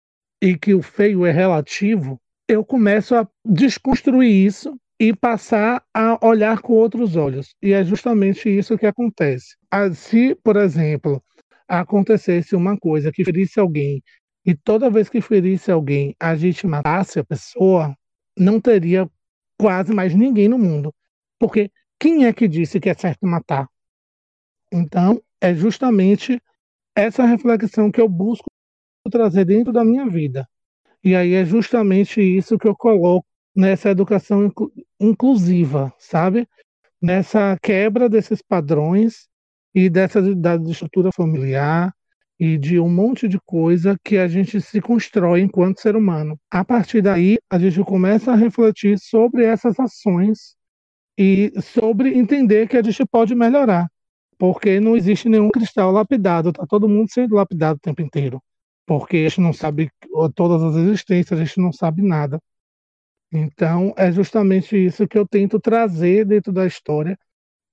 e 0.42 0.56
que 0.56 0.74
o 0.74 0.82
feio 0.82 1.24
é 1.24 1.30
relativo, 1.30 2.20
eu 2.48 2.64
começo 2.64 3.14
a 3.14 3.28
desconstruir 3.44 4.46
isso 4.46 4.76
e 5.00 5.14
passar 5.14 5.82
a 5.94 6.18
olhar 6.26 6.60
com 6.60 6.72
outros 6.72 7.14
olhos. 7.14 7.54
E 7.62 7.72
é 7.72 7.84
justamente 7.84 8.48
isso 8.48 8.76
que 8.76 8.86
acontece. 8.86 9.56
Ah, 9.70 9.92
se, 9.92 10.34
por 10.42 10.56
exemplo, 10.56 11.22
acontecesse 11.68 12.56
uma 12.56 12.76
coisa 12.76 13.12
que 13.12 13.24
ferisse 13.24 13.60
alguém 13.60 14.02
e 14.44 14.54
toda 14.54 14.90
vez 14.90 15.08
que 15.08 15.20
ferisse 15.20 15.70
alguém, 15.70 16.14
a 16.18 16.34
gente 16.36 16.66
matasse 16.66 17.18
a 17.18 17.24
pessoa, 17.24 17.94
não 18.36 18.60
teria 18.60 19.08
quase 19.58 19.92
mais 19.92 20.14
ninguém 20.14 20.48
no 20.48 20.58
mundo. 20.58 20.94
Porque 21.38 21.70
quem 21.98 22.26
é 22.26 22.32
que 22.32 22.48
disse 22.48 22.80
que 22.80 22.88
é 22.88 22.94
certo 22.94 23.26
matar? 23.26 23.68
Então, 24.72 25.20
é 25.40 25.54
justamente 25.54 26.40
essa 26.94 27.24
reflexão 27.24 27.90
que 27.90 28.00
eu 28.00 28.08
busco 28.08 28.50
trazer 29.10 29.44
dentro 29.44 29.72
da 29.72 29.84
minha 29.84 30.06
vida. 30.06 30.46
E 31.02 31.14
aí 31.14 31.34
é 31.34 31.44
justamente 31.44 32.20
isso 32.20 32.58
que 32.58 32.68
eu 32.68 32.76
coloco 32.76 33.26
nessa 33.54 33.90
educação 33.90 34.44
inclu 34.44 34.72
inclusiva, 35.00 35.92
sabe? 35.98 36.46
Nessa 37.00 37.56
quebra 37.62 38.08
desses 38.08 38.42
padrões 38.42 39.28
e 39.74 39.88
dessa 39.88 40.20
da 40.34 40.56
estrutura 40.56 41.10
familiar 41.12 41.94
e 42.38 42.56
de 42.56 42.78
um 42.78 42.88
monte 42.88 43.26
de 43.26 43.38
coisa 43.40 43.96
que 44.04 44.16
a 44.16 44.28
gente 44.28 44.60
se 44.60 44.80
constrói 44.80 45.40
enquanto 45.40 45.80
ser 45.80 45.96
humano. 45.96 46.38
A 46.50 46.64
partir 46.64 47.02
daí, 47.02 47.38
a 47.50 47.58
gente 47.58 47.82
começa 47.82 48.32
a 48.32 48.36
refletir 48.36 48.98
sobre 48.98 49.44
essas 49.44 49.78
ações 49.80 50.54
e 51.18 51.52
sobre 51.60 52.16
entender 52.16 52.68
que 52.68 52.76
a 52.76 52.82
gente 52.82 53.04
pode 53.04 53.34
melhorar, 53.34 53.90
porque 54.38 54.78
não 54.78 54.96
existe 54.96 55.28
nenhum 55.28 55.50
cristal 55.50 55.90
lapidado, 55.90 56.52
tá 56.52 56.64
todo 56.64 56.88
mundo 56.88 57.10
sendo 57.10 57.34
lapidado 57.34 57.76
o 57.76 57.80
tempo 57.80 58.02
inteiro, 58.02 58.40
porque 58.86 59.16
a 59.16 59.28
gente 59.28 59.40
não 59.40 59.52
sabe 59.52 59.90
todas 60.36 60.62
as 60.62 60.76
existências, 60.76 61.40
a 61.40 61.44
gente 61.44 61.60
não 61.60 61.72
sabe 61.72 62.02
nada. 62.02 62.38
Então, 63.32 63.92
é 63.96 64.12
justamente 64.12 64.76
isso 64.76 65.08
que 65.08 65.18
eu 65.18 65.26
tento 65.26 65.58
trazer 65.58 66.24
dentro 66.24 66.52
da 66.52 66.64
história, 66.64 67.18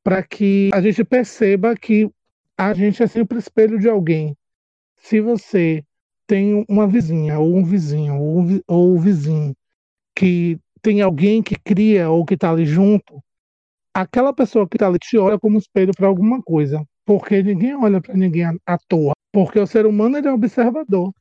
para 0.03 0.23
que 0.23 0.69
a 0.73 0.81
gente 0.81 1.03
perceba 1.03 1.75
que 1.75 2.09
a 2.57 2.73
gente 2.73 3.01
é 3.01 3.07
sempre 3.07 3.37
espelho 3.37 3.79
de 3.79 3.87
alguém. 3.87 4.35
Se 4.97 5.21
você 5.21 5.83
tem 6.27 6.65
uma 6.67 6.87
vizinha, 6.87 7.39
ou 7.39 7.55
um 7.55 7.63
vizinho, 7.63 8.19
ou 8.19 8.43
ou 8.67 8.95
um 8.95 8.99
vizinho, 8.99 9.55
que 10.15 10.59
tem 10.81 11.01
alguém 11.01 11.41
que 11.43 11.55
cria 11.55 12.09
ou 12.09 12.25
que 12.25 12.35
está 12.35 12.51
ali 12.51 12.65
junto, 12.65 13.23
aquela 13.93 14.33
pessoa 14.33 14.67
que 14.67 14.75
está 14.77 14.87
ali 14.87 14.99
te 14.99 15.17
olha 15.17 15.39
como 15.39 15.57
espelho 15.57 15.93
para 15.95 16.07
alguma 16.07 16.41
coisa, 16.41 16.85
porque 17.05 17.41
ninguém 17.41 17.75
olha 17.75 18.01
para 18.01 18.15
ninguém 18.15 18.45
à, 18.65 18.77
toa, 18.87 19.13
porque 19.31 19.59
o 19.59 19.67
ser 19.67 19.85
humano 19.85 20.17
é 20.17 20.31
observador. 20.31 21.13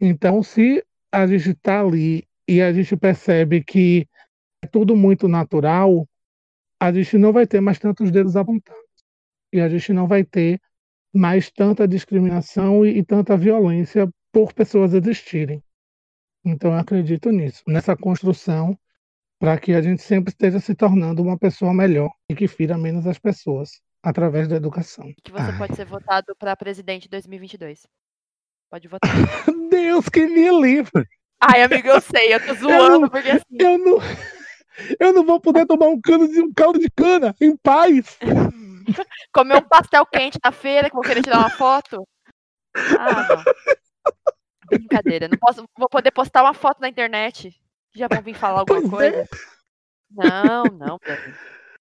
Então, 0.00 0.42
se 0.42 0.84
a 1.12 1.26
gente 1.26 1.50
está 1.50 1.80
ali 1.80 2.24
e 2.48 2.60
a 2.60 2.72
gente 2.72 2.96
percebe 2.96 3.64
que 3.64 4.06
é 4.62 4.66
tudo 4.66 4.96
muito 4.96 5.28
natural, 5.28 6.06
a 6.80 6.92
gente 6.92 7.16
não 7.16 7.32
vai 7.32 7.46
ter 7.46 7.60
mais 7.60 7.78
tantos 7.78 8.10
dedos 8.10 8.36
apontados. 8.36 8.82
E 9.52 9.60
a 9.60 9.68
gente 9.68 9.92
não 9.92 10.06
vai 10.06 10.24
ter 10.24 10.60
mais 11.14 11.50
tanta 11.50 11.86
discriminação 11.86 12.84
e, 12.84 12.98
e 12.98 13.04
tanta 13.04 13.36
violência 13.36 14.08
por 14.32 14.52
pessoas 14.52 14.92
existirem. 14.92 15.62
Então, 16.44 16.72
eu 16.72 16.78
acredito 16.78 17.30
nisso, 17.30 17.62
nessa 17.66 17.96
construção 17.96 18.76
para 19.38 19.58
que 19.58 19.72
a 19.72 19.82
gente 19.82 20.02
sempre 20.02 20.30
esteja 20.30 20.58
se 20.60 20.74
tornando 20.74 21.22
uma 21.22 21.38
pessoa 21.38 21.72
melhor 21.72 22.10
e 22.28 22.34
que 22.34 22.48
fira 22.48 22.76
menos 22.76 23.06
as 23.06 23.18
pessoas 23.18 23.80
através 24.02 24.48
da 24.48 24.56
educação. 24.56 25.12
Que 25.22 25.32
você 25.32 25.50
Ai. 25.50 25.58
pode 25.58 25.76
ser 25.76 25.86
votado 25.86 26.34
para 26.38 26.56
presidente 26.56 27.06
em 27.06 27.10
2022. 27.10 27.86
Pode 28.70 28.88
votar. 28.88 29.10
Deus 29.70 30.08
que 30.08 30.26
me 30.26 30.50
livre. 30.60 31.06
Ai, 31.40 31.62
amigo, 31.62 31.88
eu 31.88 32.00
sei, 32.00 32.34
eu 32.34 32.46
tô 32.46 32.54
zoando, 32.54 32.94
eu 32.94 33.00
não, 33.00 33.08
porque 33.08 33.30
assim. 33.30 33.42
Eu 33.50 33.78
não, 33.78 33.98
eu 34.98 35.12
não 35.12 35.24
vou 35.24 35.40
poder 35.40 35.66
tomar 35.66 35.88
um, 35.88 36.00
cano 36.00 36.28
de, 36.28 36.40
um 36.40 36.52
caldo 36.52 36.78
de 36.78 36.90
cana 36.90 37.34
em 37.40 37.56
paz. 37.56 38.18
Comer 39.32 39.56
um 39.56 39.68
pastel 39.68 40.06
quente 40.06 40.38
na 40.44 40.52
feira 40.52 40.88
que 40.88 40.94
vou 40.94 41.04
querer 41.04 41.22
tirar 41.22 41.38
uma 41.38 41.50
foto. 41.50 42.06
Ah, 42.98 43.28
não. 43.28 43.44
Brincadeira, 44.66 45.28
não 45.28 45.38
posso, 45.38 45.64
vou 45.76 45.88
poder 45.88 46.10
postar 46.10 46.42
uma 46.42 46.54
foto 46.54 46.80
na 46.80 46.88
internet 46.88 47.54
já 47.94 48.08
vão 48.08 48.22
vir 48.22 48.34
falar 48.34 48.60
alguma 48.60 48.80
pois 48.80 49.04
é. 49.04 49.12
coisa? 49.12 49.22
É. 49.22 49.26
Não, 50.10 50.64
não, 50.64 50.98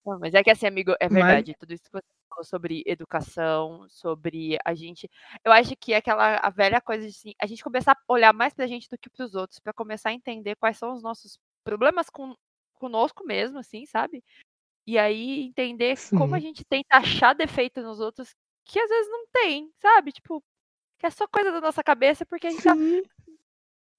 não, 0.05 0.19
mas 0.19 0.33
é 0.33 0.43
que 0.43 0.49
assim, 0.49 0.65
amigo, 0.65 0.95
é 0.99 1.07
verdade, 1.07 1.51
mas... 1.51 1.59
tudo 1.59 1.73
isso 1.73 1.83
que 1.83 1.91
você 1.91 2.07
falou 2.29 2.43
sobre 2.43 2.83
educação, 2.85 3.87
sobre 3.89 4.57
a 4.65 4.73
gente. 4.73 5.09
Eu 5.43 5.51
acho 5.51 5.75
que 5.75 5.93
é 5.93 5.97
aquela 5.97 6.37
a 6.37 6.49
velha 6.49 6.81
coisa 6.81 7.03
de 7.03 7.09
assim, 7.09 7.33
a 7.39 7.45
gente 7.45 7.63
começar 7.63 7.93
a 7.93 8.13
olhar 8.13 8.33
mais 8.33 8.53
pra 8.53 8.67
gente 8.67 8.89
do 8.89 8.97
que 8.97 9.09
pros 9.09 9.35
outros, 9.35 9.59
para 9.59 9.73
começar 9.73 10.09
a 10.09 10.13
entender 10.13 10.55
quais 10.55 10.77
são 10.77 10.93
os 10.93 11.03
nossos 11.03 11.37
problemas 11.63 12.09
com, 12.09 12.35
conosco 12.73 13.23
mesmo, 13.25 13.59
assim, 13.59 13.85
sabe? 13.85 14.23
E 14.85 14.97
aí 14.97 15.43
entender 15.43 15.97
Sim. 15.97 16.17
como 16.17 16.35
a 16.35 16.39
gente 16.39 16.63
tenta 16.65 16.97
achar 16.97 17.33
defeito 17.33 17.81
nos 17.81 17.99
outros 17.99 18.35
que 18.65 18.79
às 18.79 18.89
vezes 18.89 19.09
não 19.11 19.25
tem, 19.31 19.71
sabe? 19.81 20.11
Tipo, 20.11 20.43
que 20.99 21.05
é 21.05 21.09
só 21.09 21.27
coisa 21.27 21.51
da 21.51 21.61
nossa 21.61 21.83
cabeça, 21.83 22.25
porque 22.25 22.47
a 22.47 22.51
gente 22.51 22.63
tá 22.63 22.75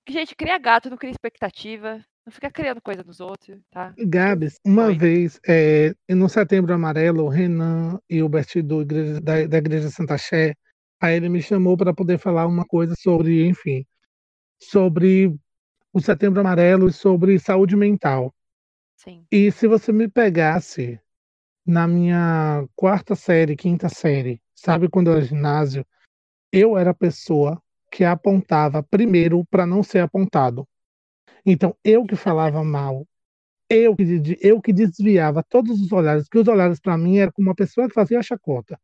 Gente, 0.07 0.37
cria 0.37 0.59
gato, 0.59 0.91
não 0.91 0.99
cria 0.99 1.11
expectativa. 1.11 2.05
Não 2.27 2.33
fica 2.33 2.51
criando 2.51 2.81
coisa 2.81 3.03
nos 3.03 3.21
outros, 3.21 3.59
tá? 3.71 3.95
Gabs, 3.99 4.59
uma 4.65 4.87
Oi. 4.87 4.97
vez, 4.97 5.39
é, 5.47 5.95
no 6.09 6.29
Setembro 6.29 6.73
Amarelo, 6.73 7.25
o 7.25 7.29
Renan 7.29 7.99
e 8.09 8.23
o 8.23 8.29
Berti 8.29 8.63
do 8.63 8.81
igreja, 8.81 9.21
da, 9.21 9.47
da 9.47 9.59
Igreja 9.59 9.91
SantaChé, 9.91 10.55
aí 11.01 11.17
ele 11.17 11.29
me 11.29 11.43
chamou 11.43 11.77
para 11.77 11.93
poder 11.93 12.19
falar 12.19 12.47
uma 12.47 12.65
coisa 12.65 12.95
sobre, 12.99 13.47
enfim, 13.47 13.85
sobre 14.59 15.35
o 15.93 16.01
Setembro 16.01 16.41
Amarelo 16.41 16.89
e 16.89 16.93
sobre 16.93 17.39
saúde 17.39 17.77
mental. 17.77 18.34
Sim. 19.05 19.27
E 19.31 19.53
se 19.53 19.67
você 19.67 19.93
me 19.93 20.09
pegasse 20.09 20.99
na 21.67 21.87
minha 21.87 22.67
quarta 22.75 23.15
série, 23.15 23.57
quinta 23.57 23.89
série, 23.89 24.41
sabe 24.55 24.89
quando 24.89 25.09
eu 25.11 25.17
era 25.17 25.25
ginásio, 25.25 25.87
eu 26.53 26.77
era 26.77 26.91
a 26.91 26.95
pessoa 26.95 27.61
que 27.91 28.05
apontava 28.05 28.83
primeiro 28.83 29.45
para 29.47 29.67
não 29.67 29.83
ser 29.83 30.01
apontado. 30.01 30.67
Então, 31.45 31.77
eu 31.85 32.05
que 32.05 32.17
falava 32.17 32.65
mal, 32.65 33.07
eu 33.69 33.95
que, 33.97 34.05
eu 34.41 34.61
que 34.61 34.73
desviava 34.73 35.43
todos 35.43 35.81
os 35.81 35.93
olhares, 35.93 36.29
que 36.29 36.39
os 36.39 36.49
olhares 36.49 36.81
para 36.81 36.97
mim 36.97 37.19
era 37.19 37.33
como 37.33 37.49
uma 37.49 37.55
pessoa 37.55 37.89
que 37.89 37.95
fazia 37.95 38.23
chacota. 38.23 38.79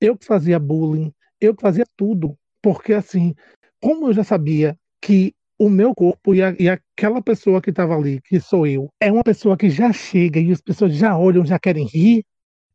Eu 0.00 0.16
que 0.16 0.26
fazia 0.26 0.58
bullying, 0.58 1.12
eu 1.40 1.54
que 1.54 1.62
fazia 1.62 1.84
tudo. 1.96 2.38
Porque, 2.62 2.92
assim, 2.92 3.34
como 3.80 4.08
eu 4.08 4.12
já 4.12 4.24
sabia 4.24 4.78
que 5.00 5.34
o 5.58 5.70
meu 5.70 5.94
corpo 5.94 6.34
e, 6.34 6.42
a, 6.42 6.54
e 6.58 6.68
aquela 6.68 7.22
pessoa 7.22 7.60
que 7.62 7.70
estava 7.70 7.94
ali, 7.96 8.20
que 8.22 8.40
sou 8.40 8.66
eu, 8.66 8.88
é 9.00 9.10
uma 9.10 9.24
pessoa 9.24 9.56
que 9.56 9.70
já 9.70 9.92
chega 9.92 10.38
e 10.40 10.52
as 10.52 10.60
pessoas 10.60 10.94
já 10.94 11.16
olham, 11.16 11.44
já 11.44 11.58
querem 11.58 11.86
rir, 11.86 12.24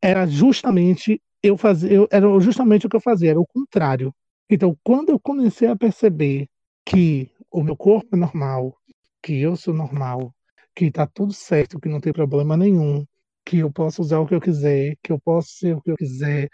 era 0.01 0.25
justamente 0.25 1.21
eu 1.43 1.57
fazer, 1.57 1.91
eu, 1.91 2.07
era 2.11 2.27
justamente 2.39 2.85
o 2.85 2.89
que 2.89 2.95
eu 2.95 3.01
fazia, 3.01 3.31
era 3.31 3.39
o 3.39 3.45
contrário. 3.45 4.13
Então, 4.49 4.77
quando 4.83 5.09
eu 5.09 5.19
comecei 5.19 5.67
a 5.67 5.75
perceber 5.75 6.47
que 6.85 7.29
o 7.51 7.63
meu 7.63 7.75
corpo 7.75 8.09
é 8.13 8.17
normal, 8.17 8.75
que 9.21 9.39
eu 9.39 9.55
sou 9.55 9.73
normal, 9.73 10.33
que 10.75 10.85
está 10.85 11.05
tudo 11.07 11.33
certo, 11.33 11.79
que 11.79 11.89
não 11.89 11.99
tem 11.99 12.13
problema 12.13 12.57
nenhum, 12.57 13.05
que 13.45 13.59
eu 13.59 13.71
posso 13.71 14.01
usar 14.01 14.19
o 14.19 14.27
que 14.27 14.35
eu 14.35 14.41
quiser, 14.41 14.95
que 15.03 15.11
eu 15.11 15.19
posso 15.19 15.49
ser 15.51 15.75
o 15.75 15.81
que 15.81 15.91
eu 15.91 15.95
quiser, 15.95 16.49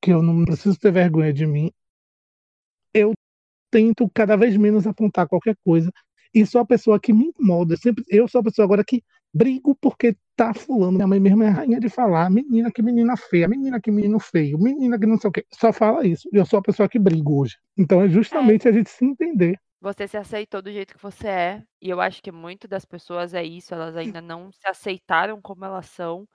que 0.00 0.12
eu 0.12 0.22
não 0.22 0.44
preciso 0.44 0.78
ter 0.78 0.92
vergonha 0.92 1.32
de 1.32 1.46
mim, 1.46 1.70
tento 3.70 4.10
cada 4.14 4.36
vez 4.36 4.56
menos 4.56 4.86
apontar 4.86 5.28
qualquer 5.28 5.56
coisa 5.64 5.90
e 6.34 6.44
sou 6.44 6.60
a 6.60 6.66
pessoa 6.66 7.00
que 7.00 7.12
me 7.12 7.26
incomoda. 7.26 7.76
Sempre, 7.76 8.04
eu 8.08 8.28
sou 8.28 8.40
a 8.40 8.44
pessoa 8.44 8.64
agora 8.64 8.84
que 8.84 9.02
brigo 9.32 9.74
porque 9.80 10.16
tá 10.36 10.52
fulano. 10.54 10.92
Minha 10.92 11.06
mãe 11.06 11.20
mesmo 11.20 11.42
é 11.42 11.48
rainha 11.48 11.80
de 11.80 11.88
falar, 11.88 12.30
menina 12.30 12.70
que 12.70 12.82
menina 12.82 13.16
feia, 13.16 13.48
menina 13.48 13.80
que 13.80 13.90
menino 13.90 14.18
feio, 14.18 14.58
menina 14.58 14.98
que 14.98 15.06
não 15.06 15.18
sei 15.18 15.28
o 15.28 15.32
quê. 15.32 15.44
Só 15.52 15.72
fala 15.72 16.06
isso. 16.06 16.28
Eu 16.32 16.44
sou 16.44 16.58
a 16.58 16.62
pessoa 16.62 16.88
que 16.88 16.98
brigo 16.98 17.40
hoje. 17.40 17.56
Então 17.76 18.02
é 18.02 18.08
justamente 18.08 18.66
é. 18.66 18.70
a 18.70 18.72
gente 18.72 18.90
se 18.90 19.04
entender. 19.04 19.58
Você 19.80 20.08
se 20.08 20.16
aceitou 20.16 20.62
do 20.62 20.72
jeito 20.72 20.94
que 20.94 21.02
você 21.02 21.28
é. 21.28 21.62
E 21.80 21.90
eu 21.90 22.00
acho 22.00 22.22
que 22.22 22.32
muito 22.32 22.66
das 22.66 22.84
pessoas 22.84 23.34
é 23.34 23.44
isso, 23.44 23.74
elas 23.74 23.96
ainda 23.96 24.20
não 24.20 24.50
se 24.52 24.66
aceitaram 24.66 25.40
como 25.40 25.64
elas 25.64 25.86
são 25.86 26.26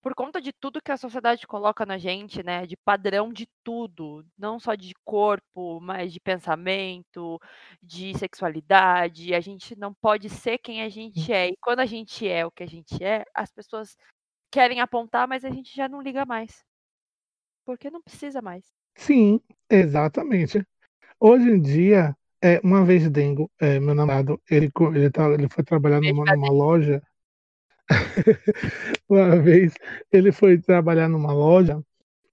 por 0.00 0.14
conta 0.14 0.40
de 0.40 0.52
tudo 0.52 0.80
que 0.80 0.92
a 0.92 0.96
sociedade 0.96 1.46
coloca 1.46 1.84
na 1.84 1.98
gente, 1.98 2.42
né, 2.42 2.66
de 2.66 2.76
padrão 2.76 3.32
de 3.32 3.48
tudo, 3.64 4.24
não 4.38 4.58
só 4.58 4.74
de 4.74 4.94
corpo, 5.04 5.80
mas 5.80 6.12
de 6.12 6.20
pensamento, 6.20 7.40
de 7.82 8.16
sexualidade, 8.16 9.34
a 9.34 9.40
gente 9.40 9.76
não 9.76 9.92
pode 9.92 10.28
ser 10.28 10.58
quem 10.58 10.82
a 10.82 10.88
gente 10.88 11.32
é. 11.32 11.48
E 11.48 11.56
quando 11.60 11.80
a 11.80 11.86
gente 11.86 12.28
é 12.28 12.46
o 12.46 12.50
que 12.50 12.62
a 12.62 12.68
gente 12.68 13.02
é, 13.02 13.24
as 13.34 13.52
pessoas 13.52 13.96
querem 14.50 14.80
apontar, 14.80 15.26
mas 15.26 15.44
a 15.44 15.50
gente 15.50 15.74
já 15.74 15.88
não 15.88 16.00
liga 16.00 16.24
mais. 16.24 16.64
Porque 17.64 17.90
não 17.90 18.00
precisa 18.00 18.40
mais. 18.40 18.64
Sim, 18.96 19.40
exatamente. 19.68 20.64
Hoje 21.20 21.50
em 21.50 21.60
dia, 21.60 22.16
é, 22.40 22.60
uma 22.62 22.84
vez 22.84 23.10
Dengo, 23.10 23.50
é, 23.60 23.78
meu 23.80 23.94
namorado, 23.94 24.40
ele, 24.48 24.70
ele, 24.94 25.10
tá, 25.10 25.28
ele 25.30 25.48
foi 25.48 25.64
trabalhar 25.64 26.00
numa, 26.00 26.24
numa 26.24 26.50
loja 26.50 27.02
uma 29.08 29.36
vez 29.40 29.74
ele 30.12 30.32
foi 30.32 30.58
trabalhar 30.58 31.08
numa 31.08 31.32
loja 31.32 31.82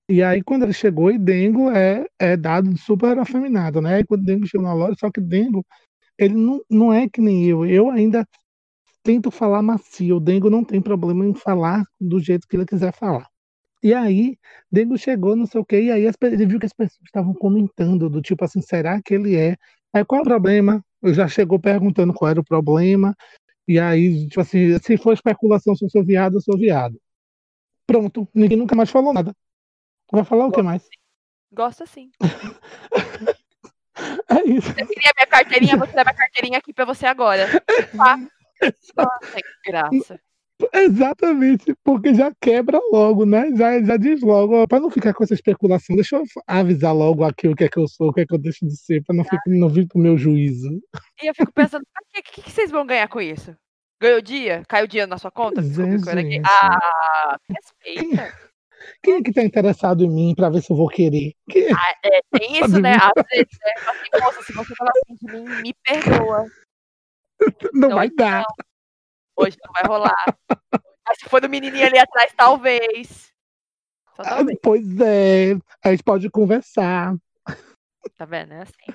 e 0.07 0.21
aí 0.21 0.43
quando 0.43 0.63
ele 0.63 0.73
chegou, 0.73 1.11
e 1.11 1.17
Dengo 1.17 1.69
é, 1.71 2.05
é 2.19 2.37
dado 2.37 2.77
super 2.77 3.17
afeminado, 3.17 3.81
né? 3.81 3.99
E 4.01 4.05
quando 4.05 4.23
Dengo 4.23 4.45
chegou 4.45 4.67
na 4.67 4.73
loja, 4.73 4.95
só 4.99 5.09
que 5.11 5.19
Dengo, 5.19 5.65
ele 6.17 6.35
não, 6.35 6.61
não 6.69 6.93
é 6.93 7.09
que 7.09 7.21
nem 7.21 7.45
eu. 7.45 7.65
Eu 7.65 7.89
ainda 7.89 8.27
tento 9.03 9.31
falar 9.31 9.61
macio. 9.63 10.17
O 10.17 10.19
Dengo 10.19 10.49
não 10.49 10.63
tem 10.63 10.81
problema 10.81 11.25
em 11.25 11.33
falar 11.35 11.83
do 11.99 12.19
jeito 12.19 12.47
que 12.47 12.57
ele 12.57 12.65
quiser 12.65 12.93
falar. 12.93 13.27
E 13.83 13.93
aí, 13.93 14.37
Dengo 14.71 14.97
chegou, 14.97 15.35
não 15.35 15.45
sei 15.47 15.61
o 15.61 15.65
quê, 15.65 15.83
e 15.83 15.91
aí 15.91 16.05
ele 16.23 16.45
viu 16.47 16.59
que 16.59 16.65
as 16.67 16.73
pessoas 16.73 17.01
estavam 17.05 17.33
comentando, 17.35 18.09
do 18.09 18.21
tipo 18.21 18.43
assim, 18.45 18.61
será 18.61 19.01
que 19.01 19.13
ele 19.15 19.35
é? 19.35 19.57
Aí 19.93 20.05
qual 20.05 20.19
é 20.19 20.23
o 20.23 20.25
problema? 20.25 20.83
Já 21.05 21.27
chegou 21.27 21.59
perguntando 21.59 22.13
qual 22.13 22.31
era 22.31 22.41
o 22.41 22.45
problema. 22.45 23.15
E 23.67 23.79
aí, 23.79 24.27
tipo 24.27 24.41
assim, 24.41 24.77
se 24.79 24.97
for 24.97 25.13
especulação 25.13 25.75
se 25.75 25.85
eu 25.85 25.89
sou 25.89 26.03
viado, 26.03 26.37
eu 26.37 26.41
sou 26.41 26.57
viado. 26.57 26.99
Pronto, 27.87 28.27
ninguém 28.33 28.57
nunca 28.57 28.75
mais 28.75 28.89
falou 28.89 29.13
nada. 29.13 29.35
Vai 30.11 30.23
falar 30.23 30.45
Gosto 30.45 30.53
o 30.53 30.57
que 30.57 30.63
mais? 30.63 30.87
Gosta 31.51 31.85
sim. 31.85 32.11
É 34.27 34.43
isso. 34.49 34.67
Você 34.67 34.85
queria 34.85 35.13
minha 35.15 35.27
carteirinha? 35.27 35.77
Vou 35.77 35.87
tirar 35.87 36.03
minha 36.03 36.15
carteirinha 36.15 36.57
aqui 36.57 36.73
pra 36.73 36.83
você 36.83 37.05
agora. 37.05 37.47
Tá? 37.95 38.17
Nossa, 38.97 39.35
que 39.35 39.71
graça. 39.71 40.19
Exatamente, 40.73 41.75
porque 41.83 42.13
já 42.13 42.31
quebra 42.39 42.79
logo, 42.91 43.25
né? 43.25 43.51
Já, 43.55 43.81
já 43.83 43.97
diz 43.97 44.21
logo, 44.21 44.65
para 44.67 44.79
não 44.79 44.89
ficar 44.89 45.13
com 45.13 45.23
essa 45.23 45.33
especulação, 45.33 45.95
deixa 45.95 46.15
eu 46.15 46.23
avisar 46.47 46.95
logo 46.95 47.23
aqui 47.25 47.47
o 47.47 47.55
que 47.55 47.65
é 47.65 47.69
que 47.69 47.77
eu 47.77 47.87
sou, 47.87 48.09
o 48.09 48.13
que 48.13 48.21
é 48.21 48.25
que 48.25 48.33
eu 48.33 48.37
deixo 48.37 48.65
de 48.65 48.75
ser, 48.77 49.03
para 49.03 49.15
não, 49.15 49.23
ficar, 49.23 49.41
não 49.47 49.67
vir 49.67 49.85
pro 49.87 49.99
meu 49.99 50.17
juízo. 50.17 50.69
E 51.21 51.27
eu 51.27 51.35
fico 51.35 51.51
pensando, 51.51 51.81
o 51.83 52.13
que, 52.13 52.41
que, 52.41 52.49
vocês 52.49 52.71
vão 52.71 52.85
ganhar 52.85 53.07
com 53.09 53.19
isso? 53.19 53.55
Ganhou 54.01 54.21
dia? 54.21 54.63
Caiu 54.67 54.87
dia 54.87 55.05
na 55.05 55.17
sua 55.17 55.31
conta? 55.31 55.61
É, 55.61 56.41
ah, 56.45 57.37
respeita. 57.49 58.33
Quem 59.01 59.15
é 59.15 59.21
que 59.21 59.33
tá 59.33 59.43
interessado 59.43 60.03
em 60.03 60.09
mim 60.09 60.33
pra 60.35 60.49
ver 60.49 60.61
se 60.61 60.71
eu 60.71 60.77
vou 60.77 60.87
querer? 60.87 61.33
Quem... 61.49 61.67
Ah, 61.71 61.93
é, 62.03 62.19
tem 62.37 62.59
isso, 62.63 62.79
né? 62.79 62.95
Às 62.95 63.23
vezes, 63.31 63.57
né? 63.61 63.73
Assim, 63.87 64.23
Moça, 64.23 64.43
se 64.43 64.53
você 64.53 64.75
tava 64.75 64.91
afim 64.91 65.15
de 65.15 65.33
mim, 65.33 65.61
me 65.61 65.73
perdoa. 65.83 66.45
Não, 67.73 67.89
não 67.89 67.95
vai 67.97 68.09
dar. 68.09 68.45
Não. 68.47 68.65
Hoje 69.35 69.57
não 69.63 69.71
vai 69.73 69.83
rolar. 69.83 70.25
Mas 71.07 71.19
se 71.19 71.29
for 71.29 71.41
do 71.41 71.49
menininho 71.49 71.85
ali 71.85 71.99
atrás, 71.99 72.33
talvez. 72.35 73.31
Só 74.15 74.21
ah, 74.21 74.29
talvez. 74.29 74.57
pois 74.61 74.99
é. 74.99 75.53
A 75.83 75.91
gente 75.91 76.03
pode 76.03 76.29
conversar. 76.29 77.15
Tá 78.17 78.25
vendo? 78.25 78.53
É 78.53 78.61
assim. 78.61 78.93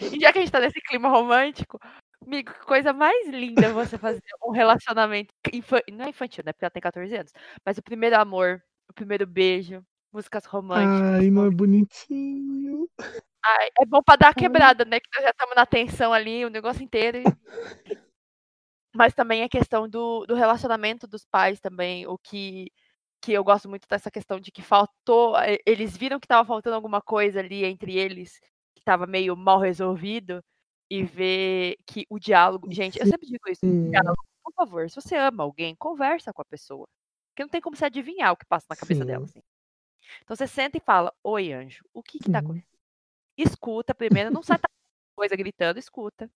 E 0.00 0.20
já 0.20 0.32
que 0.32 0.38
a 0.38 0.40
gente 0.40 0.50
tá 0.50 0.60
nesse 0.60 0.80
clima 0.80 1.08
romântico, 1.08 1.78
amigo, 2.24 2.52
que 2.52 2.66
coisa 2.66 2.92
mais 2.92 3.28
linda 3.28 3.72
você 3.72 3.98
fazer 3.98 4.22
um 4.44 4.50
relacionamento 4.50 5.32
infantil. 5.52 5.96
Não 5.96 6.06
é 6.06 6.08
infantil, 6.08 6.42
né? 6.44 6.52
Porque 6.52 6.64
ela 6.64 6.70
tem 6.70 6.82
14 6.82 7.14
anos. 7.14 7.32
Mas 7.64 7.78
o 7.78 7.82
primeiro 7.82 8.18
amor, 8.18 8.62
o 8.88 8.92
primeiro 8.92 9.26
beijo, 9.26 9.84
músicas 10.12 10.44
românticas. 10.44 11.20
Ai, 11.20 11.30
não 11.30 11.46
é 11.46 11.50
bonitinho. 11.50 12.88
Ai, 13.44 13.68
é 13.80 13.86
bom 13.86 14.02
pra 14.02 14.16
dar 14.16 14.28
a 14.28 14.34
quebrada, 14.34 14.84
né? 14.84 15.00
Que 15.00 15.08
nós 15.14 15.24
já 15.24 15.30
estamos 15.30 15.54
na 15.54 15.66
tensão 15.66 16.12
ali, 16.12 16.44
o 16.44 16.50
negócio 16.50 16.82
inteiro. 16.82 17.22
Mas 18.94 19.14
também 19.14 19.42
a 19.42 19.48
questão 19.48 19.88
do, 19.88 20.26
do 20.26 20.34
relacionamento 20.34 21.06
dos 21.06 21.24
pais 21.24 21.60
também, 21.60 22.06
o 22.06 22.18
que, 22.18 22.70
que 23.22 23.32
eu 23.32 23.42
gosto 23.42 23.68
muito 23.68 23.86
dessa 23.88 24.10
questão 24.10 24.38
de 24.38 24.52
que 24.52 24.62
faltou, 24.62 25.36
eh, 25.38 25.58
eles 25.66 25.96
viram 25.96 26.20
que 26.20 26.26
estava 26.26 26.46
faltando 26.46 26.76
alguma 26.76 27.00
coisa 27.00 27.40
ali 27.40 27.64
entre 27.64 27.96
eles, 27.96 28.38
que 28.74 28.80
estava 28.80 29.06
meio 29.06 29.36
mal 29.36 29.58
resolvido, 29.58 30.42
e 30.90 31.02
ver 31.02 31.76
que 31.86 32.04
o 32.10 32.18
diálogo. 32.18 32.70
Gente, 32.70 33.00
eu 33.00 33.06
sempre 33.06 33.26
digo 33.26 33.48
isso, 33.48 33.62
diálogo, 33.64 34.22
por 34.44 34.52
favor, 34.52 34.90
se 34.90 34.96
você 34.96 35.16
ama 35.16 35.42
alguém, 35.42 35.74
conversa 35.74 36.34
com 36.34 36.42
a 36.42 36.44
pessoa. 36.44 36.86
Porque 37.30 37.42
não 37.42 37.48
tem 37.48 37.62
como 37.62 37.74
você 37.74 37.86
adivinhar 37.86 38.32
o 38.32 38.36
que 38.36 38.44
passa 38.44 38.66
na 38.68 38.76
cabeça 38.76 39.00
Sim. 39.00 39.06
dela. 39.06 39.24
Assim. 39.24 39.40
Então 40.20 40.36
você 40.36 40.46
senta 40.46 40.76
e 40.76 40.80
fala, 40.80 41.10
oi, 41.24 41.50
anjo, 41.50 41.82
o 41.94 42.02
que 42.02 42.18
que 42.18 42.30
tá 42.30 42.40
acontecendo? 42.40 42.78
Escuta 43.38 43.94
primeiro, 43.94 44.30
não 44.30 44.42
sai 44.42 44.58
coisa 45.16 45.34
gritando, 45.34 45.78
escuta. 45.78 46.30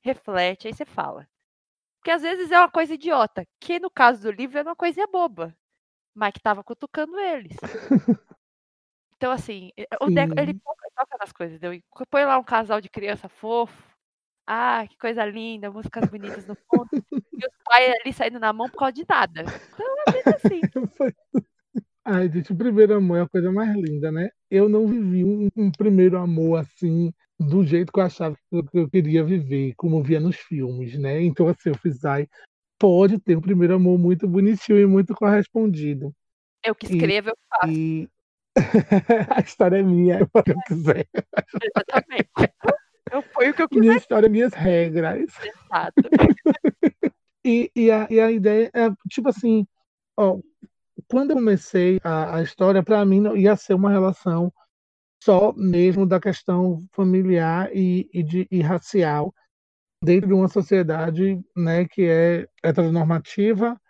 Reflete, 0.00 0.68
aí 0.68 0.72
você 0.72 0.86
fala. 0.86 1.28
Porque 2.08 2.16
às 2.16 2.22
vezes 2.22 2.50
é 2.50 2.58
uma 2.58 2.70
coisa 2.70 2.94
idiota, 2.94 3.44
que 3.60 3.78
no 3.78 3.90
caso 3.90 4.22
do 4.22 4.30
livro 4.30 4.58
é 4.58 4.62
uma 4.62 4.74
coisa 4.74 5.06
boba, 5.12 5.54
mas 6.14 6.32
que 6.32 6.40
tava 6.40 6.64
cutucando 6.64 7.18
eles. 7.18 7.54
Então, 9.14 9.32
assim, 9.32 9.72
o 10.00 10.06
Deco, 10.06 10.32
ele 10.38 10.54
toca, 10.54 10.88
toca 10.94 11.18
nas 11.18 11.32
coisas, 11.32 11.58
deu. 11.58 11.72
Põe 12.08 12.24
lá 12.24 12.38
um 12.38 12.44
casal 12.44 12.80
de 12.80 12.88
criança 12.88 13.28
fofo. 13.28 13.92
Ah, 14.46 14.86
que 14.88 14.96
coisa 14.96 15.24
linda, 15.24 15.72
músicas 15.72 16.08
bonitas 16.08 16.46
no 16.46 16.54
fundo. 16.54 16.88
e 17.12 17.44
os 17.44 17.52
pais 17.64 17.94
ali 18.00 18.12
saindo 18.12 18.38
na 18.38 18.52
mão 18.52 18.70
por 18.70 18.78
causa 18.78 18.92
de 18.92 19.04
nada. 19.06 19.42
Então 19.74 19.96
é 20.06 20.12
bem 20.12 20.22
assim. 20.34 20.60
Ai, 22.04 22.30
gente, 22.30 22.52
o 22.52 22.56
primeiro 22.56 22.94
amor 22.94 23.18
é 23.18 23.22
a 23.22 23.28
coisa 23.28 23.50
mais 23.50 23.74
linda, 23.74 24.12
né? 24.12 24.30
Eu 24.48 24.68
não 24.68 24.86
vivi 24.86 25.24
um, 25.24 25.48
um 25.56 25.70
primeiro 25.72 26.16
amor 26.16 26.60
assim, 26.60 27.12
do 27.38 27.64
jeito 27.64 27.92
que 27.92 28.00
eu 28.00 28.04
achava 28.04 28.36
que 28.50 28.78
eu 28.78 28.88
queria 28.88 29.22
viver, 29.22 29.74
como 29.76 30.02
via 30.02 30.18
nos 30.18 30.36
filmes, 30.36 30.98
né? 30.98 31.22
Então, 31.22 31.46
assim, 31.48 31.68
eu 31.68 31.74
fiz, 31.76 32.04
ai, 32.04 32.26
pode 32.78 33.18
ter 33.18 33.36
um 33.36 33.40
primeiro 33.40 33.74
amor 33.74 33.98
muito 33.98 34.26
bonitinho 34.26 34.78
e 34.78 34.86
muito 34.86 35.14
correspondido. 35.14 36.12
Eu 36.64 36.74
que 36.74 36.86
escrevo, 36.86 37.28
e, 37.28 37.30
eu 37.30 37.36
faço. 37.48 37.72
E... 37.72 38.08
a 39.36 39.40
história 39.40 39.76
é 39.76 39.82
minha, 39.82 40.18
eu 40.34 40.42
que 40.42 40.50
eu 40.50 40.60
quiser. 40.66 41.06
Exatamente. 41.62 42.54
Eu 43.12 43.22
ponho 43.22 43.50
o 43.50 43.54
que 43.54 43.62
eu 43.62 43.68
quiser. 43.68 43.80
Minha 43.80 43.96
história, 43.96 44.28
minhas 44.28 44.52
regras. 44.52 45.30
Exato. 45.40 45.94
e, 47.44 47.70
e, 47.74 47.90
a, 47.90 48.06
e 48.10 48.20
a 48.20 48.30
ideia 48.30 48.70
é, 48.74 48.90
tipo 49.08 49.28
assim, 49.28 49.66
ó, 50.16 50.38
quando 51.08 51.30
eu 51.30 51.36
comecei 51.36 52.00
a, 52.02 52.36
a 52.36 52.42
história, 52.42 52.82
para 52.82 53.04
mim 53.04 53.22
ia 53.36 53.56
ser 53.56 53.74
uma 53.74 53.90
relação 53.90 54.52
só 55.22 55.52
mesmo 55.54 56.06
da 56.06 56.20
questão 56.20 56.86
familiar 56.92 57.70
e, 57.74 58.08
e, 58.12 58.22
de, 58.22 58.46
e 58.50 58.60
racial 58.60 59.34
dentro 60.02 60.28
de 60.28 60.34
uma 60.34 60.48
sociedade 60.48 61.40
né, 61.56 61.86
que 61.86 62.02
é 62.02 62.46
heteronormativa 62.62 63.80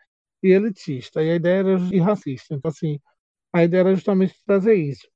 e 0.43 0.49
elitista. 0.49 1.23
E 1.23 1.31
a 1.31 1.35
ideia 1.37 1.61
era 1.61 1.79
e 1.93 1.99
racista. 1.99 2.55
Então, 2.55 2.71
assim, 2.71 2.99
a 3.53 3.65
ideia 3.65 3.81
era 3.81 3.95
justamente 3.95 4.35
trazer 4.47 4.75
isso. 4.75 5.09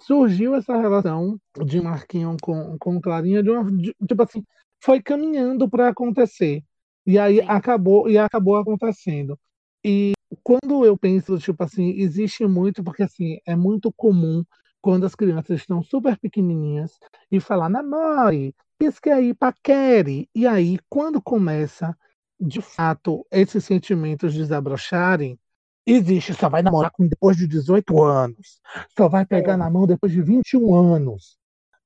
Surgiu 0.00 0.54
essa 0.54 0.76
relação 0.76 1.40
de 1.64 1.80
Marquinhos 1.80 2.36
com, 2.42 2.76
com 2.78 3.00
Clarinha 3.00 3.42
de 3.42 3.50
uma 3.50 3.70
de, 3.72 3.94
tipo 4.06 4.22
assim, 4.22 4.44
foi 4.82 5.02
caminhando 5.02 5.68
para 5.68 5.88
acontecer. 5.88 6.62
E 7.06 7.18
aí 7.18 7.40
acabou 7.40 8.08
e 8.08 8.18
acabou 8.18 8.56
acontecendo. 8.56 9.38
E 9.84 10.12
quando 10.42 10.84
eu 10.84 10.96
penso, 10.98 11.38
tipo 11.38 11.62
assim, 11.62 11.90
existe 11.98 12.46
muito, 12.46 12.82
porque 12.82 13.02
assim, 13.04 13.38
é 13.46 13.54
muito 13.56 13.92
comum 13.92 14.44
quando 14.86 15.04
as 15.04 15.16
crianças 15.16 15.58
estão 15.58 15.82
super 15.82 16.16
pequenininhas 16.16 16.96
e 17.28 17.40
falar 17.40 17.68
namore, 17.68 18.54
pisque 18.78 19.10
aí, 19.10 19.34
paquere. 19.34 20.30
E 20.32 20.46
aí, 20.46 20.78
quando 20.88 21.20
começa, 21.20 21.92
de 22.38 22.62
fato, 22.62 23.26
esses 23.28 23.64
sentimentos 23.64 24.32
desabrocharem, 24.32 25.36
existe, 25.84 26.34
só 26.34 26.48
vai 26.48 26.62
namorar 26.62 26.92
com 26.92 27.04
depois 27.04 27.36
de 27.36 27.48
18 27.48 28.00
anos, 28.00 28.60
só 28.96 29.08
vai 29.08 29.26
pegar 29.26 29.54
é. 29.54 29.56
na 29.56 29.68
mão 29.68 29.88
depois 29.88 30.12
de 30.12 30.22
21 30.22 30.72
anos, 30.72 31.36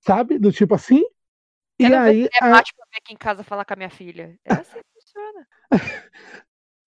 sabe? 0.01 0.39
Do 0.39 0.53
tipo 0.53 0.75
assim. 0.75 1.03
E 1.79 1.87
aí. 1.87 2.25
É 2.25 2.45
a... 2.45 2.51
pra 2.51 2.61
ver 2.61 2.99
aqui 3.03 3.15
em 3.15 3.17
casa 3.17 3.43
falar 3.43 3.65
com 3.65 3.73
a 3.73 3.77
minha 3.77 3.89
filha. 3.89 4.39
É 4.45 4.53
assim 4.53 4.77
que 4.77 5.01
funciona. 5.01 5.49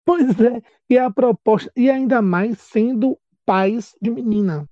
pois 0.06 0.40
é, 0.40 0.62
e 0.90 0.98
a 0.98 1.12
proposta, 1.12 1.70
e 1.76 1.90
ainda 1.90 2.22
mais 2.22 2.62
sendo 2.62 3.20
pais 3.46 3.94
de 4.02 4.10
menina 4.10 4.66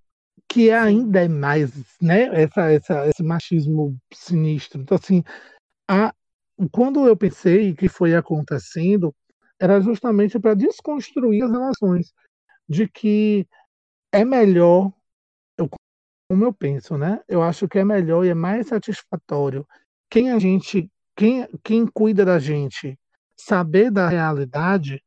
que 0.49 0.69
é 0.69 0.77
ainda 0.77 1.23
é 1.23 1.27
mais, 1.27 1.71
né, 2.01 2.23
essa, 2.43 2.71
essa, 2.71 3.07
esse 3.07 3.23
machismo 3.23 3.97
sinistro. 4.13 4.81
Então, 4.81 4.97
assim, 5.01 5.23
a, 5.89 6.13
quando 6.71 7.05
eu 7.07 7.17
pensei 7.17 7.73
que 7.73 7.89
foi 7.89 8.15
acontecendo, 8.15 9.13
era 9.59 9.79
justamente 9.81 10.39
para 10.39 10.53
desconstruir 10.53 11.43
as 11.43 11.51
relações, 11.51 12.13
de 12.67 12.87
que 12.87 13.47
é 14.11 14.23
melhor, 14.25 14.91
eu, 15.57 15.69
como 16.29 16.45
eu 16.45 16.53
penso, 16.53 16.97
né, 16.97 17.21
eu 17.27 17.41
acho 17.41 17.67
que 17.67 17.79
é 17.79 17.83
melhor 17.83 18.25
e 18.25 18.29
é 18.29 18.33
mais 18.33 18.67
satisfatório 18.67 19.67
quem 20.09 20.31
a 20.31 20.39
gente, 20.39 20.89
quem, 21.15 21.47
quem 21.63 21.85
cuida 21.85 22.23
da 22.23 22.39
gente 22.39 22.97
saber 23.37 23.91
da 23.91 24.07
realidade 24.07 25.03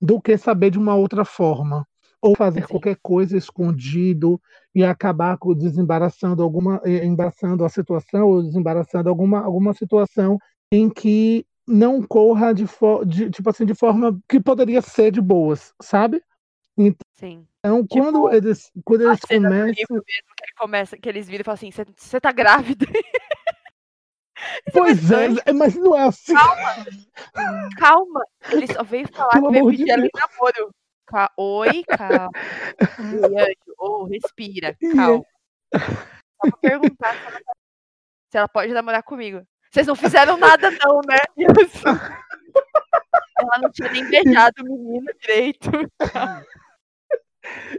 do 0.00 0.20
que 0.20 0.36
saber 0.36 0.70
de 0.70 0.78
uma 0.78 0.94
outra 0.94 1.24
forma 1.24 1.86
ou 2.20 2.36
fazer 2.36 2.62
Sim. 2.62 2.68
qualquer 2.68 2.98
coisa 3.02 3.36
escondido 3.36 4.40
e 4.74 4.84
acabar 4.84 5.36
desembaraçando 5.56 6.42
alguma 6.42 6.80
embaraçando 6.86 7.64
a 7.64 7.68
situação 7.68 8.28
ou 8.28 8.42
desembaraçando 8.42 9.08
alguma 9.08 9.40
alguma 9.40 9.74
situação 9.74 10.38
em 10.70 10.88
que 10.88 11.44
não 11.66 12.02
corra 12.02 12.52
de, 12.52 12.64
de 13.06 13.30
tipo 13.30 13.50
assim 13.50 13.64
de 13.64 13.74
forma 13.74 14.18
que 14.28 14.40
poderia 14.40 14.80
ser 14.80 15.10
de 15.10 15.20
boas, 15.20 15.74
sabe? 15.80 16.22
Então, 16.76 17.06
Sim. 17.14 17.46
Então, 17.58 17.86
tipo, 17.86 18.02
quando 18.02 18.32
eles, 18.32 18.72
quando 18.84 19.02
eles 19.02 19.20
começam. 19.20 19.50
Mesmo 19.50 20.02
que, 20.02 20.12
ele 20.12 20.52
começa, 20.58 20.96
que 20.96 21.08
eles 21.08 21.28
viram 21.28 21.42
e 21.42 21.44
falam 21.44 21.56
assim: 21.56 21.70
você 21.96 22.20
tá 22.20 22.32
grávida? 22.32 22.86
pois 24.72 25.10
é, 25.10 25.52
mas 25.52 25.74
não 25.74 25.94
é 25.94 26.04
assim. 26.04 26.32
Calma, 26.32 26.86
calma. 27.76 28.26
Ele 28.50 28.66
só 28.72 28.82
veio 28.82 29.06
falar 29.08 29.30
Pelo 29.30 29.48
que 29.48 29.52
veio 29.52 29.66
pedir 29.66 29.84
de 29.84 30.10
namoro. 30.14 30.74
Ca... 31.10 31.30
Oi, 31.36 31.82
calma. 31.98 32.30
Oi, 33.34 33.56
oh, 33.78 34.04
respira, 34.04 34.76
calma. 34.94 35.24
Só 35.74 36.50
vou 36.50 36.58
perguntar 36.60 37.14
se 37.14 37.26
ela, 37.26 37.40
se 38.30 38.38
ela, 38.38 38.48
pode 38.48 38.72
namorar 38.72 39.02
comigo. 39.02 39.42
Vocês 39.70 39.86
não 39.86 39.96
fizeram 39.96 40.36
nada, 40.36 40.70
não, 40.70 41.00
né? 41.06 41.18
ela 43.38 43.58
não 43.60 43.70
tinha 43.70 43.90
nem 43.90 44.08
beijado 44.08 44.62
o 44.62 44.64
menino 44.64 45.06
direito. 45.20 45.70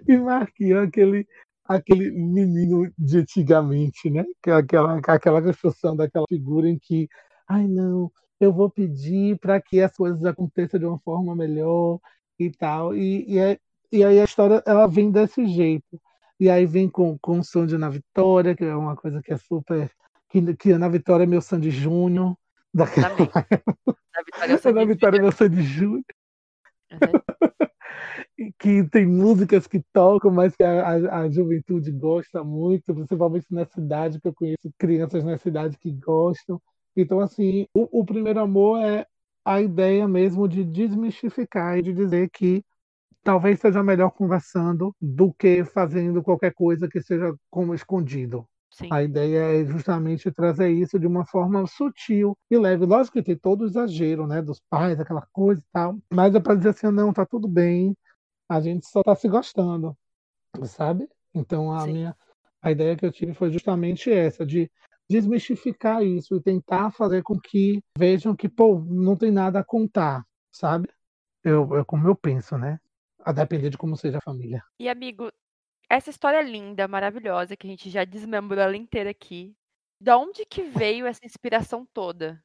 E 0.07 0.17
Marquinhos, 0.17 0.87
aquele, 0.87 1.27
aquele 1.65 2.11
menino 2.11 2.91
de 2.97 3.19
antigamente, 3.19 4.09
né? 4.09 4.25
É 4.45 4.51
aquela, 4.51 4.99
aquela 5.07 5.41
construção 5.41 5.95
daquela 5.95 6.25
figura 6.27 6.67
em 6.67 6.77
que, 6.77 7.07
ai 7.47 7.67
não, 7.67 8.11
eu 8.39 8.51
vou 8.51 8.69
pedir 8.69 9.37
para 9.39 9.61
que 9.61 9.81
as 9.81 9.95
coisas 9.95 10.23
aconteçam 10.25 10.79
de 10.79 10.85
uma 10.85 10.99
forma 10.99 11.35
melhor, 11.35 11.99
e 12.45 12.51
tal. 12.51 12.95
E, 12.95 13.25
e, 13.27 13.39
é, 13.39 13.57
e 13.91 14.03
aí 14.03 14.19
a 14.19 14.23
história 14.23 14.63
ela 14.65 14.87
vem 14.87 15.11
desse 15.11 15.45
jeito. 15.47 15.99
E 16.39 16.49
aí 16.49 16.65
vem 16.65 16.89
com, 16.89 17.17
com 17.19 17.39
o 17.39 17.43
som 17.43 17.65
de 17.65 17.77
Na 17.77 17.89
Vitória, 17.89 18.55
que 18.55 18.65
é 18.65 18.75
uma 18.75 18.95
coisa 18.95 19.21
que 19.21 19.31
é 19.31 19.37
super 19.37 19.91
que, 20.31 20.55
que 20.55 20.71
Ana 20.71 20.89
Vitória 20.89 21.23
é 21.23 21.27
meu 21.27 21.41
Sandy 21.41 21.69
Júnior. 21.69 22.35
Daquela... 22.73 23.09
Ana 23.09 23.17
Vitória 24.25 24.53
é 24.53 24.69
Ana 24.69 24.85
Vitória 24.85 25.17
é 25.17 25.21
meu 25.21 25.31
Sandy 25.31 25.61
Júnior. 25.61 26.05
Uhum. 26.91 27.51
que 28.57 28.83
tem 28.85 29.05
músicas 29.05 29.67
que 29.67 29.81
tocam, 29.93 30.31
mas 30.31 30.55
que 30.55 30.63
a, 30.63 30.87
a, 30.87 31.19
a, 31.19 31.29
juventude 31.29 31.91
gosta 31.91 32.43
muito, 32.43 32.93
principalmente 32.93 33.45
na 33.51 33.65
cidade, 33.65 34.19
que 34.19 34.27
eu 34.27 34.33
conheço 34.33 34.71
crianças 34.77 35.23
na 35.23 35.37
cidade 35.37 35.77
que 35.77 35.91
gostam. 35.91 36.59
Então, 36.95 37.19
assim, 37.19 37.67
o, 37.73 37.99
o 37.99 38.05
primeiro 38.05 38.39
amor 38.39 38.83
é 38.83 39.05
a 39.43 39.61
ideia 39.61 40.07
mesmo 40.07 40.47
de 40.47 40.63
desmistificar 40.63 41.77
e 41.77 41.81
de 41.81 41.93
dizer 41.93 42.29
que 42.29 42.63
talvez 43.23 43.59
seja 43.59 43.83
melhor 43.83 44.11
conversando 44.11 44.95
do 44.99 45.33
que 45.33 45.63
fazendo 45.63 46.23
qualquer 46.23 46.53
coisa 46.53 46.87
que 46.87 47.01
seja 47.01 47.33
como 47.49 47.73
escondido. 47.73 48.45
Sim. 48.71 48.87
A 48.89 49.03
ideia 49.03 49.61
é 49.61 49.65
justamente 49.65 50.31
trazer 50.31 50.69
isso 50.69 50.97
de 50.97 51.05
uma 51.05 51.25
forma 51.25 51.67
sutil 51.67 52.37
e 52.49 52.57
leve. 52.57 52.85
Lógico 52.85 53.17
que 53.17 53.23
tem 53.23 53.37
todo 53.37 53.61
o 53.61 53.65
exagero, 53.65 54.25
né, 54.25 54.41
dos 54.41 54.61
pais, 54.69 54.99
aquela 54.99 55.27
coisa 55.33 55.59
e 55.59 55.65
tal, 55.73 55.97
mas 56.09 56.33
é 56.33 56.39
para 56.39 56.55
dizer 56.55 56.69
assim, 56.69 56.89
não, 56.89 57.11
tá 57.11 57.25
tudo 57.25 57.47
bem, 57.47 57.95
a 58.47 58.61
gente 58.61 58.85
só 58.87 59.03
tá 59.03 59.13
se 59.13 59.27
gostando, 59.27 59.95
sabe? 60.63 61.09
Então 61.33 61.71
a 61.73 61.85
Sim. 61.85 61.93
minha 61.93 62.15
a 62.61 62.71
ideia 62.71 62.95
que 62.95 63.05
eu 63.05 63.11
tive 63.11 63.33
foi 63.33 63.51
justamente 63.51 64.11
essa 64.11 64.45
de 64.45 64.69
desmistificar 65.11 66.01
isso 66.03 66.35
e 66.35 66.41
tentar 66.41 66.91
fazer 66.91 67.21
com 67.21 67.39
que 67.39 67.83
vejam 67.97 68.35
que, 68.35 68.47
pô, 68.47 68.79
não 68.79 69.15
tem 69.15 69.29
nada 69.29 69.59
a 69.59 69.63
contar, 69.63 70.25
sabe? 70.49 70.87
Eu, 71.43 71.75
eu 71.75 71.85
como 71.85 72.07
eu 72.07 72.15
penso, 72.15 72.57
né? 72.57 72.79
A 73.19 73.31
depender 73.31 73.69
de 73.69 73.77
como 73.77 73.97
seja 73.97 74.17
a 74.17 74.21
família. 74.21 74.63
E 74.79 74.89
amigo, 74.89 75.31
essa 75.89 76.09
história 76.09 76.41
linda, 76.41 76.87
maravilhosa, 76.87 77.55
que 77.55 77.67
a 77.67 77.69
gente 77.69 77.89
já 77.89 78.05
desmembrou 78.05 78.61
ela 78.61 78.77
inteira 78.77 79.09
aqui. 79.09 79.53
Da 79.99 80.17
onde 80.17 80.45
que 80.45 80.63
veio 80.63 81.05
essa 81.05 81.23
inspiração 81.23 81.85
toda? 81.93 82.41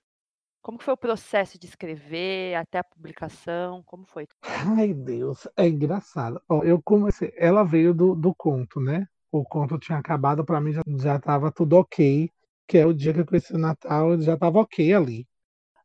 Como 0.61 0.83
foi 0.83 0.92
o 0.92 0.98
processo 0.98 1.59
de 1.59 1.66
escrever 1.66 2.57
até 2.57 2.79
a 2.79 2.85
publicação? 2.85 3.83
Como 3.85 4.05
foi? 4.05 4.26
Ai, 4.42 4.92
Deus, 4.92 5.46
é 5.57 5.68
engraçado. 5.68 6.42
Ó, 6.48 6.64
eu 6.64 6.83
comecei, 6.83 7.33
ela 7.37 7.62
veio 7.62 7.94
do, 7.94 8.14
do 8.14 8.35
conto, 8.35 8.81
né? 8.81 9.07
O 9.31 9.44
conto 9.44 9.79
tinha 9.79 9.96
acabado, 9.96 10.44
para 10.44 10.61
mim 10.61 10.72
já, 10.72 10.83
já 10.98 11.18
tava 11.20 11.52
tudo 11.52 11.76
ok, 11.76 12.31
que 12.66 12.79
é 12.79 12.87
o 12.87 12.92
dia 12.92 13.12
que 13.12 13.20
eu 13.20 13.26
conheci 13.26 13.55
o 13.55 13.59
Natal, 13.59 14.20
já 14.20 14.37
tava 14.37 14.61
ok 14.61 14.92
ali. 14.92 15.26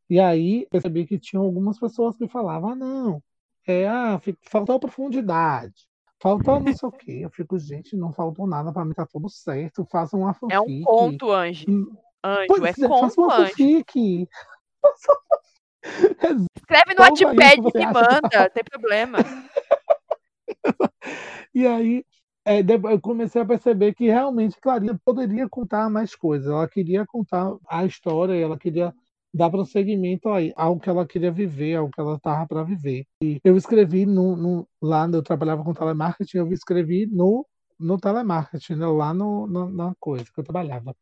E 0.09 0.19
aí 0.19 0.67
percebi 0.69 1.05
que 1.05 1.17
tinha 1.19 1.39
algumas 1.39 1.79
pessoas 1.79 2.17
que 2.17 2.27
falavam, 2.27 2.71
ah, 2.71 2.75
não, 2.75 3.23
é, 3.65 3.87
ah, 3.87 4.19
faltou 4.43 4.79
profundidade, 4.79 5.87
faltou 6.21 6.59
não 6.59 6.73
sei 6.73 6.89
o 6.89 6.91
quê. 6.91 7.19
Eu 7.23 7.29
fico, 7.29 7.57
gente, 7.57 7.95
não 7.95 8.11
faltou 8.11 8.47
nada, 8.47 8.73
para 8.73 8.83
mim 8.83 8.93
tá 8.93 9.05
tudo 9.05 9.29
certo, 9.29 9.85
faça 9.89 10.17
uma 10.17 10.33
fanfic. 10.33 10.53
É 10.53 10.59
um 10.59 10.83
conto, 10.83 11.31
Anjo. 11.31 11.65
Hum, 11.69 11.95
Anjo, 12.23 12.47
Pois 12.47 12.63
é 12.63 12.69
é, 12.69 12.73
faça 12.73 12.87
conto, 12.87 13.21
uma 13.21 13.35
Anjo. 13.35 13.49
fanfic. 13.51 14.27
Escreve 16.57 16.93
no 16.95 17.01
Wattpad 17.01 17.57
e 17.57 17.77
me 17.77 17.85
manda, 17.85 18.29
não 18.33 18.49
tem 18.49 18.63
problema. 18.63 19.17
E 21.53 21.67
aí 21.67 22.05
é, 22.45 22.60
eu 22.62 22.99
comecei 23.01 23.41
a 23.41 23.45
perceber 23.45 23.93
que 23.93 24.06
realmente 24.08 24.60
Clarinha 24.60 24.99
poderia 25.06 25.47
contar 25.47 25.89
mais 25.89 26.15
coisas. 26.15 26.47
Ela 26.51 26.67
queria 26.67 27.06
contar 27.06 27.56
a 27.69 27.86
história, 27.86 28.34
ela 28.34 28.58
queria 28.58 28.93
dar 29.34 29.49
prosseguimento 29.49 30.27
aí, 30.30 30.51
ao 30.56 30.77
que 30.80 30.89
ela 30.89 31.06
queria 31.08 31.32
viver, 31.32 31.75
ao 31.75 31.89
que 31.89 31.99
ela 32.01 32.15
estava 32.15 32.45
para 32.47 32.63
viver. 32.63 33.06
E 33.23 33.39
eu 33.43 33.56
escrevi 33.56 34.06
no, 34.06 34.36
no- 34.36 34.67
lá, 34.82 35.08
eu 35.08 35.23
trabalhava 35.23 35.63
com 35.63 35.73
telemarketing, 35.73 36.38
eu 36.38 36.51
escrevi 36.51 37.06
no, 37.06 37.45
no 37.80 37.97
telemarketing, 37.97 38.75
né, 38.75 38.86
lá 38.88 39.13
no, 39.13 39.47
no- 39.47 39.69
na 39.69 39.93
coisa 39.99 40.25
que 40.25 40.39
eu 40.39 40.43
trabalhava. 40.43 40.93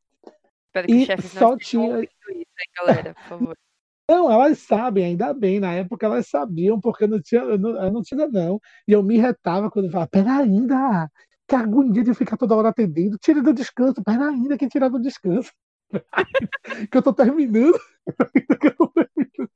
Espero 0.67 0.87
que 0.87 0.93
E 0.93 1.05
chefes 1.05 1.33
não 1.33 1.39
só 1.41 1.55
estejam 1.55 1.81
tinha- 1.87 2.01
isso, 2.01 2.45
galera, 2.77 3.13
por 3.15 3.23
favor. 3.23 3.57
Não, 4.09 4.31
elas 4.31 4.57
sabem, 4.57 5.05
ainda 5.05 5.31
bem, 5.35 5.59
na 5.59 5.71
época 5.71 6.03
elas 6.07 6.27
sabiam, 6.27 6.81
porque 6.81 7.03
eu 7.03 7.07
não 7.07 7.21
tinha, 7.21 7.41
eu 7.41 7.59
não, 7.59 7.69
eu 7.85 7.91
não 7.91 8.01
tinha 8.01 8.27
não. 8.27 8.59
E 8.87 8.91
eu 8.91 9.03
me 9.03 9.19
retava 9.19 9.69
quando 9.69 9.85
eu 9.85 9.91
falava, 9.91 10.09
pera 10.09 10.37
ainda, 10.37 11.07
que 11.49 11.55
agonia 11.55 12.03
de 12.03 12.13
ficar 12.13 12.37
toda 12.37 12.55
hora 12.55 12.69
atendendo, 12.69 13.17
tira 13.17 13.41
do 13.41 13.51
descanso, 13.51 14.03
pera 14.03 14.29
ainda 14.29 14.55
que 14.57 14.69
tirar 14.69 14.87
do 14.89 15.01
descanso. 15.01 15.51
que 16.91 16.95
eu 16.95 17.01
tô 17.01 17.11
terminando. 17.11 17.79
que 18.61 18.67
eu 18.67 18.75
tô 18.75 18.87
terminando. 18.89 19.51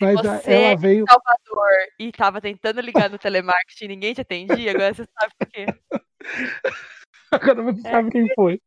Mas 0.00 0.26
a- 0.26 0.38
você 0.38 0.52
ela 0.52 0.76
veio. 0.76 1.04
Salvador 1.08 1.70
e 2.00 2.12
tava 2.12 2.40
tentando 2.40 2.80
ligar 2.80 3.08
no 3.08 3.16
telemarketing 3.16 3.84
e 3.84 3.88
ninguém 3.88 4.12
te 4.12 4.20
atendia, 4.20 4.72
agora 4.72 4.92
você 4.92 5.04
sabe 5.04 5.32
por 5.38 5.48
quê. 5.48 5.66
Agora 7.32 7.62
você 7.62 7.82
sabe 7.82 8.10
quem 8.10 8.32
foi. 8.34 8.60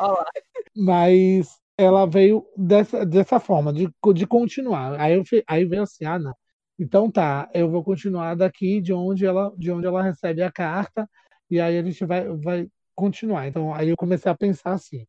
Ó 0.00 0.12
lá. 0.12 0.26
Mas 0.76 1.58
ela 1.78 2.04
veio 2.04 2.44
dessa, 2.56 3.06
dessa 3.06 3.38
forma, 3.38 3.72
de, 3.72 3.88
de 4.14 4.26
continuar. 4.26 5.00
Aí, 5.00 5.14
eu, 5.14 5.22
aí 5.46 5.64
veio 5.64 5.82
assim, 5.82 6.04
ah, 6.04 6.18
não. 6.18 6.34
Então 6.78 7.10
tá, 7.10 7.48
eu 7.54 7.70
vou 7.70 7.84
continuar 7.84 8.34
daqui 8.34 8.80
de 8.80 8.92
onde 8.92 9.24
ela, 9.24 9.52
de 9.56 9.70
onde 9.70 9.86
ela 9.86 10.02
recebe 10.02 10.42
a 10.42 10.50
carta, 10.50 11.08
e 11.50 11.60
aí 11.60 11.78
a 11.78 11.82
gente 11.82 12.04
vai, 12.04 12.28
vai 12.36 12.68
continuar. 12.94 13.48
Então 13.48 13.74
aí 13.74 13.88
eu 13.90 13.96
comecei 13.96 14.30
a 14.30 14.36
pensar 14.36 14.72
assim. 14.74 15.06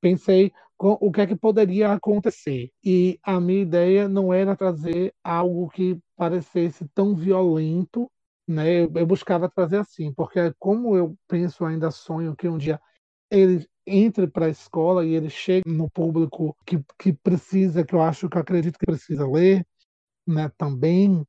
Pensei 0.00 0.52
com, 0.78 0.96
o 1.00 1.12
que 1.12 1.20
é 1.20 1.26
que 1.26 1.36
poderia 1.36 1.92
acontecer. 1.92 2.70
E 2.84 3.18
a 3.22 3.40
minha 3.40 3.62
ideia 3.62 4.08
não 4.08 4.32
era 4.32 4.56
trazer 4.56 5.14
algo 5.22 5.68
que 5.70 5.98
parecesse 6.16 6.88
tão 6.94 7.14
violento, 7.14 8.10
né? 8.48 8.82
Eu, 8.84 8.92
eu 8.94 9.06
buscava 9.06 9.48
trazer 9.48 9.78
assim, 9.78 10.12
porque 10.12 10.52
como 10.58 10.96
eu 10.96 11.16
penso 11.28 11.64
ainda 11.64 11.90
sonho 11.90 12.36
que 12.36 12.48
um 12.48 12.58
dia 12.58 12.80
ele 13.30 13.66
entre 13.86 14.26
para 14.26 14.46
a 14.46 14.50
escola 14.50 15.04
e 15.04 15.14
ele 15.14 15.30
chegue 15.30 15.68
no 15.70 15.90
público 15.90 16.56
que, 16.66 16.82
que 16.98 17.12
precisa, 17.12 17.84
que 17.84 17.94
eu 17.94 18.02
acho 18.02 18.28
que 18.28 18.36
eu 18.36 18.40
acredito 18.42 18.78
que 18.78 18.86
precisa 18.86 19.26
ler, 19.26 19.66
né, 20.26 20.50
também, 20.56 21.26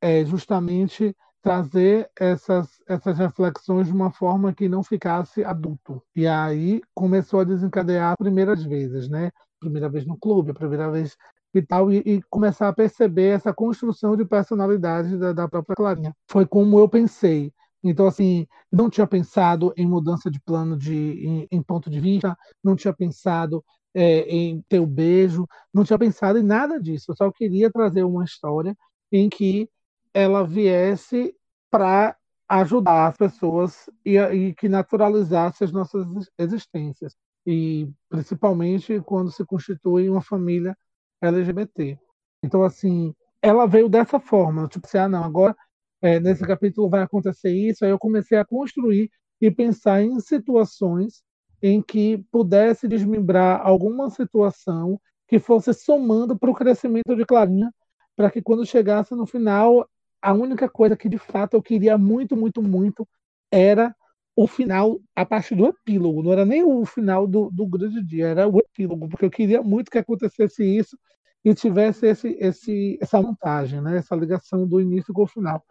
é 0.00 0.24
justamente 0.24 1.14
trazer 1.44 2.10
essas, 2.18 2.80
essas 2.88 3.18
reflexões 3.18 3.86
de 3.86 3.92
uma 3.92 4.10
forma 4.10 4.54
que 4.54 4.66
não 4.66 4.82
ficasse 4.82 5.44
adulto. 5.44 6.02
E 6.16 6.26
aí 6.26 6.80
começou 6.94 7.40
a 7.40 7.44
desencadear 7.44 8.16
primeiras 8.16 8.64
vezes, 8.64 9.10
né? 9.10 9.30
Primeira 9.60 9.90
vez 9.90 10.06
no 10.06 10.16
clube, 10.16 10.52
a 10.52 10.54
primeira 10.54 10.90
vez 10.90 11.14
e 11.54 11.60
tal, 11.60 11.92
e, 11.92 11.98
e 11.98 12.22
começar 12.30 12.66
a 12.68 12.72
perceber 12.72 13.34
essa 13.36 13.52
construção 13.52 14.16
de 14.16 14.24
personalidade 14.24 15.18
da, 15.18 15.34
da 15.34 15.46
própria 15.46 15.76
Clarinha. 15.76 16.16
Foi 16.30 16.46
como 16.46 16.78
eu 16.78 16.88
pensei. 16.88 17.52
Então, 17.82 18.06
assim, 18.06 18.46
não 18.72 18.88
tinha 18.88 19.06
pensado 19.06 19.70
em 19.76 19.86
mudança 19.86 20.30
de 20.30 20.40
plano 20.40 20.78
de, 20.78 20.94
em, 20.94 21.48
em 21.50 21.62
ponto 21.62 21.90
de 21.90 22.00
vista, 22.00 22.34
não 22.62 22.74
tinha 22.74 22.94
pensado 22.94 23.62
é, 23.92 24.20
em 24.20 24.62
ter 24.66 24.80
o 24.80 24.86
beijo, 24.86 25.46
não 25.74 25.84
tinha 25.84 25.98
pensado 25.98 26.38
em 26.38 26.42
nada 26.42 26.80
disso. 26.80 27.12
Eu 27.12 27.16
só 27.16 27.30
queria 27.30 27.70
trazer 27.70 28.02
uma 28.02 28.24
história 28.24 28.74
em 29.12 29.28
que 29.28 29.68
ela 30.14 30.46
viesse 30.46 31.34
para 31.70 32.16
ajudar 32.48 33.08
as 33.08 33.16
pessoas 33.16 33.90
e, 34.04 34.16
e 34.16 34.54
que 34.54 34.68
naturalizasse 34.68 35.64
as 35.64 35.72
nossas 35.72 36.06
existências. 36.38 37.16
E 37.46 37.88
principalmente 38.08 39.00
quando 39.00 39.30
se 39.30 39.44
constitui 39.44 40.08
uma 40.08 40.22
família 40.22 40.76
LGBT. 41.20 41.98
Então, 42.42 42.62
assim, 42.62 43.14
ela 43.42 43.66
veio 43.66 43.88
dessa 43.88 44.18
forma, 44.20 44.68
tipo 44.68 44.86
assim, 44.86 44.98
ah, 44.98 45.08
não, 45.08 45.24
agora 45.24 45.54
é, 46.00 46.20
nesse 46.20 46.46
capítulo 46.46 46.88
vai 46.88 47.02
acontecer 47.02 47.50
isso. 47.50 47.84
Aí 47.84 47.90
eu 47.90 47.98
comecei 47.98 48.38
a 48.38 48.44
construir 48.44 49.10
e 49.40 49.50
pensar 49.50 50.02
em 50.02 50.20
situações 50.20 51.22
em 51.62 51.82
que 51.82 52.18
pudesse 52.30 52.86
desmembrar 52.86 53.66
alguma 53.66 54.10
situação 54.10 55.00
que 55.26 55.38
fosse 55.38 55.72
somando 55.72 56.38
para 56.38 56.50
o 56.50 56.54
crescimento 56.54 57.16
de 57.16 57.24
Clarinha, 57.24 57.72
para 58.14 58.30
que 58.30 58.42
quando 58.42 58.66
chegasse 58.66 59.14
no 59.14 59.26
final, 59.26 59.88
a 60.24 60.32
única 60.32 60.68
coisa 60.68 60.96
que 60.96 61.08
de 61.08 61.18
fato 61.18 61.54
eu 61.54 61.62
queria 61.62 61.98
muito, 61.98 62.34
muito, 62.34 62.62
muito 62.62 63.06
era 63.52 63.94
o 64.34 64.46
final 64.48 64.98
a 65.14 65.24
partir 65.24 65.54
do 65.54 65.66
epílogo, 65.66 66.22
não 66.22 66.32
era 66.32 66.44
nem 66.46 66.64
o 66.64 66.84
final 66.86 67.26
do, 67.26 67.50
do 67.50 67.66
grande 67.66 68.02
dia, 68.02 68.28
era 68.28 68.48
o 68.48 68.58
epílogo, 68.58 69.08
porque 69.08 69.24
eu 69.26 69.30
queria 69.30 69.62
muito 69.62 69.90
que 69.90 69.98
acontecesse 69.98 70.64
isso 70.64 70.98
e 71.44 71.54
tivesse 71.54 72.06
esse, 72.06 72.28
esse, 72.40 72.98
essa 73.02 73.20
montagem, 73.20 73.80
né? 73.82 73.98
essa 73.98 74.16
ligação 74.16 74.66
do 74.66 74.80
início 74.80 75.12
com 75.12 75.24
o 75.24 75.26
final. 75.26 75.62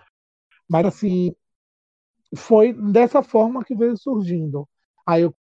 Mas 0.69 0.85
assim, 0.85 1.35
foi 2.35 2.73
dessa 2.73 3.23
forma 3.23 3.63
que 3.63 3.75
veio 3.75 3.97
surgindo. 3.97 4.69
Aí 5.05 5.23
eu 5.23 5.35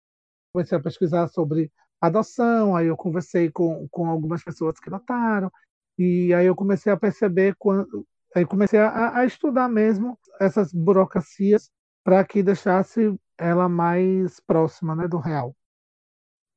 comecei 0.51 0.77
a 0.77 0.81
pesquisar 0.81 1.27
sobre 1.27 1.71
adoção, 2.01 2.75
aí 2.75 2.87
eu 2.87 2.97
conversei 2.97 3.51
com, 3.51 3.87
com 3.89 4.07
algumas 4.09 4.43
pessoas 4.43 4.79
que 4.79 4.89
notaram, 4.89 5.51
e 5.97 6.33
aí 6.33 6.47
eu 6.47 6.55
comecei 6.55 6.91
a 6.91 6.97
perceber 6.97 7.55
quando. 7.59 8.07
Aí 8.35 8.45
comecei 8.45 8.79
a, 8.79 9.17
a 9.19 9.25
estudar 9.25 9.67
mesmo 9.69 10.17
essas 10.39 10.73
burocracias 10.73 11.71
para 12.03 12.23
que 12.25 12.43
deixasse 12.43 13.17
ela 13.37 13.69
mais 13.69 14.39
próxima 14.39 14.95
né, 14.95 15.07
do 15.07 15.17
real. 15.17 15.55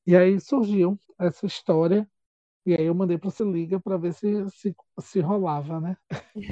E 0.06 0.16
aí 0.16 0.38
surgiu 0.40 0.98
essa 1.18 1.46
história, 1.46 2.08
e 2.64 2.74
aí 2.74 2.84
eu 2.86 2.94
mandei 2.94 3.18
para 3.18 3.28
o 3.28 3.30
Se 3.30 3.44
Liga 3.44 3.80
para 3.80 3.96
ver 3.96 4.12
se, 4.14 4.48
se, 4.50 4.76
se 5.00 5.20
rolava 5.20 5.80
né, 5.80 5.96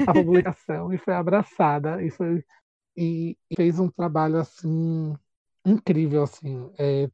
a 0.06 0.12
publicação, 0.12 0.92
e 0.92 0.98
foi 0.98 1.14
abraçada, 1.14 2.02
e, 2.02 2.10
foi, 2.10 2.44
e, 2.96 3.36
e 3.50 3.56
fez 3.56 3.78
um 3.78 3.88
trabalho 3.88 4.38
assim 4.38 5.14
incrível 5.64 6.24
assim 6.24 6.70
é, 6.78 7.08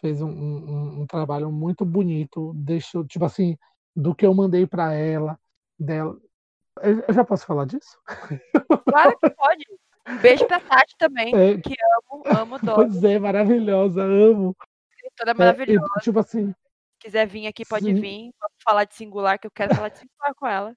fez 0.00 0.20
um, 0.22 0.30
um, 0.30 1.02
um 1.02 1.06
trabalho 1.06 1.50
muito 1.52 1.84
bonito, 1.84 2.52
deixou, 2.54 3.04
tipo 3.04 3.24
assim, 3.24 3.56
do 3.94 4.14
que 4.14 4.26
eu 4.26 4.34
mandei 4.34 4.66
para 4.66 4.92
ela, 4.94 5.38
dela. 5.78 6.18
Eu, 6.82 7.14
já 7.14 7.24
posso 7.24 7.46
falar 7.46 7.66
disso? 7.66 7.98
Claro 8.84 9.18
que 9.18 9.30
pode. 9.30 9.64
Um 10.08 10.18
beijo 10.18 10.46
pra 10.46 10.58
Tati 10.58 10.96
também, 10.98 11.34
é, 11.34 11.58
que 11.58 11.76
amo, 12.12 12.22
amo 12.26 12.58
Dora. 12.64 12.76
Pois 12.76 13.04
é, 13.04 13.18
maravilhosa, 13.18 14.02
amo. 14.02 14.56
Escritora 14.92 15.34
maravilhosa. 15.34 15.86
É, 15.98 16.00
tipo 16.00 16.18
assim. 16.18 16.54
quiser 16.98 17.26
vir 17.26 17.46
aqui, 17.46 17.64
pode 17.64 17.84
sim. 17.84 17.94
vir. 17.94 18.32
Vamos 18.40 18.56
falar 18.64 18.84
de 18.84 18.94
singular, 18.94 19.38
que 19.38 19.46
eu 19.46 19.50
quero 19.50 19.74
falar 19.74 19.88
de 19.90 19.98
singular 19.98 20.34
com 20.34 20.46
ela. 20.46 20.76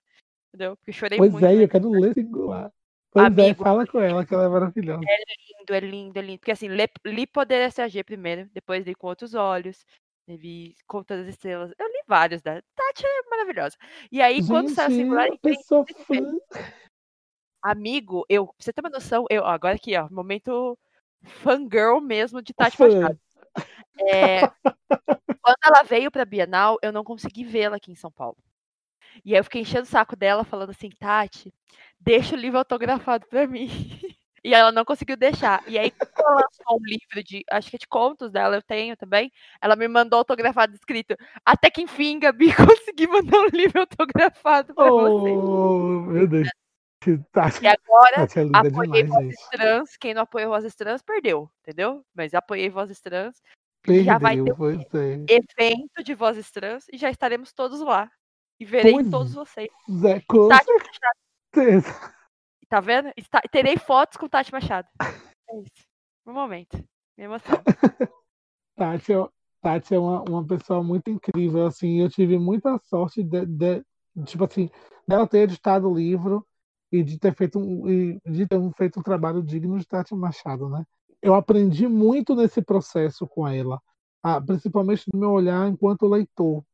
Entendeu? 0.49 0.75
Porque 0.75 0.91
eu 0.91 0.93
chorei 0.93 1.17
pois 1.17 1.31
muito. 1.31 1.43
Pois 1.43 1.57
é, 1.59 1.63
eu 1.63 1.69
quero 1.69 1.89
ler 1.89 2.13
singular. 2.13 2.71
Pois 3.11 3.25
é, 3.25 3.27
Amigo, 3.27 3.61
é, 3.61 3.65
fala 3.65 3.87
com 3.87 3.99
ela, 3.99 4.25
que 4.25 4.33
ela 4.33 4.45
é 4.45 4.49
maravilhosa. 4.49 5.03
É 5.07 5.17
lindo, 5.59 5.73
é 5.73 5.79
lindo, 5.79 6.19
é 6.19 6.21
lindo. 6.21 6.39
Porque 6.39 6.51
assim, 6.51 6.67
li, 6.67 6.87
li 7.05 7.27
Poder 7.27 7.71
SAG 7.71 8.03
primeiro, 8.03 8.49
depois 8.53 8.85
li 8.85 8.93
com 8.93 9.07
outros 9.07 9.33
olhos, 9.33 9.85
vi 10.27 10.75
Conta 10.87 11.17
das 11.17 11.27
Estrelas. 11.27 11.71
Eu 11.77 11.87
li 11.87 12.03
vários 12.07 12.41
da 12.41 12.61
Tati 12.61 13.05
é 13.05 13.29
maravilhosa. 13.29 13.77
E 14.11 14.21
aí, 14.21 14.37
Gente, 14.37 14.47
quando 14.47 14.69
saiu 14.69 14.89
o 14.89 14.91
singular, 14.91 15.29
pessoa 15.41 15.85
fã. 16.05 16.15
Amigo, 17.61 18.25
eu, 18.27 18.47
pra 18.47 18.55
você 18.59 18.73
ter 18.73 18.81
uma 18.81 18.89
noção, 18.89 19.25
eu, 19.29 19.45
agora 19.45 19.75
aqui, 19.75 19.95
ó, 19.97 20.09
momento 20.09 20.77
fangirl 21.23 22.01
mesmo 22.01 22.41
de 22.41 22.53
Tati 22.53 22.77
Fã. 22.77 22.87
Machado. 22.87 23.19
É, 24.09 24.47
quando 25.41 25.57
ela 25.63 25.83
veio 25.83 26.11
pra 26.11 26.25
Bienal, 26.25 26.77
eu 26.81 26.91
não 26.91 27.03
consegui 27.03 27.43
vê-la 27.43 27.77
aqui 27.77 27.91
em 27.91 27.95
São 27.95 28.11
Paulo. 28.11 28.37
E 29.23 29.33
aí 29.33 29.39
eu 29.39 29.43
fiquei 29.43 29.61
enchendo 29.61 29.83
o 29.83 29.85
saco 29.85 30.15
dela, 30.15 30.43
falando 30.43 30.71
assim, 30.71 30.89
Tati, 30.89 31.53
deixa 31.99 32.35
o 32.35 32.39
livro 32.39 32.57
autografado 32.57 33.27
pra 33.27 33.47
mim. 33.47 33.69
E 34.43 34.53
ela 34.53 34.71
não 34.71 34.83
conseguiu 34.83 35.15
deixar. 35.15 35.63
E 35.67 35.79
aí, 35.79 35.89
quando 35.91 36.11
ela 36.17 36.41
lançou 36.41 36.77
um 36.77 36.85
livro 36.85 37.23
de, 37.23 37.45
acho 37.49 37.69
que 37.69 37.77
é 37.77 37.79
de 37.79 37.87
contos 37.87 38.29
dela, 38.29 38.57
eu 38.57 38.61
tenho 38.61 38.97
também, 38.97 39.31
ela 39.61 39.75
me 39.75 39.87
mandou 39.87 40.19
autografado 40.19 40.75
escrito. 40.75 41.15
Até 41.45 41.69
que 41.69 41.81
enfim, 41.81 42.19
Gabi, 42.19 42.47
consegui 42.91 43.07
mandar 43.07 43.39
um 43.39 43.47
livro 43.47 43.79
autografado 43.79 44.73
pra 44.73 44.91
oh, 44.91 45.19
você. 45.21 46.11
Meu 46.13 46.27
Deus. 46.27 46.49
Tati, 47.33 47.63
e 47.63 47.67
agora, 47.67 48.15
é 48.15 48.57
apoiei 48.57 49.03
demais, 49.03 49.09
Vozes 49.09 49.39
gente. 49.39 49.49
Trans. 49.51 49.97
Quem 49.97 50.13
não 50.13 50.21
apoiou 50.21 50.51
Vozes 50.51 50.73
Trans, 50.75 51.01
perdeu, 51.01 51.49
entendeu? 51.61 52.05
Mas 52.15 52.33
apoiei 52.33 52.69
Vozes 52.69 53.01
Trans. 53.01 53.41
Perdeu, 53.81 54.05
já 54.05 54.17
vai 54.17 54.41
ter 54.41 54.53
um 54.53 55.25
evento 55.27 56.03
de 56.03 56.15
Vozes 56.15 56.49
Trans 56.49 56.85
e 56.91 56.97
já 56.97 57.09
estaremos 57.09 57.51
todos 57.51 57.81
lá. 57.81 58.09
E 58.57 58.65
verei 58.65 58.93
pois 58.93 59.09
todos 59.09 59.33
vocês. 59.33 59.67
É, 60.05 60.21
com 60.27 60.47
Tati 60.47 60.65
certeza. 61.53 62.13
Tá 62.73 62.79
vendo? 62.79 63.11
Está... 63.15 63.39
Terei 63.51 63.77
fotos 63.77 64.17
com 64.17 64.27
Tati 64.27 64.51
Machado. 64.51 64.87
É 65.47 65.59
isso. 65.59 65.85
No 66.25 66.33
momento. 66.33 66.83
Me 67.15 67.25
emoção. 67.25 67.53
Tati, 68.75 69.13
é, 69.13 69.27
Tati 69.61 69.93
é 69.93 69.99
uma, 69.99 70.23
uma 70.23 70.43
pessoa 70.43 70.81
muito 70.81 71.07
incrível, 71.07 71.67
assim, 71.67 72.01
eu 72.01 72.09
tive 72.09 72.39
muita 72.39 72.79
sorte 72.79 73.21
de, 73.21 73.45
de, 73.45 73.83
tipo 74.25 74.45
assim, 74.45 74.71
dela 75.07 75.27
ter 75.27 75.41
editado 75.41 75.87
o 75.87 75.93
livro 75.93 76.43
e 76.91 77.03
de 77.03 77.19
ter 77.19 77.35
feito 77.35 77.59
um, 77.59 78.19
de 78.25 78.47
ter 78.47 78.73
feito 78.75 78.99
um 78.99 79.03
trabalho 79.03 79.43
digno 79.43 79.77
de 79.77 79.85
Tati 79.85 80.15
Machado, 80.15 80.67
né? 80.67 80.83
Eu 81.21 81.35
aprendi 81.35 81.87
muito 81.87 82.33
nesse 82.33 82.59
processo 82.59 83.27
com 83.27 83.47
ela, 83.47 83.79
ah, 84.23 84.41
principalmente 84.41 85.05
no 85.13 85.19
meu 85.19 85.29
olhar 85.29 85.69
enquanto 85.69 86.07
leitor, 86.07 86.65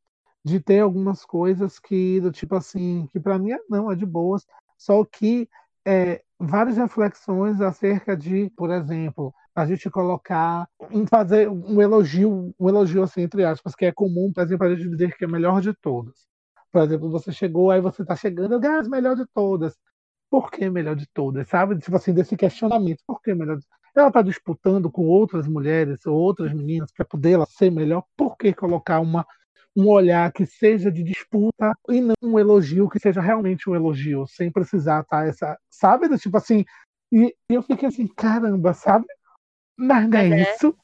de 0.42 0.60
ter 0.60 0.80
algumas 0.80 1.26
coisas 1.26 1.78
que, 1.78 2.22
do 2.22 2.32
tipo 2.32 2.54
assim, 2.54 3.06
que 3.12 3.20
para 3.20 3.38
mim 3.38 3.50
não, 3.68 3.92
é 3.92 3.94
de 3.94 4.06
boas, 4.06 4.46
só 4.78 5.04
que 5.04 5.46
é, 5.86 6.22
várias 6.38 6.76
reflexões 6.76 7.60
acerca 7.60 8.16
de, 8.16 8.50
por 8.56 8.70
exemplo, 8.70 9.34
a 9.54 9.66
gente 9.66 9.90
colocar, 9.90 10.68
fazer 11.08 11.48
um 11.48 11.80
elogio, 11.80 12.54
um 12.58 12.68
elogio 12.68 13.02
assim, 13.02 13.22
entre 13.22 13.44
aspas, 13.44 13.74
que 13.74 13.84
é 13.84 13.92
comum, 13.92 14.32
por 14.32 14.42
exemplo, 14.42 14.66
a 14.66 14.74
gente 14.74 14.88
dizer 14.88 15.16
que 15.16 15.24
é 15.24 15.28
melhor 15.28 15.60
de 15.60 15.74
todas. 15.74 16.28
Por 16.72 16.82
exemplo, 16.82 17.10
você 17.10 17.32
chegou, 17.32 17.70
aí 17.70 17.80
você 17.80 18.02
está 18.02 18.14
chegando, 18.14 18.60
gás 18.60 18.88
melhor 18.88 19.16
de 19.16 19.26
todas. 19.34 19.76
Por 20.30 20.50
que 20.50 20.70
melhor 20.70 20.94
de 20.94 21.06
todas? 21.12 21.48
Sabe? 21.48 21.78
Tipo 21.78 21.96
assim, 21.96 22.14
desse 22.14 22.36
questionamento. 22.36 23.02
Por 23.06 23.20
que 23.20 23.34
melhor 23.34 23.58
de 23.58 23.66
Ela 23.94 24.08
está 24.08 24.22
disputando 24.22 24.90
com 24.90 25.06
outras 25.06 25.48
mulheres 25.48 26.06
ou 26.06 26.14
outras 26.16 26.52
meninas 26.52 26.92
para 26.92 27.04
poder 27.04 27.32
ela 27.32 27.46
ser 27.46 27.70
melhor. 27.70 28.04
Por 28.16 28.36
que 28.36 28.54
colocar 28.54 29.00
uma 29.00 29.26
um 29.76 29.88
olhar 29.88 30.32
que 30.32 30.44
seja 30.44 30.90
de 30.90 31.02
disputa 31.02 31.72
e 31.88 32.00
não 32.00 32.14
um 32.22 32.38
elogio 32.38 32.88
que 32.88 32.98
seja 32.98 33.20
realmente 33.20 33.68
um 33.68 33.74
elogio, 33.74 34.26
sem 34.26 34.50
precisar 34.50 35.00
estar 35.00 35.22
tá, 35.22 35.26
essa, 35.26 35.58
sabe? 35.70 36.08
Tipo 36.18 36.36
assim, 36.36 36.64
e, 37.12 37.34
eu 37.48 37.62
fiquei 37.62 37.88
assim, 37.88 38.06
caramba, 38.06 38.72
sabe? 38.72 39.06
Mas 39.76 40.08
não 40.08 40.18
é, 40.18 40.28
é 40.28 40.54
isso. 40.54 40.76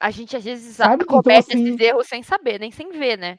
A 0.00 0.10
gente 0.10 0.36
às 0.36 0.44
vezes 0.44 0.76
sabe? 0.76 1.04
Então, 1.04 1.22
comete 1.22 1.50
então, 1.50 1.60
assim, 1.60 1.74
esses 1.74 1.80
erros 1.80 2.08
sem 2.08 2.22
saber, 2.22 2.58
nem 2.58 2.70
sem 2.70 2.90
ver, 2.90 3.16
né? 3.16 3.38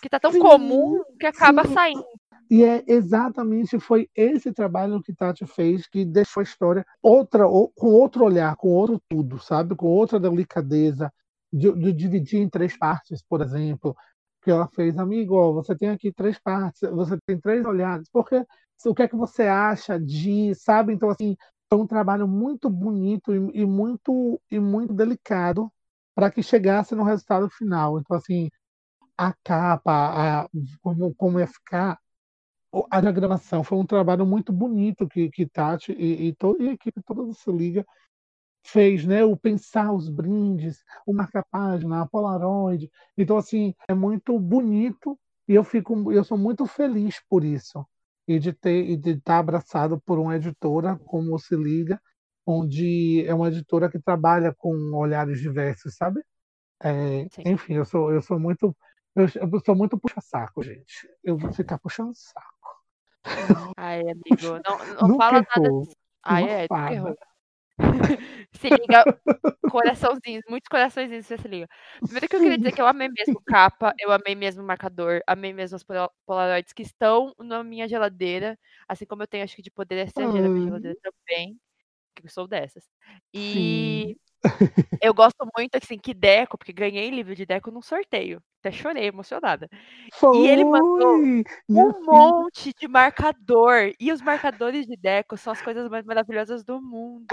Que 0.00 0.08
tá 0.08 0.18
tão 0.18 0.32
sim, 0.32 0.38
comum 0.38 1.02
que 1.20 1.26
acaba 1.26 1.66
sim. 1.66 1.74
saindo. 1.74 2.04
E 2.50 2.64
é 2.64 2.84
exatamente 2.86 3.78
foi 3.78 4.08
esse 4.14 4.52
trabalho 4.52 5.02
que 5.02 5.14
Tati 5.14 5.46
fez 5.46 5.86
que 5.86 6.04
deixou 6.04 6.40
a 6.40 6.44
história 6.44 6.84
outra, 7.02 7.44
com 7.44 7.88
outro 7.88 8.24
olhar, 8.24 8.54
com 8.56 8.68
outro 8.68 9.00
tudo, 9.08 9.38
sabe? 9.38 9.74
Com 9.74 9.86
outra 9.86 10.20
delicadeza, 10.20 11.12
de, 11.52 11.72
de 11.72 11.92
dividir 11.92 12.40
em 12.40 12.48
três 12.48 12.76
partes, 12.76 13.22
por 13.22 13.40
exemplo, 13.40 13.96
que 14.44 14.50
ela 14.50 14.68
fez, 14.68 14.98
amigo, 14.98 15.54
você 15.54 15.74
tem 15.76 15.88
aqui 15.90 16.12
três 16.12 16.38
partes, 16.38 16.80
você 16.90 17.18
tem 17.26 17.40
três 17.40 17.64
olhares, 17.64 18.08
porque 18.12 18.44
o 18.86 18.94
que 18.94 19.02
é 19.02 19.08
que 19.08 19.16
você 19.16 19.44
acha 19.44 19.98
de, 19.98 20.54
sabe? 20.54 20.92
Então, 20.92 21.08
assim, 21.10 21.36
foi 21.68 21.78
um 21.78 21.86
trabalho 21.86 22.28
muito 22.28 22.68
bonito 22.70 23.34
e, 23.34 23.62
e 23.62 23.66
muito 23.66 24.40
e 24.50 24.60
muito 24.60 24.92
delicado 24.92 25.72
para 26.14 26.30
que 26.30 26.42
chegasse 26.42 26.94
no 26.94 27.02
resultado 27.04 27.48
final. 27.50 27.98
Então, 27.98 28.16
assim, 28.16 28.50
a 29.16 29.34
capa, 29.44 30.44
a, 30.44 30.48
como, 30.82 31.14
como 31.14 31.40
ia 31.40 31.46
ficar, 31.46 31.98
a 32.90 33.00
diagramação 33.00 33.62
foi 33.64 33.78
um 33.78 33.86
trabalho 33.86 34.26
muito 34.26 34.52
bonito 34.52 35.08
que, 35.08 35.30
que 35.30 35.46
Tati 35.46 35.92
e, 35.92 36.28
e, 36.28 36.34
to, 36.34 36.56
e 36.60 36.68
a 36.68 36.72
equipe 36.72 37.00
toda 37.02 37.32
se 37.32 37.50
liga 37.50 37.84
fez, 38.64 39.04
né? 39.04 39.24
O 39.24 39.36
pensar 39.36 39.92
os 39.92 40.08
brindes, 40.08 40.82
o 41.06 41.12
marca-página, 41.12 42.02
a 42.02 42.06
Polaroid. 42.06 42.90
Então, 43.16 43.36
assim, 43.36 43.74
é 43.86 43.94
muito 43.94 44.38
bonito 44.38 45.18
e 45.46 45.54
eu 45.54 45.62
fico, 45.62 46.10
eu 46.10 46.24
sou 46.24 46.38
muito 46.38 46.66
feliz 46.66 47.20
por 47.28 47.44
isso 47.44 47.86
e 48.26 48.38
de 48.38 48.52
ter 48.52 48.88
e 48.88 48.96
de 48.96 49.10
estar 49.10 49.38
abraçado 49.38 50.00
por 50.00 50.18
uma 50.18 50.36
editora 50.36 50.98
como 51.06 51.38
Se 51.38 51.54
Liga, 51.54 52.00
onde 52.46 53.24
é 53.26 53.34
uma 53.34 53.48
editora 53.48 53.90
que 53.90 53.98
trabalha 54.00 54.54
com 54.56 54.74
olhares 54.94 55.40
diversos, 55.40 55.94
sabe? 55.94 56.22
É, 56.82 57.26
enfim, 57.46 57.74
eu 57.74 57.84
sou 57.84 58.12
eu 58.12 58.22
sou 58.22 58.38
muito 58.38 58.74
eu, 59.14 59.26
eu 59.52 59.60
sou 59.64 59.76
muito 59.76 59.98
puxa-saco, 59.98 60.62
gente. 60.62 61.08
Eu 61.22 61.36
vou 61.36 61.52
ficar 61.52 61.78
puxando 61.78 62.12
saco. 62.14 62.54
Ai, 63.76 64.00
amigo, 64.00 64.60
não, 64.64 65.08
não 65.08 65.16
fala 65.18 65.46
nada. 65.54 65.70
Ai, 66.22 66.48
é, 66.48 66.62
nunca 66.62 66.92
errou. 66.92 67.16
se 68.52 68.70
liga, 68.70 69.04
coraçãozinhos, 69.68 70.44
muitos 70.48 70.68
coraçõezinhos 70.68 71.26
você 71.26 71.38
se 71.38 71.48
liga. 71.48 71.68
Primeiro 72.06 72.28
que 72.28 72.36
eu 72.36 72.40
queria 72.40 72.58
dizer 72.58 72.72
que 72.72 72.80
eu 72.80 72.86
amei 72.86 73.08
mesmo 73.08 73.40
capa, 73.46 73.94
eu 73.98 74.12
amei 74.12 74.34
mesmo 74.34 74.62
marcador, 74.64 75.20
amei 75.26 75.52
mesmo 75.52 75.76
as 75.76 75.84
polaroids 76.26 76.72
que 76.72 76.82
estão 76.82 77.34
na 77.38 77.64
minha 77.64 77.88
geladeira, 77.88 78.58
assim 78.88 79.06
como 79.06 79.22
eu 79.22 79.26
tenho 79.28 79.44
acho 79.44 79.56
que 79.56 79.62
de 79.62 79.70
poder 79.70 79.98
SG 80.08 80.40
na 80.40 80.48
minha 80.50 80.62
geladeira 80.62 80.96
também, 81.02 81.58
que 82.16 82.26
eu 82.26 82.30
sou 82.30 82.48
dessas. 82.48 82.84
E 83.34 84.16
eu 85.00 85.14
gosto 85.14 85.46
muito, 85.56 85.76
assim, 85.76 85.98
que 85.98 86.14
Deco, 86.14 86.56
porque 86.58 86.72
ganhei 86.72 87.10
livro 87.10 87.34
de 87.34 87.46
Deco 87.46 87.70
num 87.70 87.82
sorteio. 87.82 88.42
Até 88.60 88.72
chorei, 88.72 89.06
emocionada. 89.06 89.68
Foi, 90.14 90.38
e 90.38 90.48
ele 90.48 90.64
mandou 90.64 91.16
um 91.16 92.04
monte 92.04 92.72
de 92.72 92.88
marcador. 92.88 93.92
E 94.00 94.10
os 94.12 94.22
marcadores 94.22 94.86
de 94.86 94.96
Deco 94.96 95.36
são 95.36 95.52
as 95.52 95.60
coisas 95.60 95.88
mais 95.88 96.04
maravilhosas 96.04 96.64
do 96.64 96.80
mundo. 96.80 97.26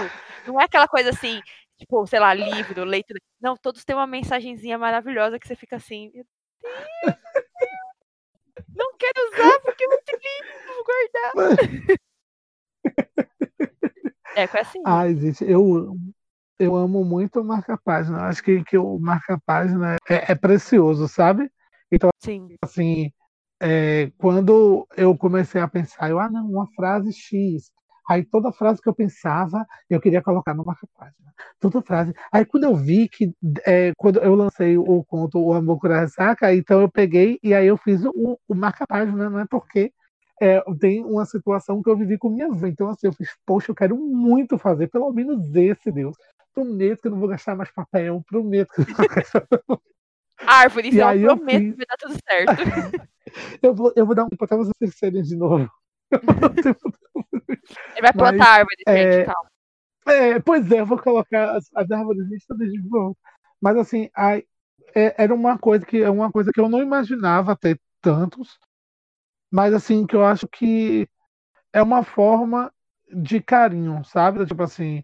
Não 0.45 0.59
é 0.59 0.65
aquela 0.65 0.87
coisa 0.87 1.09
assim, 1.09 1.39
tipo, 1.77 2.05
sei 2.05 2.19
lá, 2.19 2.33
livro, 2.33 2.83
leitura. 2.83 3.19
Não, 3.41 3.55
todos 3.55 3.85
têm 3.85 3.95
uma 3.95 4.07
mensagenzinha 4.07 4.77
maravilhosa 4.77 5.39
que 5.39 5.47
você 5.47 5.55
fica 5.55 5.77
assim, 5.77 6.11
meu 6.13 6.25
Deus, 7.03 7.17
não 8.75 8.93
quero 8.97 9.29
usar 9.33 9.59
porque 9.61 9.83
é 9.83 9.87
muito 9.87 10.11
lindo, 10.11 10.49
vou 10.67 10.83
guardar. 10.85 11.31
Deco 14.35 14.57
é 14.57 14.61
assim. 14.61 14.81
Ai, 14.85 15.15
gente, 15.15 15.43
eu 15.43 15.97
eu 16.59 16.75
amo 16.75 17.03
muito 17.03 17.41
o 17.41 17.43
marca-página. 17.43 18.23
Acho 18.23 18.43
que, 18.43 18.63
que 18.63 18.77
o 18.77 18.99
marca-página 18.99 19.97
é, 20.09 20.31
é, 20.31 20.35
precioso, 20.35 21.07
sabe? 21.07 21.49
Então, 21.91 22.09
Sim. 22.19 22.55
assim, 22.63 23.11
é, 23.59 24.11
quando 24.17 24.87
eu 24.95 25.17
comecei 25.17 25.61
a 25.61 25.67
pensar, 25.67 26.09
eu, 26.09 26.19
ah, 26.19 26.29
não, 26.29 26.49
uma 26.49 26.67
frase 26.75 27.11
X. 27.13 27.71
Aí 28.09 28.25
toda 28.25 28.51
frase 28.51 28.81
que 28.81 28.89
eu 28.89 28.95
pensava, 28.95 29.65
eu 29.89 30.01
queria 30.01 30.21
colocar 30.21 30.53
no 30.53 30.65
marca-página. 30.65 31.15
Toda 31.59 31.81
frase. 31.81 32.13
Aí 32.31 32.45
quando 32.45 32.65
eu 32.65 32.75
vi 32.75 33.07
que, 33.07 33.33
é, 33.65 33.93
quando 33.97 34.19
eu 34.19 34.35
lancei 34.35 34.77
o 34.77 35.03
conto 35.03 35.39
O 35.39 35.53
Amor 35.53 35.79
Cura 35.79 36.01
Ressaca, 36.01 36.53
então 36.53 36.81
eu 36.81 36.89
peguei 36.89 37.39
e 37.43 37.53
aí 37.53 37.67
eu 37.67 37.77
fiz 37.77 38.03
o, 38.03 38.39
o 38.47 38.55
marca-página, 38.55 39.29
não 39.29 39.39
é 39.39 39.45
porque 39.49 39.93
é, 40.41 40.59
tem 40.79 41.05
uma 41.05 41.25
situação 41.25 41.83
que 41.83 41.89
eu 41.89 41.95
vivi 41.95 42.17
com 42.17 42.29
minha 42.29 42.47
avó. 42.47 42.65
Então, 42.65 42.89
assim, 42.89 43.07
eu 43.07 43.13
fiz, 43.13 43.29
poxa, 43.45 43.71
eu 43.71 43.75
quero 43.75 43.95
muito 43.95 44.57
fazer, 44.57 44.87
pelo 44.87 45.11
menos 45.13 45.55
esse, 45.55 45.91
Deus 45.91 46.17
prometo 46.53 47.01
que 47.01 47.07
eu 47.07 47.11
não 47.11 47.19
vou 47.19 47.29
gastar 47.29 47.55
mais 47.55 47.71
papel, 47.71 48.23
prometo 48.27 48.73
que 48.73 48.81
eu 48.81 48.87
não 48.87 48.95
vou 48.95 49.07
gastar 49.07 49.47
Árvore, 50.45 50.89
e 50.89 51.01
aí 51.01 51.21
eu 51.21 51.37
prometo 51.37 51.59
fiz... 51.59 51.71
que 51.71 51.77
vai 51.77 51.85
dar 51.85 51.97
tudo 51.97 52.17
certo. 52.27 52.51
eu, 53.61 53.75
vou, 53.75 53.93
eu 53.95 54.05
vou 54.05 54.15
dar 54.15 54.25
um 54.25 54.29
tempo 54.29 54.43
até 54.43 54.55
vocês 54.55 54.95
serem 54.95 55.21
de 55.21 55.35
novo. 55.35 55.69
Ele 57.95 58.01
vai 58.01 58.13
plantar 58.13 58.37
Mas, 58.37 58.47
árvore, 58.47 58.83
é... 58.87 59.11
gente, 59.11 59.25
calma. 59.25 59.51
É, 60.07 60.39
pois 60.39 60.71
é, 60.71 60.79
eu 60.79 60.85
vou 60.85 60.97
colocar 60.97 61.55
as, 61.55 61.69
as 61.75 61.91
árvores 61.91 62.45
todas 62.47 62.71
de 62.71 62.81
novo. 62.89 63.15
Mas 63.61 63.77
assim, 63.77 64.09
a, 64.15 64.37
é, 64.37 64.45
era 64.95 65.33
uma 65.33 65.57
coisa 65.57 65.85
que 65.85 66.01
é 66.01 66.09
uma 66.09 66.31
coisa 66.31 66.51
que 66.51 66.59
eu 66.59 66.67
não 66.67 66.81
imaginava 66.81 67.55
ter 67.55 67.79
tantos, 68.01 68.57
mas 69.51 69.73
assim 69.73 70.07
que 70.07 70.15
eu 70.15 70.25
acho 70.25 70.47
que 70.47 71.07
é 71.71 71.81
uma 71.81 72.03
forma 72.03 72.73
de 73.13 73.41
carinho, 73.41 74.03
sabe? 74.03 74.45
Tipo 74.45 74.63
assim, 74.63 75.03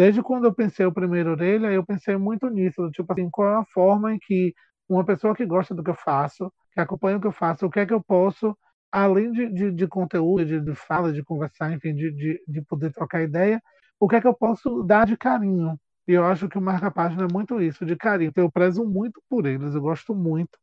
desde 0.00 0.22
quando 0.22 0.46
eu 0.46 0.54
pensei 0.54 0.86
o 0.86 0.92
primeiro 0.92 1.32
orelha, 1.32 1.66
eu 1.72 1.84
pensei 1.84 2.16
muito 2.16 2.48
nisso, 2.48 2.90
tipo 2.90 3.12
assim, 3.12 3.28
qual 3.30 3.48
é 3.48 3.56
a 3.60 3.64
forma 3.66 4.14
em 4.14 4.18
que 4.18 4.54
uma 4.88 5.04
pessoa 5.04 5.34
que 5.36 5.44
gosta 5.44 5.74
do 5.74 5.84
que 5.84 5.90
eu 5.90 5.94
faço, 5.94 6.50
que 6.72 6.80
acompanha 6.80 7.18
o 7.18 7.20
que 7.20 7.26
eu 7.26 7.32
faço, 7.32 7.66
o 7.66 7.70
que 7.70 7.80
é 7.80 7.86
que 7.86 7.92
eu 7.92 8.02
posso, 8.02 8.56
além 8.90 9.30
de, 9.30 9.52
de, 9.52 9.70
de 9.70 9.86
conteúdo, 9.86 10.46
de, 10.46 10.58
de, 10.60 10.74
fala, 10.74 11.12
de 11.12 11.22
conversar, 11.22 11.72
enfim, 11.74 11.94
de, 11.94 12.10
de, 12.12 12.42
de 12.48 12.62
poder 12.62 12.92
trocar 12.92 13.22
ideia, 13.22 13.62
o 14.00 14.08
que 14.08 14.16
é 14.16 14.20
que 14.22 14.26
eu 14.26 14.34
posso 14.34 14.82
dar 14.84 15.06
de 15.06 15.16
carinho? 15.18 15.78
E 16.08 16.12
eu 16.14 16.24
acho 16.24 16.48
que 16.48 16.56
o 16.58 16.62
marca-página 16.62 17.24
é 17.24 17.32
muito 17.32 17.60
isso, 17.60 17.84
de 17.84 17.94
carinho. 17.94 18.30
Então, 18.30 18.44
eu 18.44 18.50
prezo 18.50 18.82
muito 18.84 19.22
por 19.28 19.46
eles, 19.46 19.74
eu 19.74 19.82
gosto 19.82 20.14
muito. 20.14 20.58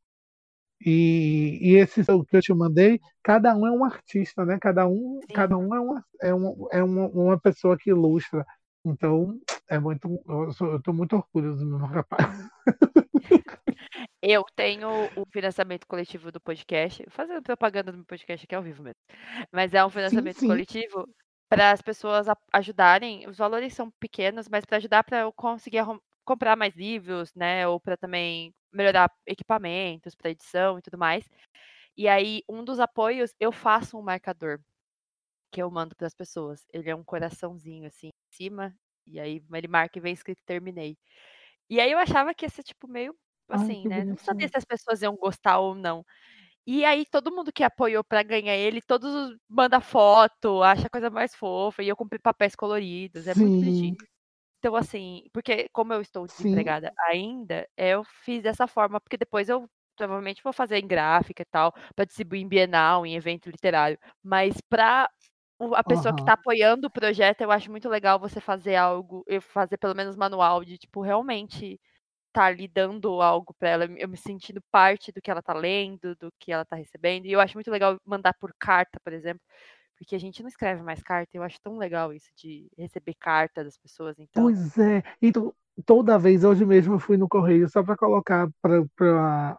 E, 0.86 1.58
e 1.62 1.76
esse 1.76 2.04
que 2.06 2.38
eu 2.38 2.42
te 2.42 2.54
mandei, 2.54 3.00
cada 3.24 3.56
um 3.56 3.66
é 3.66 3.72
um 3.72 3.84
artista, 3.84 4.46
né? 4.46 4.58
Cada 4.62 4.88
um, 4.88 5.20
cada 5.34 5.58
um 5.58 5.74
é, 5.76 5.80
uma, 5.80 6.06
é, 6.22 6.34
uma, 6.34 6.56
é 6.72 6.84
uma, 6.84 7.08
uma 7.10 7.40
pessoa 7.40 7.78
que 7.78 7.90
ilustra. 7.90 8.46
Então, 8.92 9.40
é 9.70 9.78
muito. 9.78 10.24
Eu 10.28 10.50
estou 10.78 10.94
muito 10.94 11.16
orgulhoso 11.16 11.66
do 11.66 11.78
meu 11.78 11.88
rapaz. 11.88 12.50
Eu 14.22 14.44
tenho 14.56 14.90
o 15.16 15.26
financiamento 15.32 15.86
coletivo 15.88 16.32
do 16.32 16.40
podcast, 16.40 17.06
fazendo 17.10 17.42
propaganda 17.42 17.92
do 17.92 18.00
meu 18.00 18.06
podcast 18.06 18.46
aqui 18.46 18.56
ao 18.56 18.64
vivo 18.64 18.84
mesmo. 18.84 19.00
Mas 19.52 19.74
é 19.74 19.86
um 19.86 19.90
financiamento 19.90 20.36
sim, 20.36 20.42
sim. 20.42 20.48
coletivo 20.48 21.08
para 21.50 21.72
as 21.72 21.82
pessoas 21.82 22.28
ajudarem. 22.54 23.28
Os 23.28 23.38
valores 23.38 23.74
são 23.74 23.92
pequenos, 24.00 24.48
mas 24.50 24.66
para 24.66 24.78
ajudar 24.78 25.04
para 25.04 25.22
eu 25.22 25.34
conseguir 25.34 25.84
comprar 26.26 26.56
mais 26.56 26.76
livros, 26.76 27.34
né? 27.36 27.68
Ou 27.68 27.80
para 27.80 27.96
também 27.96 28.54
melhorar 28.72 29.12
equipamentos 29.26 30.16
para 30.16 30.32
edição 30.32 30.78
e 30.78 30.82
tudo 30.82 30.98
mais. 30.98 31.24
E 31.96 32.08
aí, 32.08 32.44
um 32.48 32.64
dos 32.64 32.80
apoios, 32.80 33.34
eu 33.40 33.52
faço 33.52 33.98
um 33.98 34.04
marcador 34.04 34.60
que 35.58 35.62
eu 35.64 35.72
mando 35.72 35.96
para 35.96 36.06
as 36.08 36.14
pessoas. 36.14 36.66
Ele 36.72 36.88
é 36.90 36.96
um 36.96 37.04
coraçãozinho 37.04 37.88
assim 37.88 38.10
em 38.10 38.36
cima, 38.36 38.76
e 39.08 39.20
aí 39.20 39.44
ele 39.54 39.68
marca 39.68 39.98
e 39.98 40.02
vem 40.02 40.14
escrito 40.14 40.40
terminei. 40.46 40.96
E 41.70 41.80
aí 41.82 41.92
eu 41.92 42.00
achava 42.00 42.34
que 42.36 42.46
ia 42.46 42.50
ser 42.50 42.64
tipo 42.64 42.88
meio 42.88 43.16
assim, 43.50 43.86
Ai, 43.86 43.90
né? 43.90 44.06
Não 44.06 44.18
sabia 44.18 44.48
se 44.50 44.58
as 44.58 44.66
pessoas 44.66 45.02
iam 45.04 45.16
gostar 45.18 45.60
ou 45.60 45.76
não. 45.76 46.06
E 46.68 46.86
aí 46.86 47.06
todo 47.06 47.32
mundo 47.36 47.52
que 47.54 47.64
apoiou 47.64 48.04
para 48.04 48.24
ganhar 48.24 48.56
ele, 48.56 48.82
todos 48.82 49.38
manda 49.50 49.82
foto, 49.82 50.64
acha 50.64 50.88
a 50.88 50.90
coisa 50.92 51.10
mais 51.12 51.36
fofa, 51.36 51.84
e 51.84 51.90
eu 51.90 51.96
comprei 51.98 52.20
papéis 52.20 52.56
coloridos, 52.56 53.28
é 53.28 53.36
Sim. 53.36 53.42
muito 53.42 53.58
bonitinho. 53.60 53.98
Então, 54.60 54.76
assim, 54.76 55.24
porque 55.34 55.70
como 55.74 55.94
eu 55.94 56.02
estou 56.02 56.28
desempregada 56.28 56.92
Sim. 56.92 56.98
ainda, 57.10 57.68
eu 57.78 58.04
fiz 58.26 58.42
dessa 58.44 58.68
forma, 58.68 59.00
porque 59.00 59.18
depois 59.18 59.50
eu 59.50 59.70
provavelmente 59.96 60.44
vou 60.44 60.54
fazer 60.54 60.78
em 60.80 60.88
gráfica 60.88 61.42
e 61.44 61.46
tal, 61.46 61.74
para 61.96 62.06
distribuir 62.06 62.42
em 62.42 62.48
Bienal, 62.48 63.06
em 63.06 63.16
evento 63.16 63.50
literário. 63.50 63.98
Mas 64.24 64.56
para 64.70 65.10
a 65.60 65.84
pessoa 65.84 66.10
uhum. 66.10 66.16
que 66.16 66.22
está 66.22 66.34
apoiando 66.34 66.88
o 66.88 66.92
projeto, 66.92 67.42
eu 67.42 67.52
acho 67.52 67.72
muito 67.72 67.90
legal 67.90 68.20
você 68.20 68.40
fazer 68.40 68.76
algo, 68.76 69.24
eu 69.28 69.42
fazer 69.42 69.78
pelo 69.78 69.96
menos 69.96 70.16
manual 70.16 70.64
de, 70.64 70.78
tipo, 70.78 71.02
realmente 71.02 71.80
tá 72.32 72.46
ali 72.46 72.68
dando 72.68 73.22
algo 73.22 73.56
para 73.58 73.70
ela, 73.70 73.86
eu 73.86 74.08
me 74.08 74.18
sentindo 74.18 74.62
parte 74.72 75.12
do 75.12 75.22
que 75.22 75.32
ela 75.32 75.42
tá 75.42 75.54
lendo, 75.54 76.16
do 76.18 76.32
que 76.40 76.52
ela 76.52 76.64
tá 76.64 76.76
recebendo. 76.76 77.26
E 77.26 77.32
eu 77.32 77.40
acho 77.40 77.56
muito 77.56 77.72
legal 77.72 77.98
mandar 78.06 78.34
por 78.40 78.54
carta, 78.60 79.00
por 79.04 79.12
exemplo, 79.12 79.42
porque 79.98 80.16
a 80.16 80.20
gente 80.20 80.42
não 80.44 80.48
escreve 80.48 80.84
mais 80.84 81.02
carta. 81.02 81.36
Eu 81.36 81.42
acho 81.42 81.60
tão 81.62 81.78
legal 81.78 82.14
isso 82.14 82.30
de 82.36 82.70
receber 82.78 83.16
carta 83.16 83.64
das 83.64 83.78
pessoas. 83.78 84.16
Então... 84.20 84.44
Pois 84.44 84.78
é. 84.78 85.02
Então, 85.20 85.52
toda 85.86 86.20
vez, 86.20 86.44
hoje 86.44 86.64
mesmo, 86.64 86.96
eu 86.96 87.00
fui 87.00 87.18
no 87.18 87.28
correio 87.28 87.68
só 87.68 87.84
para 87.84 87.98
colocar 87.98 88.48
para 88.62 89.58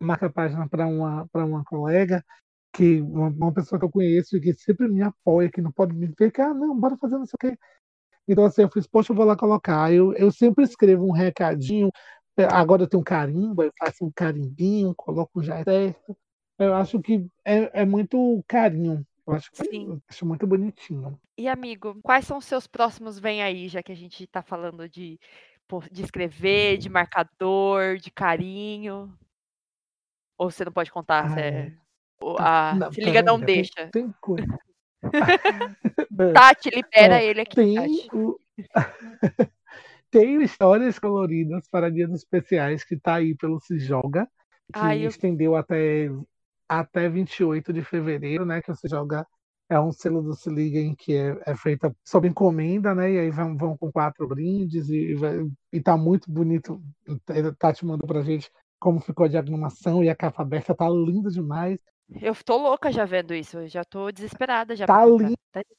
marca 0.00 0.30
página 0.30 0.68
para 0.68 0.86
uma, 0.86 1.28
uma 1.34 1.64
colega, 1.64 2.24
que 2.72 3.00
uma, 3.00 3.28
uma, 3.28 3.52
pessoa 3.52 3.78
que 3.78 3.84
eu 3.84 3.90
conheço 3.90 4.36
e 4.36 4.40
que 4.40 4.54
sempre 4.54 4.88
me 4.88 5.02
apoia, 5.02 5.50
que 5.50 5.60
não 5.60 5.72
pode 5.72 5.94
me 5.94 6.06
ver, 6.06 6.30
que, 6.32 6.40
ah, 6.40 6.54
não, 6.54 6.78
bora 6.78 6.96
fazer 6.96 7.18
não 7.18 7.26
sei 7.26 7.34
o 7.36 7.38
quê. 7.38 7.58
Então, 8.26 8.44
assim, 8.44 8.62
eu 8.62 8.70
fiz, 8.70 8.86
poxa, 8.86 9.12
eu 9.12 9.16
vou 9.16 9.26
lá 9.26 9.36
colocar. 9.36 9.92
Eu, 9.92 10.12
eu 10.14 10.30
sempre 10.32 10.64
escrevo 10.64 11.06
um 11.06 11.12
recadinho, 11.12 11.90
é, 12.36 12.44
agora 12.44 12.82
eu 12.82 12.88
tenho 12.88 13.00
um 13.00 13.04
carimbo, 13.04 13.62
eu 13.62 13.72
faço 13.78 14.04
um 14.04 14.12
carimbinho, 14.14 14.94
coloco 14.94 15.42
já 15.42 15.62
certo. 15.64 16.16
Eu 16.58 16.74
acho 16.74 17.00
que 17.00 17.26
é, 17.44 17.82
é 17.82 17.84
muito 17.84 18.42
carinho 18.46 19.04
eu 19.26 19.34
acho, 19.34 19.50
Sim. 19.54 20.02
acho 20.08 20.26
muito 20.26 20.46
bonitinho. 20.46 21.18
E 21.36 21.48
amigo, 21.48 21.98
quais 22.02 22.26
são 22.26 22.38
os 22.38 22.44
seus 22.44 22.66
próximos 22.66 23.18
vem 23.18 23.42
aí, 23.42 23.68
já 23.68 23.82
que 23.82 23.92
a 23.92 23.96
gente 23.96 24.24
está 24.24 24.42
falando 24.42 24.88
de, 24.88 25.18
de 25.90 26.02
escrever, 26.02 26.78
de 26.78 26.88
marcador, 26.88 27.96
de 27.98 28.10
carinho? 28.10 29.16
Ou 30.36 30.50
você 30.50 30.64
não 30.64 30.72
pode 30.72 30.90
contar? 30.90 31.36
Ah, 31.36 31.40
é... 31.40 31.72
tá. 32.36 32.74
não, 32.74 32.92
se 32.92 33.00
liga, 33.00 33.22
não 33.22 33.38
deixa. 33.38 33.88
Tem, 33.92 34.12
coisa. 34.20 34.58
Tati, 36.34 36.70
libera 36.70 37.22
ele 37.22 37.40
aqui. 37.40 37.56
Tem, 37.56 38.08
o... 38.12 38.38
tem 40.10 40.42
histórias 40.42 40.98
coloridas 40.98 41.68
para 41.68 41.90
dias 41.90 42.12
especiais 42.12 42.84
que 42.84 42.94
está 42.94 43.16
aí 43.16 43.34
pelo 43.34 43.60
Se 43.60 43.78
Joga, 43.78 44.26
que 44.72 44.78
Ai, 44.78 45.04
eu... 45.04 45.08
estendeu 45.08 45.56
até 45.56 46.08
até 46.68 47.08
28 47.08 47.72
de 47.72 47.82
fevereiro, 47.82 48.46
né? 48.46 48.62
Que 48.62 48.68
você 48.68 48.88
joga. 48.88 49.26
É 49.68 49.80
um 49.80 49.90
selo 49.90 50.22
do 50.22 50.34
Se 50.34 50.50
Liga 50.50 50.78
em 50.78 50.94
que 50.94 51.16
é, 51.16 51.40
é 51.46 51.56
feita 51.56 51.94
sob 52.04 52.28
encomenda, 52.28 52.94
né? 52.94 53.12
E 53.12 53.18
aí 53.18 53.30
vão, 53.30 53.56
vão 53.56 53.76
com 53.76 53.90
quatro 53.90 54.28
brindes 54.28 54.88
e, 54.88 55.14
e 55.72 55.80
tá 55.80 55.96
muito 55.96 56.30
bonito. 56.30 56.82
Tati 57.58 57.84
mandou 57.84 58.06
pra 58.06 58.22
gente 58.22 58.50
como 58.78 59.00
ficou 59.00 59.24
a 59.24 59.28
diagramação 59.28 60.02
e 60.02 60.10
a 60.10 60.16
capa 60.16 60.42
aberta 60.42 60.74
tá 60.74 60.88
linda 60.88 61.30
demais. 61.30 61.78
Eu 62.20 62.34
tô 62.44 62.56
louca 62.56 62.90
já 62.92 63.04
vendo 63.04 63.34
isso, 63.34 63.58
eu 63.58 63.68
já 63.68 63.84
tô 63.84 64.10
desesperada 64.10 64.74
já. 64.76 64.86
Tá 64.86 65.04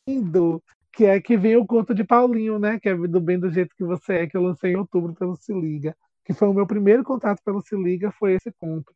lindo! 0.08 0.62
Que 0.92 1.06
é 1.06 1.20
que 1.20 1.36
vem 1.36 1.56
o 1.58 1.66
conto 1.66 1.94
de 1.94 2.04
Paulinho, 2.04 2.60
né? 2.60 2.80
Que 2.80 2.90
é 2.90 2.96
do 2.96 3.20
bem 3.20 3.40
do 3.40 3.52
jeito 3.52 3.76
que 3.76 3.84
você 3.84 4.14
é, 4.14 4.28
que 4.28 4.38
eu 4.38 4.42
lancei 4.44 4.74
em 4.74 4.78
outubro 4.78 5.14
pelo 5.14 5.36
Se 5.36 5.54
Liga. 5.54 5.96
Que 6.24 6.34
foi 6.34 6.48
o 6.48 6.54
meu 6.54 6.68
primeiro 6.68 7.04
contato 7.04 7.42
pelo 7.44 7.62
Se 7.62 7.76
Liga, 7.76 8.12
foi 8.12 8.34
esse 8.34 8.52
conto 8.52 8.94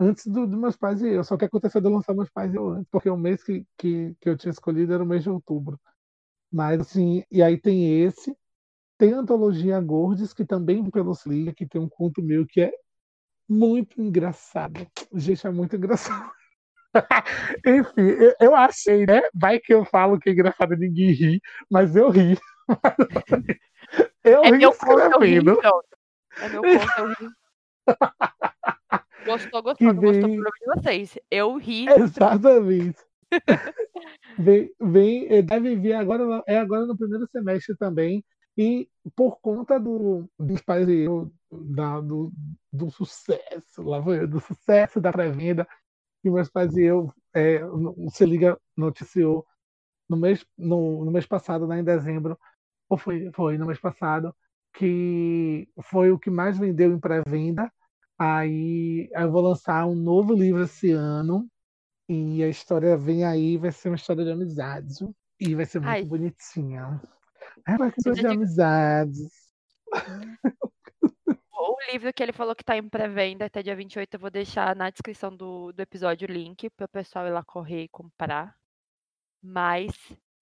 antes 0.00 0.26
dos 0.26 0.48
do 0.48 0.56
meus 0.56 0.76
pais 0.76 1.02
e 1.02 1.08
eu. 1.08 1.22
Só 1.22 1.36
que 1.36 1.44
aconteceu 1.44 1.80
de 1.80 1.86
eu 1.86 1.92
lançar 1.92 2.14
meus 2.14 2.30
pais 2.30 2.52
e 2.52 2.56
eu 2.56 2.70
antes, 2.70 2.88
porque 2.90 3.10
o 3.10 3.16
mês 3.16 3.44
que, 3.44 3.66
que, 3.76 4.16
que 4.18 4.28
eu 4.28 4.36
tinha 4.36 4.50
escolhido 4.50 4.94
era 4.94 5.04
o 5.04 5.06
mês 5.06 5.22
de 5.22 5.30
outubro. 5.30 5.78
Mas 6.50 6.80
assim, 6.80 7.22
e 7.30 7.42
aí 7.42 7.60
tem 7.60 8.02
esse. 8.02 8.34
Tem 8.98 9.12
a 9.12 9.18
antologia 9.18 9.80
Gordes, 9.80 10.32
que 10.32 10.44
também 10.44 10.90
pelo 10.90 11.14
Liga, 11.26 11.54
que 11.54 11.66
tem 11.66 11.80
um 11.80 11.88
conto 11.88 12.22
meu 12.22 12.46
que 12.46 12.62
é 12.62 12.72
muito 13.48 14.00
engraçado. 14.00 14.86
Gente, 15.14 15.46
é 15.46 15.50
muito 15.50 15.76
engraçado. 15.76 16.32
Enfim, 17.66 18.08
eu, 18.08 18.34
eu, 18.40 18.54
achei, 18.54 19.06
né? 19.06 19.22
Vai 19.34 19.58
que 19.58 19.72
eu 19.72 19.84
falo 19.84 20.18
que 20.18 20.30
é 20.30 20.32
engraçado 20.32 20.76
ninguém 20.76 21.12
ri, 21.12 21.40
mas 21.70 21.94
eu 21.94 22.10
ri. 22.10 22.38
eu 24.24 24.44
é 24.44 24.50
ri 24.50 24.64
escrevendo. 24.64 25.12
Eu 25.12 25.20
ri, 25.20 25.36
é 25.36 25.42
meu 25.42 25.56
conto, 25.56 25.86
eu 26.54 27.08
ri. 27.08 27.30
Gostou, 29.26 29.62
gostou, 29.62 29.94
vem... 29.94 30.00
gostou 30.00 30.30
de 30.30 30.42
vocês. 30.74 31.18
Eu 31.30 31.56
ri. 31.56 31.86
Exatamente. 31.88 32.98
vem, 34.38 34.74
vem, 34.80 35.26
eh, 35.30 35.42
deve 35.42 35.76
vir 35.76 35.92
agora, 35.92 36.42
é 36.46 36.58
agora 36.58 36.86
no 36.86 36.96
primeiro 36.96 37.28
semestre 37.30 37.76
também. 37.76 38.24
E 38.56 38.88
por 39.14 39.40
conta 39.40 39.78
do, 39.78 40.28
dos 40.38 40.60
pais 40.62 40.88
e 40.88 41.00
eu, 41.00 41.30
da, 41.50 42.00
do, 42.00 42.32
do 42.72 42.90
sucesso, 42.90 43.82
lá 43.82 44.02
foi, 44.02 44.26
do 44.26 44.40
sucesso 44.40 45.00
da 45.00 45.12
pré-venda, 45.12 45.66
que 46.22 46.30
meus 46.30 46.50
pais 46.50 46.76
e 46.76 46.82
eu, 46.82 47.12
é, 47.34 47.60
Se 48.12 48.24
Liga 48.26 48.58
noticiou 48.76 49.46
no 50.08 50.16
mês, 50.16 50.44
no, 50.58 51.04
no 51.04 51.10
mês 51.10 51.26
passado, 51.26 51.66
né, 51.66 51.80
em 51.80 51.84
dezembro, 51.84 52.38
ou 52.88 52.98
foi, 52.98 53.30
foi 53.32 53.58
no 53.58 53.66
mês 53.66 53.78
passado, 53.78 54.34
que 54.74 55.68
foi 55.82 56.10
o 56.10 56.18
que 56.18 56.30
mais 56.30 56.58
vendeu 56.58 56.92
em 56.92 57.00
pré-venda 57.00 57.70
Aí 58.20 59.08
eu 59.14 59.32
vou 59.32 59.40
lançar 59.40 59.86
um 59.86 59.94
novo 59.94 60.34
livro 60.34 60.62
esse 60.64 60.90
ano. 60.90 61.48
E 62.06 62.44
a 62.44 62.48
história 62.48 62.94
vem 62.94 63.24
aí, 63.24 63.56
vai 63.56 63.72
ser 63.72 63.88
uma 63.88 63.96
história 63.96 64.22
de 64.22 64.30
amizades. 64.30 64.98
E 65.40 65.54
vai 65.54 65.64
ser 65.64 65.78
muito 65.78 65.90
Ai. 65.90 66.04
bonitinha. 66.04 67.00
É 67.66 67.76
uma 67.76 67.88
história 67.88 68.20
de 68.20 68.26
amizades. 68.26 69.30
Livro 71.88 72.12
que 72.12 72.22
ele 72.22 72.32
falou 72.32 72.54
que 72.54 72.62
está 72.62 72.76
em 72.76 72.88
pré-venda 72.88 73.46
até 73.46 73.62
dia 73.62 73.74
28, 73.74 74.14
eu 74.14 74.20
vou 74.20 74.30
deixar 74.30 74.76
na 74.76 74.90
descrição 74.90 75.34
do, 75.34 75.72
do 75.72 75.80
episódio 75.80 76.28
o 76.28 76.32
link 76.32 76.68
para 76.70 76.84
o 76.84 76.88
pessoal 76.88 77.26
ir 77.26 77.30
lá 77.30 77.42
correr 77.42 77.84
e 77.84 77.88
comprar. 77.88 78.56
Mas 79.42 79.90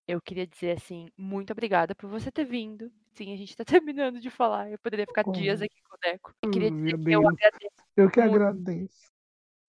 eu 0.07 0.21
queria 0.21 0.47
dizer 0.47 0.77
assim, 0.77 1.09
muito 1.17 1.53
obrigada 1.53 1.95
por 1.95 2.09
você 2.09 2.31
ter 2.33 2.45
vindo, 2.45 2.91
sim, 3.13 3.33
a 3.33 3.37
gente 3.37 3.57
tá 3.57 3.65
terminando 3.83 4.21
de 4.21 4.31
falar. 4.31 4.71
Eu 4.71 4.79
poderia 4.79 5.07
ficar 5.07 5.23
dias 5.25 5.61
Como? 5.61 5.67
aqui 5.67 5.83
com 5.83 5.95
o 5.95 5.99
Deco. 6.01 6.35
Eu 6.43 6.51
queria 6.51 6.71
dizer 6.71 6.99
que 6.99 7.13
eu 7.13 7.29
agradeço 7.29 7.85
Eu 7.97 8.11
que 8.11 8.21
agradeço. 8.21 9.13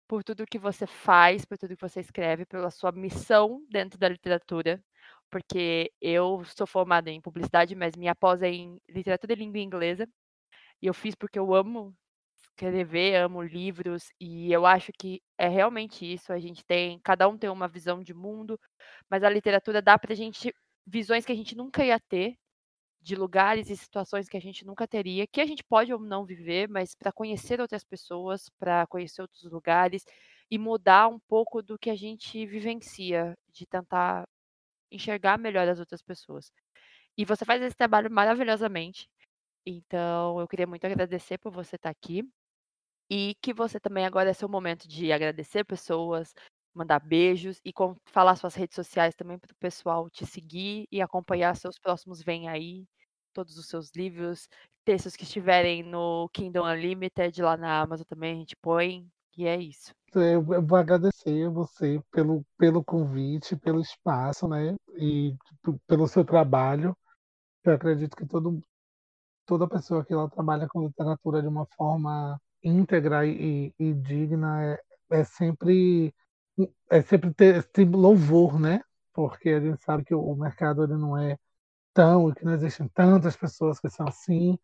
por 0.06 0.22
tudo 0.22 0.46
que 0.46 0.58
você 0.58 0.86
faz, 0.86 1.44
por 1.44 1.58
tudo 1.58 1.76
que 1.76 1.82
você 1.82 2.00
escreve, 2.00 2.46
pela 2.46 2.70
sua 2.70 2.92
missão 2.92 3.64
dentro 3.68 3.98
da 3.98 4.08
literatura, 4.08 4.82
porque 5.30 5.92
eu 6.00 6.44
sou 6.44 6.66
formada 6.66 7.10
em 7.10 7.20
publicidade, 7.20 7.74
mas 7.74 7.96
minha 7.96 8.14
pós 8.14 8.40
é 8.42 8.48
em 8.50 8.80
literatura 8.88 9.32
e 9.32 9.36
língua 9.36 9.58
inglesa, 9.58 10.08
e 10.82 10.86
eu 10.86 10.94
fiz 10.94 11.14
porque 11.14 11.38
eu 11.38 11.54
amo 11.54 11.94
escrever, 12.38 13.16
amo 13.16 13.42
livros, 13.42 14.10
e 14.20 14.52
eu 14.52 14.66
acho 14.66 14.92
que 14.98 15.22
é 15.38 15.48
realmente 15.48 16.10
isso, 16.10 16.32
a 16.32 16.38
gente 16.40 16.64
tem 16.64 16.98
cada 17.04 17.28
um 17.28 17.36
tem 17.38 17.50
uma 17.50 17.68
visão 17.68 18.02
de 18.02 18.14
mundo, 18.14 18.58
mas 19.10 19.22
a 19.24 19.30
literatura 19.30 19.82
dá 19.82 19.98
pra 19.98 20.14
gente 20.14 20.54
visões 20.86 21.24
que 21.26 21.32
a 21.32 21.36
gente 21.36 21.56
nunca 21.56 21.84
ia 21.84 22.00
ter, 22.00 22.36
de 23.00 23.14
lugares 23.16 23.70
e 23.70 23.76
situações 23.76 24.28
que 24.28 24.36
a 24.36 24.40
gente 24.40 24.64
nunca 24.66 24.86
teria, 24.88 25.26
que 25.26 25.40
a 25.40 25.46
gente 25.46 25.62
pode 25.64 25.92
ou 25.92 26.00
não 26.00 26.24
viver, 26.26 26.68
mas 26.68 26.94
pra 26.94 27.12
conhecer 27.12 27.60
outras 27.60 27.84
pessoas, 27.84 28.48
pra 28.58 28.86
conhecer 28.88 29.22
outros 29.22 29.44
lugares 29.44 30.04
e 30.50 30.58
mudar 30.58 31.08
um 31.08 31.18
pouco 31.28 31.62
do 31.62 31.78
que 31.78 31.90
a 31.90 31.96
gente 31.96 32.44
vivencia, 32.46 33.34
de 33.52 33.66
tentar 33.66 34.24
enxergar 34.92 35.38
melhor 35.38 35.68
as 35.68 35.80
outras 35.80 36.02
pessoas. 36.02 36.52
E 37.18 37.24
você 37.24 37.44
faz 37.44 37.62
esse 37.62 37.76
trabalho 37.76 38.10
maravilhosamente, 38.10 39.08
então 39.66 40.40
eu 40.40 40.48
queria 40.48 40.66
muito 40.66 40.84
agradecer 40.86 41.38
por 41.38 41.52
você 41.52 41.76
estar 41.76 41.90
aqui, 41.90 42.22
e 43.10 43.34
que 43.42 43.54
você 43.54 43.80
também 43.80 44.06
agora 44.06 44.30
é 44.30 44.34
seu 44.34 44.48
momento 44.48 44.88
de 44.88 45.12
agradecer 45.12 45.64
pessoas, 45.64 46.34
mandar 46.74 47.00
beijos 47.00 47.60
e 47.64 47.72
falar 48.06 48.36
suas 48.36 48.54
redes 48.54 48.76
sociais 48.76 49.14
também 49.16 49.38
para 49.38 49.52
o 49.52 49.56
pessoal 49.60 50.10
te 50.10 50.26
seguir 50.26 50.86
e 50.92 51.02
acompanhar 51.02 51.56
seus 51.56 51.78
próximos 51.78 52.22
Vem 52.22 52.48
Aí, 52.48 52.86
todos 53.34 53.58
os 53.58 53.68
seus 53.68 53.90
livros, 53.96 54.48
textos 54.84 55.16
que 55.16 55.24
estiverem 55.24 55.82
no 55.82 56.28
Kindle 56.30 56.64
Unlimited 56.66 57.42
lá 57.42 57.56
na 57.56 57.80
Amazon 57.80 58.06
também 58.08 58.32
a 58.34 58.36
gente 58.36 58.56
põe, 58.56 59.06
e 59.36 59.46
é 59.46 59.56
isso. 59.56 59.92
Eu 60.14 60.54
eu 60.54 60.62
vou 60.66 60.78
agradecer 60.78 61.48
você 61.50 62.00
pelo 62.12 62.44
pelo 62.58 62.84
convite, 62.84 63.56
pelo 63.56 63.80
espaço, 63.80 64.48
né, 64.48 64.74
e 64.98 65.34
pelo 65.86 66.08
seu 66.08 66.24
trabalho. 66.24 66.96
Eu 67.64 67.74
acredito 67.74 68.16
que 68.16 68.26
todo 68.26 68.60
toda 69.46 69.68
pessoa 69.68 70.04
que 70.04 70.12
ela 70.12 70.28
trabalha 70.30 70.68
com 70.68 70.86
literatura 70.86 71.42
de 71.42 71.48
uma 71.48 71.66
forma 71.76 72.40
íntegra 72.62 73.26
e 73.26 73.72
e 73.78 73.94
digna 73.94 74.64
é 74.64 74.80
é 75.10 75.24
sempre 75.24 76.14
é 76.90 77.02
sempre 77.02 77.32
ter 77.34 77.64
louvor, 77.90 78.58
né, 78.60 78.82
porque 79.14 79.50
a 79.50 79.60
gente 79.60 79.82
sabe 79.84 80.04
que 80.04 80.14
o 80.14 80.34
mercado 80.34 80.84
ele 80.84 80.94
não 80.96 81.16
é 81.18 81.38
tão 81.94 82.32
que 82.32 82.44
não 82.44 82.54
existem 82.54 82.88
tantas 82.88 83.36
pessoas 83.36 83.80
que 83.80 83.90
são 83.90 84.06
assim, 84.08 84.58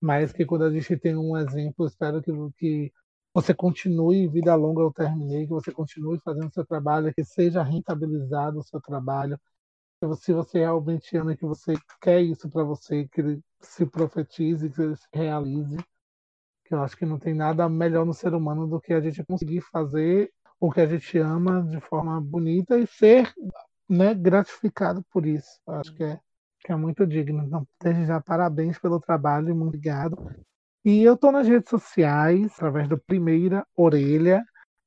mas 0.00 0.32
que 0.32 0.44
quando 0.46 0.64
a 0.64 0.72
gente 0.72 0.96
tem 0.98 1.16
um 1.16 1.36
exemplo, 1.38 1.86
espero 1.86 2.22
que 2.22 2.32
que 2.58 2.92
você 3.34 3.54
continue, 3.54 4.28
vida 4.28 4.54
longa 4.54 4.82
ao 4.82 4.92
Terminei, 4.92 5.46
que 5.46 5.52
você 5.52 5.72
continue 5.72 6.20
fazendo 6.20 6.48
o 6.48 6.52
seu 6.52 6.66
trabalho, 6.66 7.14
que 7.14 7.24
seja 7.24 7.62
rentabilizado 7.62 8.58
o 8.58 8.62
seu 8.64 8.80
trabalho. 8.80 9.38
Se 10.16 10.32
você 10.32 10.58
realmente 10.58 11.16
ama 11.16 11.36
que 11.36 11.44
você 11.44 11.74
quer 12.00 12.20
isso 12.20 12.48
pra 12.48 12.64
você, 12.64 13.06
que 13.08 13.20
ele 13.20 13.40
se 13.60 13.86
profetize, 13.86 14.70
que 14.70 14.82
ele 14.82 14.96
se 14.96 15.06
realize, 15.12 15.76
que 16.64 16.74
eu 16.74 16.82
acho 16.82 16.96
que 16.96 17.06
não 17.06 17.18
tem 17.18 17.34
nada 17.34 17.68
melhor 17.68 18.04
no 18.04 18.14
ser 18.14 18.34
humano 18.34 18.66
do 18.66 18.80
que 18.80 18.92
a 18.92 19.00
gente 19.00 19.24
conseguir 19.24 19.60
fazer 19.60 20.32
o 20.58 20.70
que 20.70 20.80
a 20.80 20.86
gente 20.86 21.18
ama 21.18 21.62
de 21.62 21.80
forma 21.80 22.20
bonita 22.20 22.78
e 22.78 22.86
ser, 22.86 23.32
né, 23.88 24.14
gratificado 24.14 25.04
por 25.12 25.26
isso. 25.26 25.60
Eu 25.66 25.74
acho 25.74 25.94
que 25.94 26.04
é 26.04 26.20
que 26.64 26.72
é 26.72 26.76
muito 26.76 27.06
digno. 27.06 27.42
Então, 27.44 27.66
desde 27.82 28.06
já, 28.06 28.20
parabéns 28.20 28.78
pelo 28.78 29.00
trabalho 29.00 29.54
muito 29.54 29.68
obrigado. 29.68 30.16
E 30.84 31.02
eu 31.02 31.16
tô 31.16 31.30
nas 31.30 31.46
redes 31.46 31.68
sociais, 31.68 32.52
através 32.54 32.88
do 32.88 32.98
Primeira 32.98 33.66
Orelha, 33.76 34.44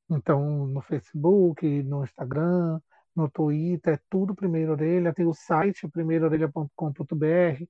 então 0.09 0.67
no 0.67 0.81
Facebook, 0.81 1.83
no 1.83 2.03
Instagram, 2.03 2.79
no 3.15 3.29
Twitter, 3.29 3.93
é 3.95 3.99
tudo 4.09 4.35
Primeira 4.35 4.71
Orelha. 4.71 5.13
Tem 5.13 5.25
o 5.25 5.33
site 5.33 5.87
primeiraorelha.com.br, 5.87 7.63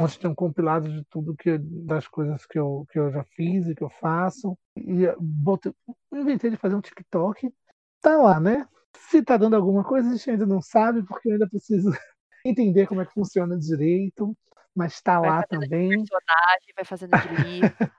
onde 0.00 0.18
tem 0.18 0.30
um 0.30 0.34
compilado 0.34 0.88
de 0.88 1.04
tudo 1.04 1.36
que 1.36 1.58
das 1.58 2.08
coisas 2.08 2.44
que 2.46 2.58
eu 2.58 2.86
que 2.90 2.98
eu 2.98 3.10
já 3.10 3.24
fiz 3.24 3.66
e 3.68 3.74
que 3.74 3.82
eu 3.82 3.90
faço. 3.90 4.58
E 4.76 5.06
botei 5.18 5.72
inventei 6.12 6.50
de 6.50 6.56
fazer 6.56 6.74
um 6.74 6.80
TikTok, 6.80 7.52
tá 8.00 8.16
lá, 8.16 8.40
né. 8.40 8.66
Se 8.96 9.22
tá 9.22 9.36
dando 9.36 9.54
alguma 9.54 9.84
coisa, 9.84 10.08
a 10.08 10.12
gente 10.12 10.30
ainda 10.30 10.46
não 10.46 10.60
sabe, 10.60 11.02
porque 11.04 11.28
eu 11.28 11.32
ainda 11.34 11.48
preciso 11.48 11.90
entender 12.44 12.86
como 12.86 13.00
é 13.00 13.06
que 13.06 13.12
funciona 13.12 13.56
direito, 13.56 14.36
mas 14.74 15.00
tá 15.00 15.20
Vai 15.20 15.30
lá 15.30 15.42
também. 15.46 15.90
personagem, 15.90 16.72
vai 16.74 16.84
fazendo 16.84 17.10
de 17.10 17.28
livro, 17.46 17.92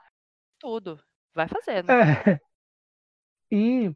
tudo, 0.59 0.99
vai 1.33 1.47
fazendo. 1.47 1.91
É. 1.91 2.39
E, 3.51 3.95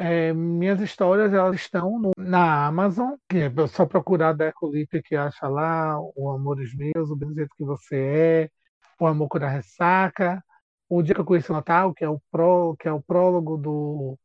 eh, 0.00 0.32
minhas 0.32 0.80
histórias 0.80 1.32
elas 1.32 1.56
estão 1.56 1.98
no 1.98 2.12
na 2.16 2.66
Amazon, 2.66 3.16
que 3.28 3.38
é 3.38 3.66
só 3.68 3.84
procurar 3.86 4.32
Deco 4.32 4.70
Lippe 4.70 5.02
que 5.02 5.14
acha 5.14 5.46
lá, 5.46 5.98
o 6.16 6.30
Amores 6.30 6.74
Meus, 6.74 7.10
O 7.10 7.18
Jeito 7.34 7.54
que 7.54 7.64
Você 7.64 7.96
É, 7.96 8.50
O 8.98 9.06
Amor 9.06 9.28
Cura 9.28 9.48
Ressaca, 9.48 10.42
O 10.88 11.02
Dia 11.02 11.14
que 11.14 11.20
eu 11.20 11.24
Conheci 11.24 11.50
o 11.50 11.54
Natal, 11.54 11.92
que 11.94 12.04
é 12.04 12.08
o 12.08 12.20
pró 12.32 12.74
que 12.78 12.88
é 12.88 12.92
o 12.92 13.02
prólogo 13.02 13.56
do 13.58 14.18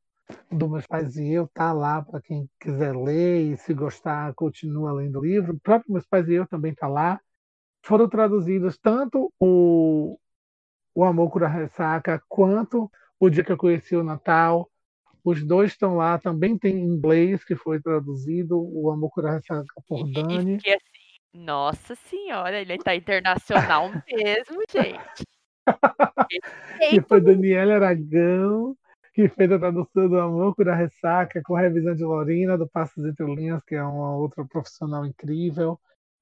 do 0.52 0.70
Meus 0.70 0.88
Pais 0.88 1.18
e 1.18 1.32
Eu, 1.34 1.48
tá 1.54 1.72
lá 1.74 2.02
pra 2.02 2.22
quem 2.22 2.50
quiser 2.60 2.96
ler 2.96 3.54
e 3.54 3.58
se 3.58 3.74
gostar 3.74 4.34
continua 4.34 4.92
lendo 4.94 5.20
o 5.20 5.26
livro. 5.26 5.54
O 5.54 5.60
próprio 5.60 5.92
Meus 5.94 6.06
Pais 6.08 6.28
e 6.30 6.34
Eu 6.36 6.48
também 6.48 6.74
tá 6.74 6.88
lá. 6.88 7.20
Foram 7.84 8.10
traduzidos 8.10 8.78
tanto 8.78 9.32
o 9.40 10.18
O 10.96 11.04
Amor 11.04 11.30
Cura 11.32 11.48
Ressaca, 11.48 12.22
quanto 12.30 12.90
O 13.20 13.30
Dia 13.30 13.44
que 13.44 13.52
eu 13.52 13.58
Conheci 13.58 13.96
o 13.96 14.04
Natal. 14.04 14.70
Os 15.26 15.44
2 15.44 15.72
estão 15.72 15.96
lá, 15.98 16.20
também 16.20 16.56
tem 16.58 16.76
em 16.78 16.86
inglês 16.86 17.44
que 17.44 17.56
foi 17.56 17.82
traduzido, 17.82 18.60
O 18.60 18.92
Amor 18.92 19.10
Cura 19.10 19.30
a 19.32 19.34
Ressaca 19.34 19.66
por 19.88 20.08
E 20.08 20.12
e 20.12 20.14
Dani. 20.14 20.58
fiquei 20.58 20.74
assim: 20.76 21.18
"Nossa 21.34 21.96
senhora, 21.96 22.62
ele 22.62 22.78
tá 22.78 22.96
internacional 22.96 23.90
mesmo, 24.08 24.62
gente". 24.72 25.24
Que 26.90 27.02
foi. 27.02 27.22
Daniela 27.22 27.76
Aragão, 27.76 28.76
que 29.14 29.28
fez 29.30 29.52
a 29.52 29.60
tradução 29.60 30.10
do 30.10 30.20
Amor 30.20 30.56
Cura 30.56 30.74
a 30.74 30.76
Ressaca, 30.76 31.42
com 31.44 31.56
revisão 31.56 31.96
de 31.96 32.04
Lorina, 32.04 32.58
do 32.58 32.68
Passos 32.70 33.06
Entre 33.06 33.26
Linhas, 33.26 33.64
que 33.64 33.76
é 33.76 33.84
uma 33.84 34.16
outra 34.16 34.46
profissional 34.46 35.06
incrível, 35.06 35.80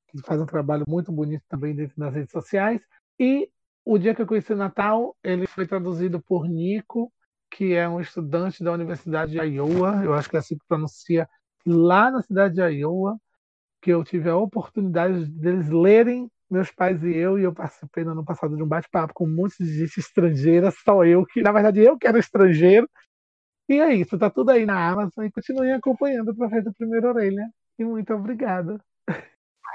que 0.10 0.22
faz 0.24 0.42
um 0.42 0.46
trabalho 0.46 0.86
muito 0.88 1.12
bonito 1.12 1.44
também 1.50 1.76
dentro 1.76 1.96
das 1.98 2.14
redes 2.14 2.32
sociais. 2.32 2.82
E 3.20 3.50
O 3.86 3.98
Dia 3.98 4.16
que 4.16 4.22
eu 4.22 4.28
Conheci 4.28 4.54
o 4.54 4.58
Natal, 4.58 5.16
ele 5.24 5.48
foi 5.48 5.68
traduzido 5.68 6.22
por 6.22 6.48
Nico, 6.48 7.12
que 7.54 7.74
é 7.74 7.88
um 7.88 8.02
estudante 8.02 8.64
da 8.64 8.72
Universidade 8.72 9.34
de 9.34 9.38
Iowa, 9.38 10.04
eu 10.04 10.14
acho 10.14 10.30
que 10.30 10.36
é 10.36 10.40
assim 10.40 10.58
que 10.58 10.66
pronuncia, 10.68 11.30
lá 11.66 12.10
na 12.10 12.22
cidade 12.24 12.56
de 12.56 12.62
Iowa, 12.62 13.18
que 13.82 13.92
eu 13.92 14.04
tive 14.04 14.30
a 14.30 14.36
oportunidade 14.36 15.26
deles 15.30 15.70
lerem 15.70 16.30
Meus 16.50 16.72
Pais 16.72 17.04
e 17.04 17.16
Eu, 17.16 17.40
e 17.40 17.44
eu 17.44 17.54
participei 17.54 18.04
no 18.04 18.12
ano 18.12 18.26
passado 18.26 18.56
de 18.56 18.64
um 18.64 18.68
bate-papo 18.68 19.14
com 19.14 19.26
um 19.26 19.36
monte 19.36 19.64
de 19.64 19.72
gente 19.80 20.00
estrangeira, 20.00 20.72
só 20.72 21.06
eu 21.06 21.26
que 21.26 21.42
na 21.42 21.52
verdade 21.52 21.80
eu 21.80 21.98
que 21.98 22.08
era 22.08 22.20
estrangeiro. 22.20 22.90
E 23.70 23.80
é 23.80 23.94
isso, 23.94 24.18
tá 24.18 24.30
tudo 24.30 24.52
aí 24.52 24.66
na 24.66 24.90
Amazon 24.90 25.26
e 25.26 25.32
continuem 25.32 25.74
acompanhando 25.74 26.30
o 26.30 26.36
Projeto 26.36 26.74
Primeira 26.74 27.10
Orelha. 27.10 27.48
E 27.80 27.86
muito 27.86 28.14
obrigado. 28.14 28.80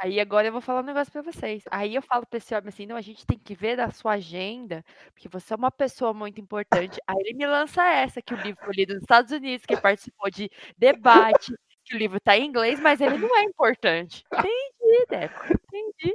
Aí 0.03 0.21
agora 0.21 0.47
eu 0.47 0.53
vou 0.53 0.61
falar 0.61 0.81
um 0.81 0.85
negócio 0.85 1.13
pra 1.13 1.23
vocês. 1.23 1.65
Aí 1.71 1.95
eu 1.95 2.03
falo 2.03 2.27
pra 2.27 2.39
esse 2.39 2.55
homem 2.55 2.69
assim: 2.69 2.87
"Não, 2.87 2.97
a 2.97 3.01
gente 3.01 3.27
tem 3.27 3.39
que 3.39 3.55
ver 3.55 3.77
da 3.77 3.91
sua 3.91 4.13
agenda, 4.13 4.85
porque 5.13 5.29
você 5.29 5.53
é 5.55 5.57
uma 5.57 5.71
pessoa 5.71 6.13
muito 6.15 6.41
importante". 6.41 7.01
Aí 7.07 7.17
ele 7.21 7.35
me 7.35 7.47
lança 7.47 7.83
essa, 7.85 8.23
que 8.23 8.35
o 8.35 8.37
livro 8.37 8.65
foi 8.65 8.75
lido 8.75 8.95
nos 8.95 9.03
Estados 9.03 9.33
Unidos, 9.33 9.67
que 9.67 9.77
participou 9.77 10.31
de 10.31 10.51
debate, 10.77 11.53
que 11.85 11.95
o 11.97 11.99
livro 11.99 12.21
tá 12.21 12.37
em 12.37 12.47
inglês, 12.47 12.79
mas 12.81 13.01
ele 13.01 13.19
não 13.19 13.37
é 13.37 13.43
importante. 13.43 14.25
Entendi, 14.33 15.07
Deco, 15.09 15.45
entendi. 15.73 16.15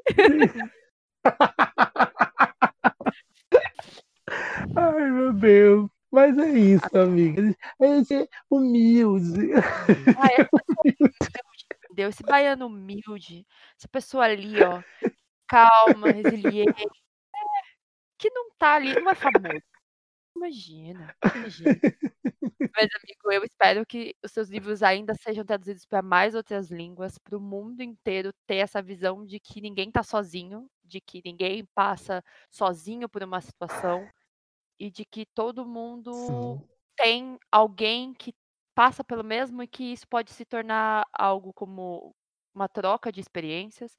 Ai, 4.76 5.12
meu 5.12 5.34
Deus. 5.34 5.90
Mas 6.12 6.38
é 6.38 6.48
isso, 6.48 6.98
amiga. 6.98 7.56
A 7.82 7.86
gente 7.88 8.14
é 8.14 8.28
humilde. 8.50 9.52
Ah, 10.16 10.28
essa 10.32 10.46
pessoa 10.46 10.78
humilde, 10.86 11.18
entendeu? 11.94 12.10
Esse 12.10 12.24
baiano 12.24 12.68
humilde, 12.68 13.46
essa 13.78 13.88
pessoa 13.90 14.26
ali, 14.26 14.62
ó, 14.64 14.84
calma, 15.48 16.12
resiliente, 16.12 16.72
é, 16.84 16.90
que 18.20 18.30
não 18.32 18.52
tá 18.58 18.76
ali, 18.76 18.98
não 18.98 19.12
é 19.12 19.16
famoso. 19.16 19.64
Imagina, 20.36 21.16
imagina. 21.36 21.82
Mas 22.76 22.90
amigo, 23.04 23.32
eu 23.32 23.44
espero 23.46 23.86
que 23.86 24.16
os 24.24 24.32
seus 24.32 24.50
livros 24.50 24.84
ainda 24.84 25.14
sejam 25.16 25.46
traduzidos 25.46 25.86
pra 25.86 26.02
mais 26.02 26.36
outras 26.36 26.72
línguas, 26.72 27.18
para 27.20 27.38
o 27.38 27.42
mundo 27.42 27.82
inteiro 27.84 28.32
ter 28.48 28.58
essa 28.58 28.82
visão 28.82 29.26
de 29.26 29.40
que 29.40 29.62
ninguém 29.62 29.92
tá 29.92 30.04
sozinho, 30.04 30.68
de 30.84 31.02
que 31.02 31.22
ninguém 31.26 31.66
passa 31.76 32.24
sozinho 32.52 33.10
por 33.10 33.24
uma 33.24 33.42
situação, 33.42 34.12
e 34.80 34.92
de 34.92 35.06
que 35.06 35.26
todo 35.36 35.66
mundo 35.66 36.60
Sim. 36.60 36.68
tem 36.98 37.38
alguém 37.52 38.14
que 38.14 38.34
passa 38.76 39.04
pelo 39.04 39.24
mesmo 39.24 39.62
e 39.64 39.68
que 39.68 39.84
isso 39.94 40.08
pode 40.08 40.32
se 40.32 40.46
tornar 40.46 41.06
algo 41.14 41.54
como 41.54 42.16
uma 42.54 42.68
troca 42.70 43.12
de 43.12 43.20
experiências. 43.22 43.96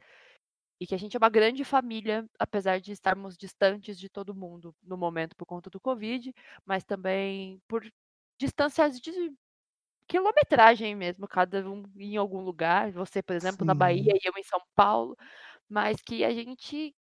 e 0.80 0.86
que 0.86 0.94
a 0.94 0.98
gente 0.98 1.16
é 1.16 1.18
uma 1.18 1.28
grande 1.30 1.64
família, 1.64 2.26
apesar 2.38 2.80
de 2.80 2.92
estarmos 2.92 3.36
distantes 3.38 3.98
de 3.98 4.08
todo 4.10 4.34
mundo 4.34 4.74
no 4.82 4.96
momento 4.98 5.36
por 5.36 5.46
conta 5.46 5.70
do 5.70 5.80
Covid, 5.80 6.34
mas 6.66 6.84
também 6.84 7.60
por 7.68 7.82
distâncias 8.40 9.00
de 9.00 9.12
quilometragem 10.08 10.94
mesmo, 10.96 11.26
cada 11.28 11.68
um 11.70 11.84
em 11.96 12.16
algum 12.16 12.40
lugar, 12.42 12.92
você, 12.92 13.22
por 13.22 13.34
exemplo, 13.36 13.66
na 13.66 13.74
Bahia 13.74 14.02
Sim. 14.02 14.14
e 14.14 14.28
eu 14.28 14.32
em 14.38 14.42
São 14.44 14.60
Paulo, 14.74 15.16
mas 15.68 16.02
que 16.02 16.24
a 16.24 16.32
gente 16.32 16.94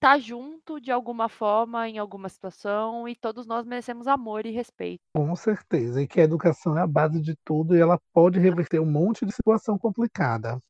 tá 0.00 0.18
junto 0.18 0.80
de 0.80 0.90
alguma 0.92 1.28
forma, 1.28 1.88
em 1.88 1.98
alguma 1.98 2.28
situação, 2.28 3.08
e 3.08 3.14
todos 3.16 3.46
nós 3.46 3.66
merecemos 3.66 4.06
amor 4.08 4.46
e 4.46 4.50
respeito. 4.50 5.00
Com 5.14 5.34
certeza, 5.34 6.00
e 6.00 6.06
que 6.06 6.20
a 6.20 6.24
educação 6.24 6.78
é 6.78 6.82
a 6.82 6.86
base 6.86 7.20
de 7.20 7.34
tudo 7.44 7.74
e 7.76 7.80
ela 7.80 7.98
pode 8.12 8.38
reverter 8.38 8.78
um 8.80 8.86
monte 8.90 9.26
de 9.26 9.32
situação 9.32 9.76
complicada. 9.76 10.60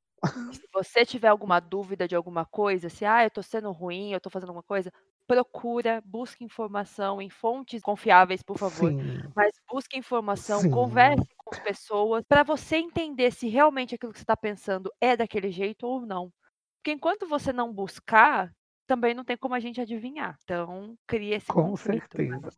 Se 0.52 0.66
você 0.72 1.04
tiver 1.06 1.28
alguma 1.28 1.60
dúvida 1.60 2.08
de 2.08 2.14
alguma 2.16 2.44
coisa, 2.44 2.88
se: 2.88 3.04
"Ah, 3.04 3.24
eu 3.24 3.30
tô 3.30 3.42
sendo 3.42 3.70
ruim, 3.72 4.12
eu 4.12 4.20
tô 4.20 4.28
fazendo 4.30 4.48
alguma 4.50 4.62
coisa", 4.64 4.90
procura, 5.26 6.02
busque 6.04 6.42
informação 6.44 7.20
em 7.22 7.30
fontes 7.30 7.80
confiáveis, 7.82 8.42
por 8.42 8.56
favor, 8.58 8.92
Sim. 8.92 9.34
mas 9.34 9.52
busque 9.70 9.96
informação, 9.96 10.64
Sim. 10.64 10.68
converse 10.68 11.24
com 11.36 11.50
as 11.50 11.58
pessoas, 11.60 12.24
pra 12.28 12.42
você 12.42 12.76
entender 12.78 13.30
se 13.30 13.48
realmente 13.48 13.94
aquilo 13.94 14.12
que 14.12 14.18
você 14.18 14.24
tá 14.24 14.36
pensando 14.36 14.90
é 15.00 15.16
daquele 15.16 15.50
jeito 15.52 15.86
ou 15.86 16.04
não. 16.04 16.32
Porque 16.78 16.92
enquanto 16.92 17.28
você 17.28 17.52
não 17.52 17.72
buscar, 17.72 18.52
também 18.90 19.14
não 19.14 19.24
tem 19.24 19.36
como 19.38 19.54
a 19.54 19.60
gente 19.60 19.80
adivinhar, 19.80 20.36
então 20.42 20.96
cria 21.06 21.36
esse 21.36 21.52
Com 21.52 21.76
conflito, 21.78 22.20
mas 22.26 22.42
certeza. 22.42 22.50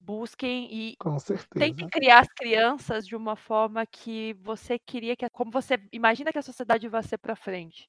busquem 0.00 0.68
e 0.72 0.98
Com 0.98 1.18
tentem 1.56 1.86
certeza. 1.86 1.92
criar 1.92 2.20
as 2.20 2.28
crianças 2.28 3.06
de 3.06 3.16
uma 3.16 3.36
forma 3.36 3.86
que 3.86 4.34
você 4.42 4.78
queria 4.78 5.16
que 5.16 5.28
como 5.30 5.50
você 5.52 5.76
imagina 5.92 6.32
que 6.32 6.38
a 6.38 6.42
sociedade 6.42 6.88
vai 6.88 7.02
ser 7.02 7.18
pra 7.18 7.36
frente, 7.36 7.88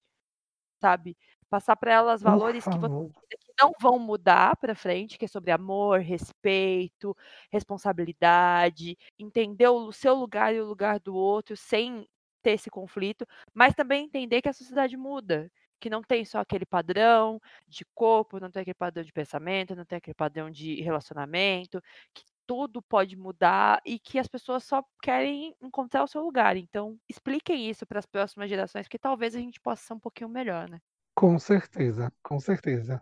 sabe. 0.81 1.17
Passar 1.49 1.75
pra 1.77 1.93
elas 1.93 2.21
valores 2.21 2.67
que 2.67 2.79
você 2.79 2.93
que 3.39 3.53
não 3.61 3.71
vão 3.81 3.99
mudar 3.99 4.57
pra 4.57 4.75
frente, 4.75 5.17
que 5.17 5.25
é 5.25 5.27
sobre 5.29 5.51
amor, 5.51 5.99
respeito, 6.01 7.15
responsabilidade, 7.51 8.97
entender 9.19 9.67
o 9.69 9.91
seu 9.93 10.15
lugar 10.15 10.53
e 10.55 10.61
o 10.61 10.65
lugar 10.67 10.99
do 10.99 11.15
outro 11.15 11.57
sem 11.57 12.07
ter 12.43 12.51
esse 12.53 12.69
conflito, 12.71 13.25
mas 13.53 13.75
também 13.75 14.05
entender 14.05 14.41
que 14.41 14.49
a 14.49 14.53
sociedade 14.53 14.97
muda, 14.97 15.51
que 15.85 15.89
não 15.89 16.01
tem 16.01 16.25
só 16.25 16.39
aquele 16.39 16.65
padrão 16.65 17.39
de 17.67 17.85
corpo, 17.93 18.39
não 18.39 18.49
tem 18.49 18.63
aquele 18.63 18.73
padrão 18.73 19.03
de 19.03 19.13
pensamento, 19.13 19.75
não 19.75 19.85
tem 19.85 19.97
aquele 19.97 20.15
padrão 20.15 20.49
de 20.49 20.81
relacionamento, 20.81 21.79
que 22.11 22.23
tudo 22.47 22.81
pode 22.81 23.15
mudar 23.15 23.79
e 23.85 23.99
que 23.99 24.17
as 24.17 24.27
pessoas 24.27 24.63
só 24.63 24.83
querem 24.99 25.55
encontrar 25.61 26.03
o 26.03 26.07
seu 26.07 26.23
lugar, 26.23 26.57
então 26.57 26.97
expliquem 27.07 27.69
isso 27.69 27.85
para 27.85 27.99
as 27.99 28.07
próximas 28.07 28.49
gerações, 28.49 28.87
que 28.87 28.97
talvez 28.97 29.35
a 29.35 29.39
gente 29.39 29.61
possa 29.61 29.83
ser 29.83 29.93
um 29.93 29.99
pouquinho 29.99 30.27
melhor, 30.27 30.67
né. 30.67 30.81
Com 31.13 31.37
certeza, 31.37 32.11
com 32.23 32.39
certeza. 32.39 32.99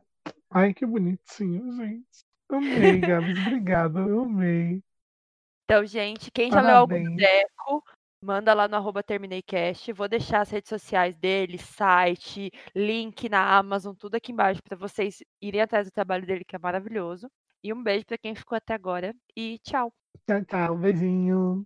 Ai, 0.52 0.74
que 0.74 0.86
bonitinho, 0.86 1.78
gente. 1.78 2.26
Amei, 2.50 3.00
Gabs, 3.00 3.40
obrigado, 3.48 4.00
eu 4.10 4.24
amei. 4.24 4.84
Então, 5.64 5.86
gente, 5.86 6.30
quem 6.32 6.52
já 6.52 6.60
leu 6.60 6.76
Algo 6.76 6.94
do 6.94 7.00
Parabéns. 7.00 7.16
Deco, 7.16 7.84
manda 8.24 8.54
lá 8.54 8.68
no 8.68 8.76
arroba 8.76 9.04
@terminei_cast, 9.04 9.92
vou 9.94 10.08
deixar 10.08 10.42
as 10.42 10.50
redes 10.50 10.70
sociais 10.70 11.18
dele, 11.18 11.58
site, 11.58 12.52
link 12.76 13.28
na 13.30 13.58
Amazon, 13.58 13.94
tudo 13.96 14.16
aqui 14.16 14.32
embaixo 14.32 14.62
pra 14.64 14.78
vocês 14.78 15.24
irem 15.42 15.62
atrás 15.62 15.88
do 15.88 15.92
trabalho 15.92 16.26
dele 16.26 16.46
que 16.46 16.56
é 16.56 16.60
maravilhoso. 16.60 17.30
E 17.64 17.74
um 17.74 17.82
beijo 17.82 18.06
pra 18.06 18.18
quem 18.18 18.36
ficou 18.36 18.56
até 18.56 18.74
agora 18.74 19.14
e 19.36 19.60
tchau. 19.60 19.94
Tchau, 20.28 20.44
tchau, 20.46 20.78
beijinho. 20.78 21.66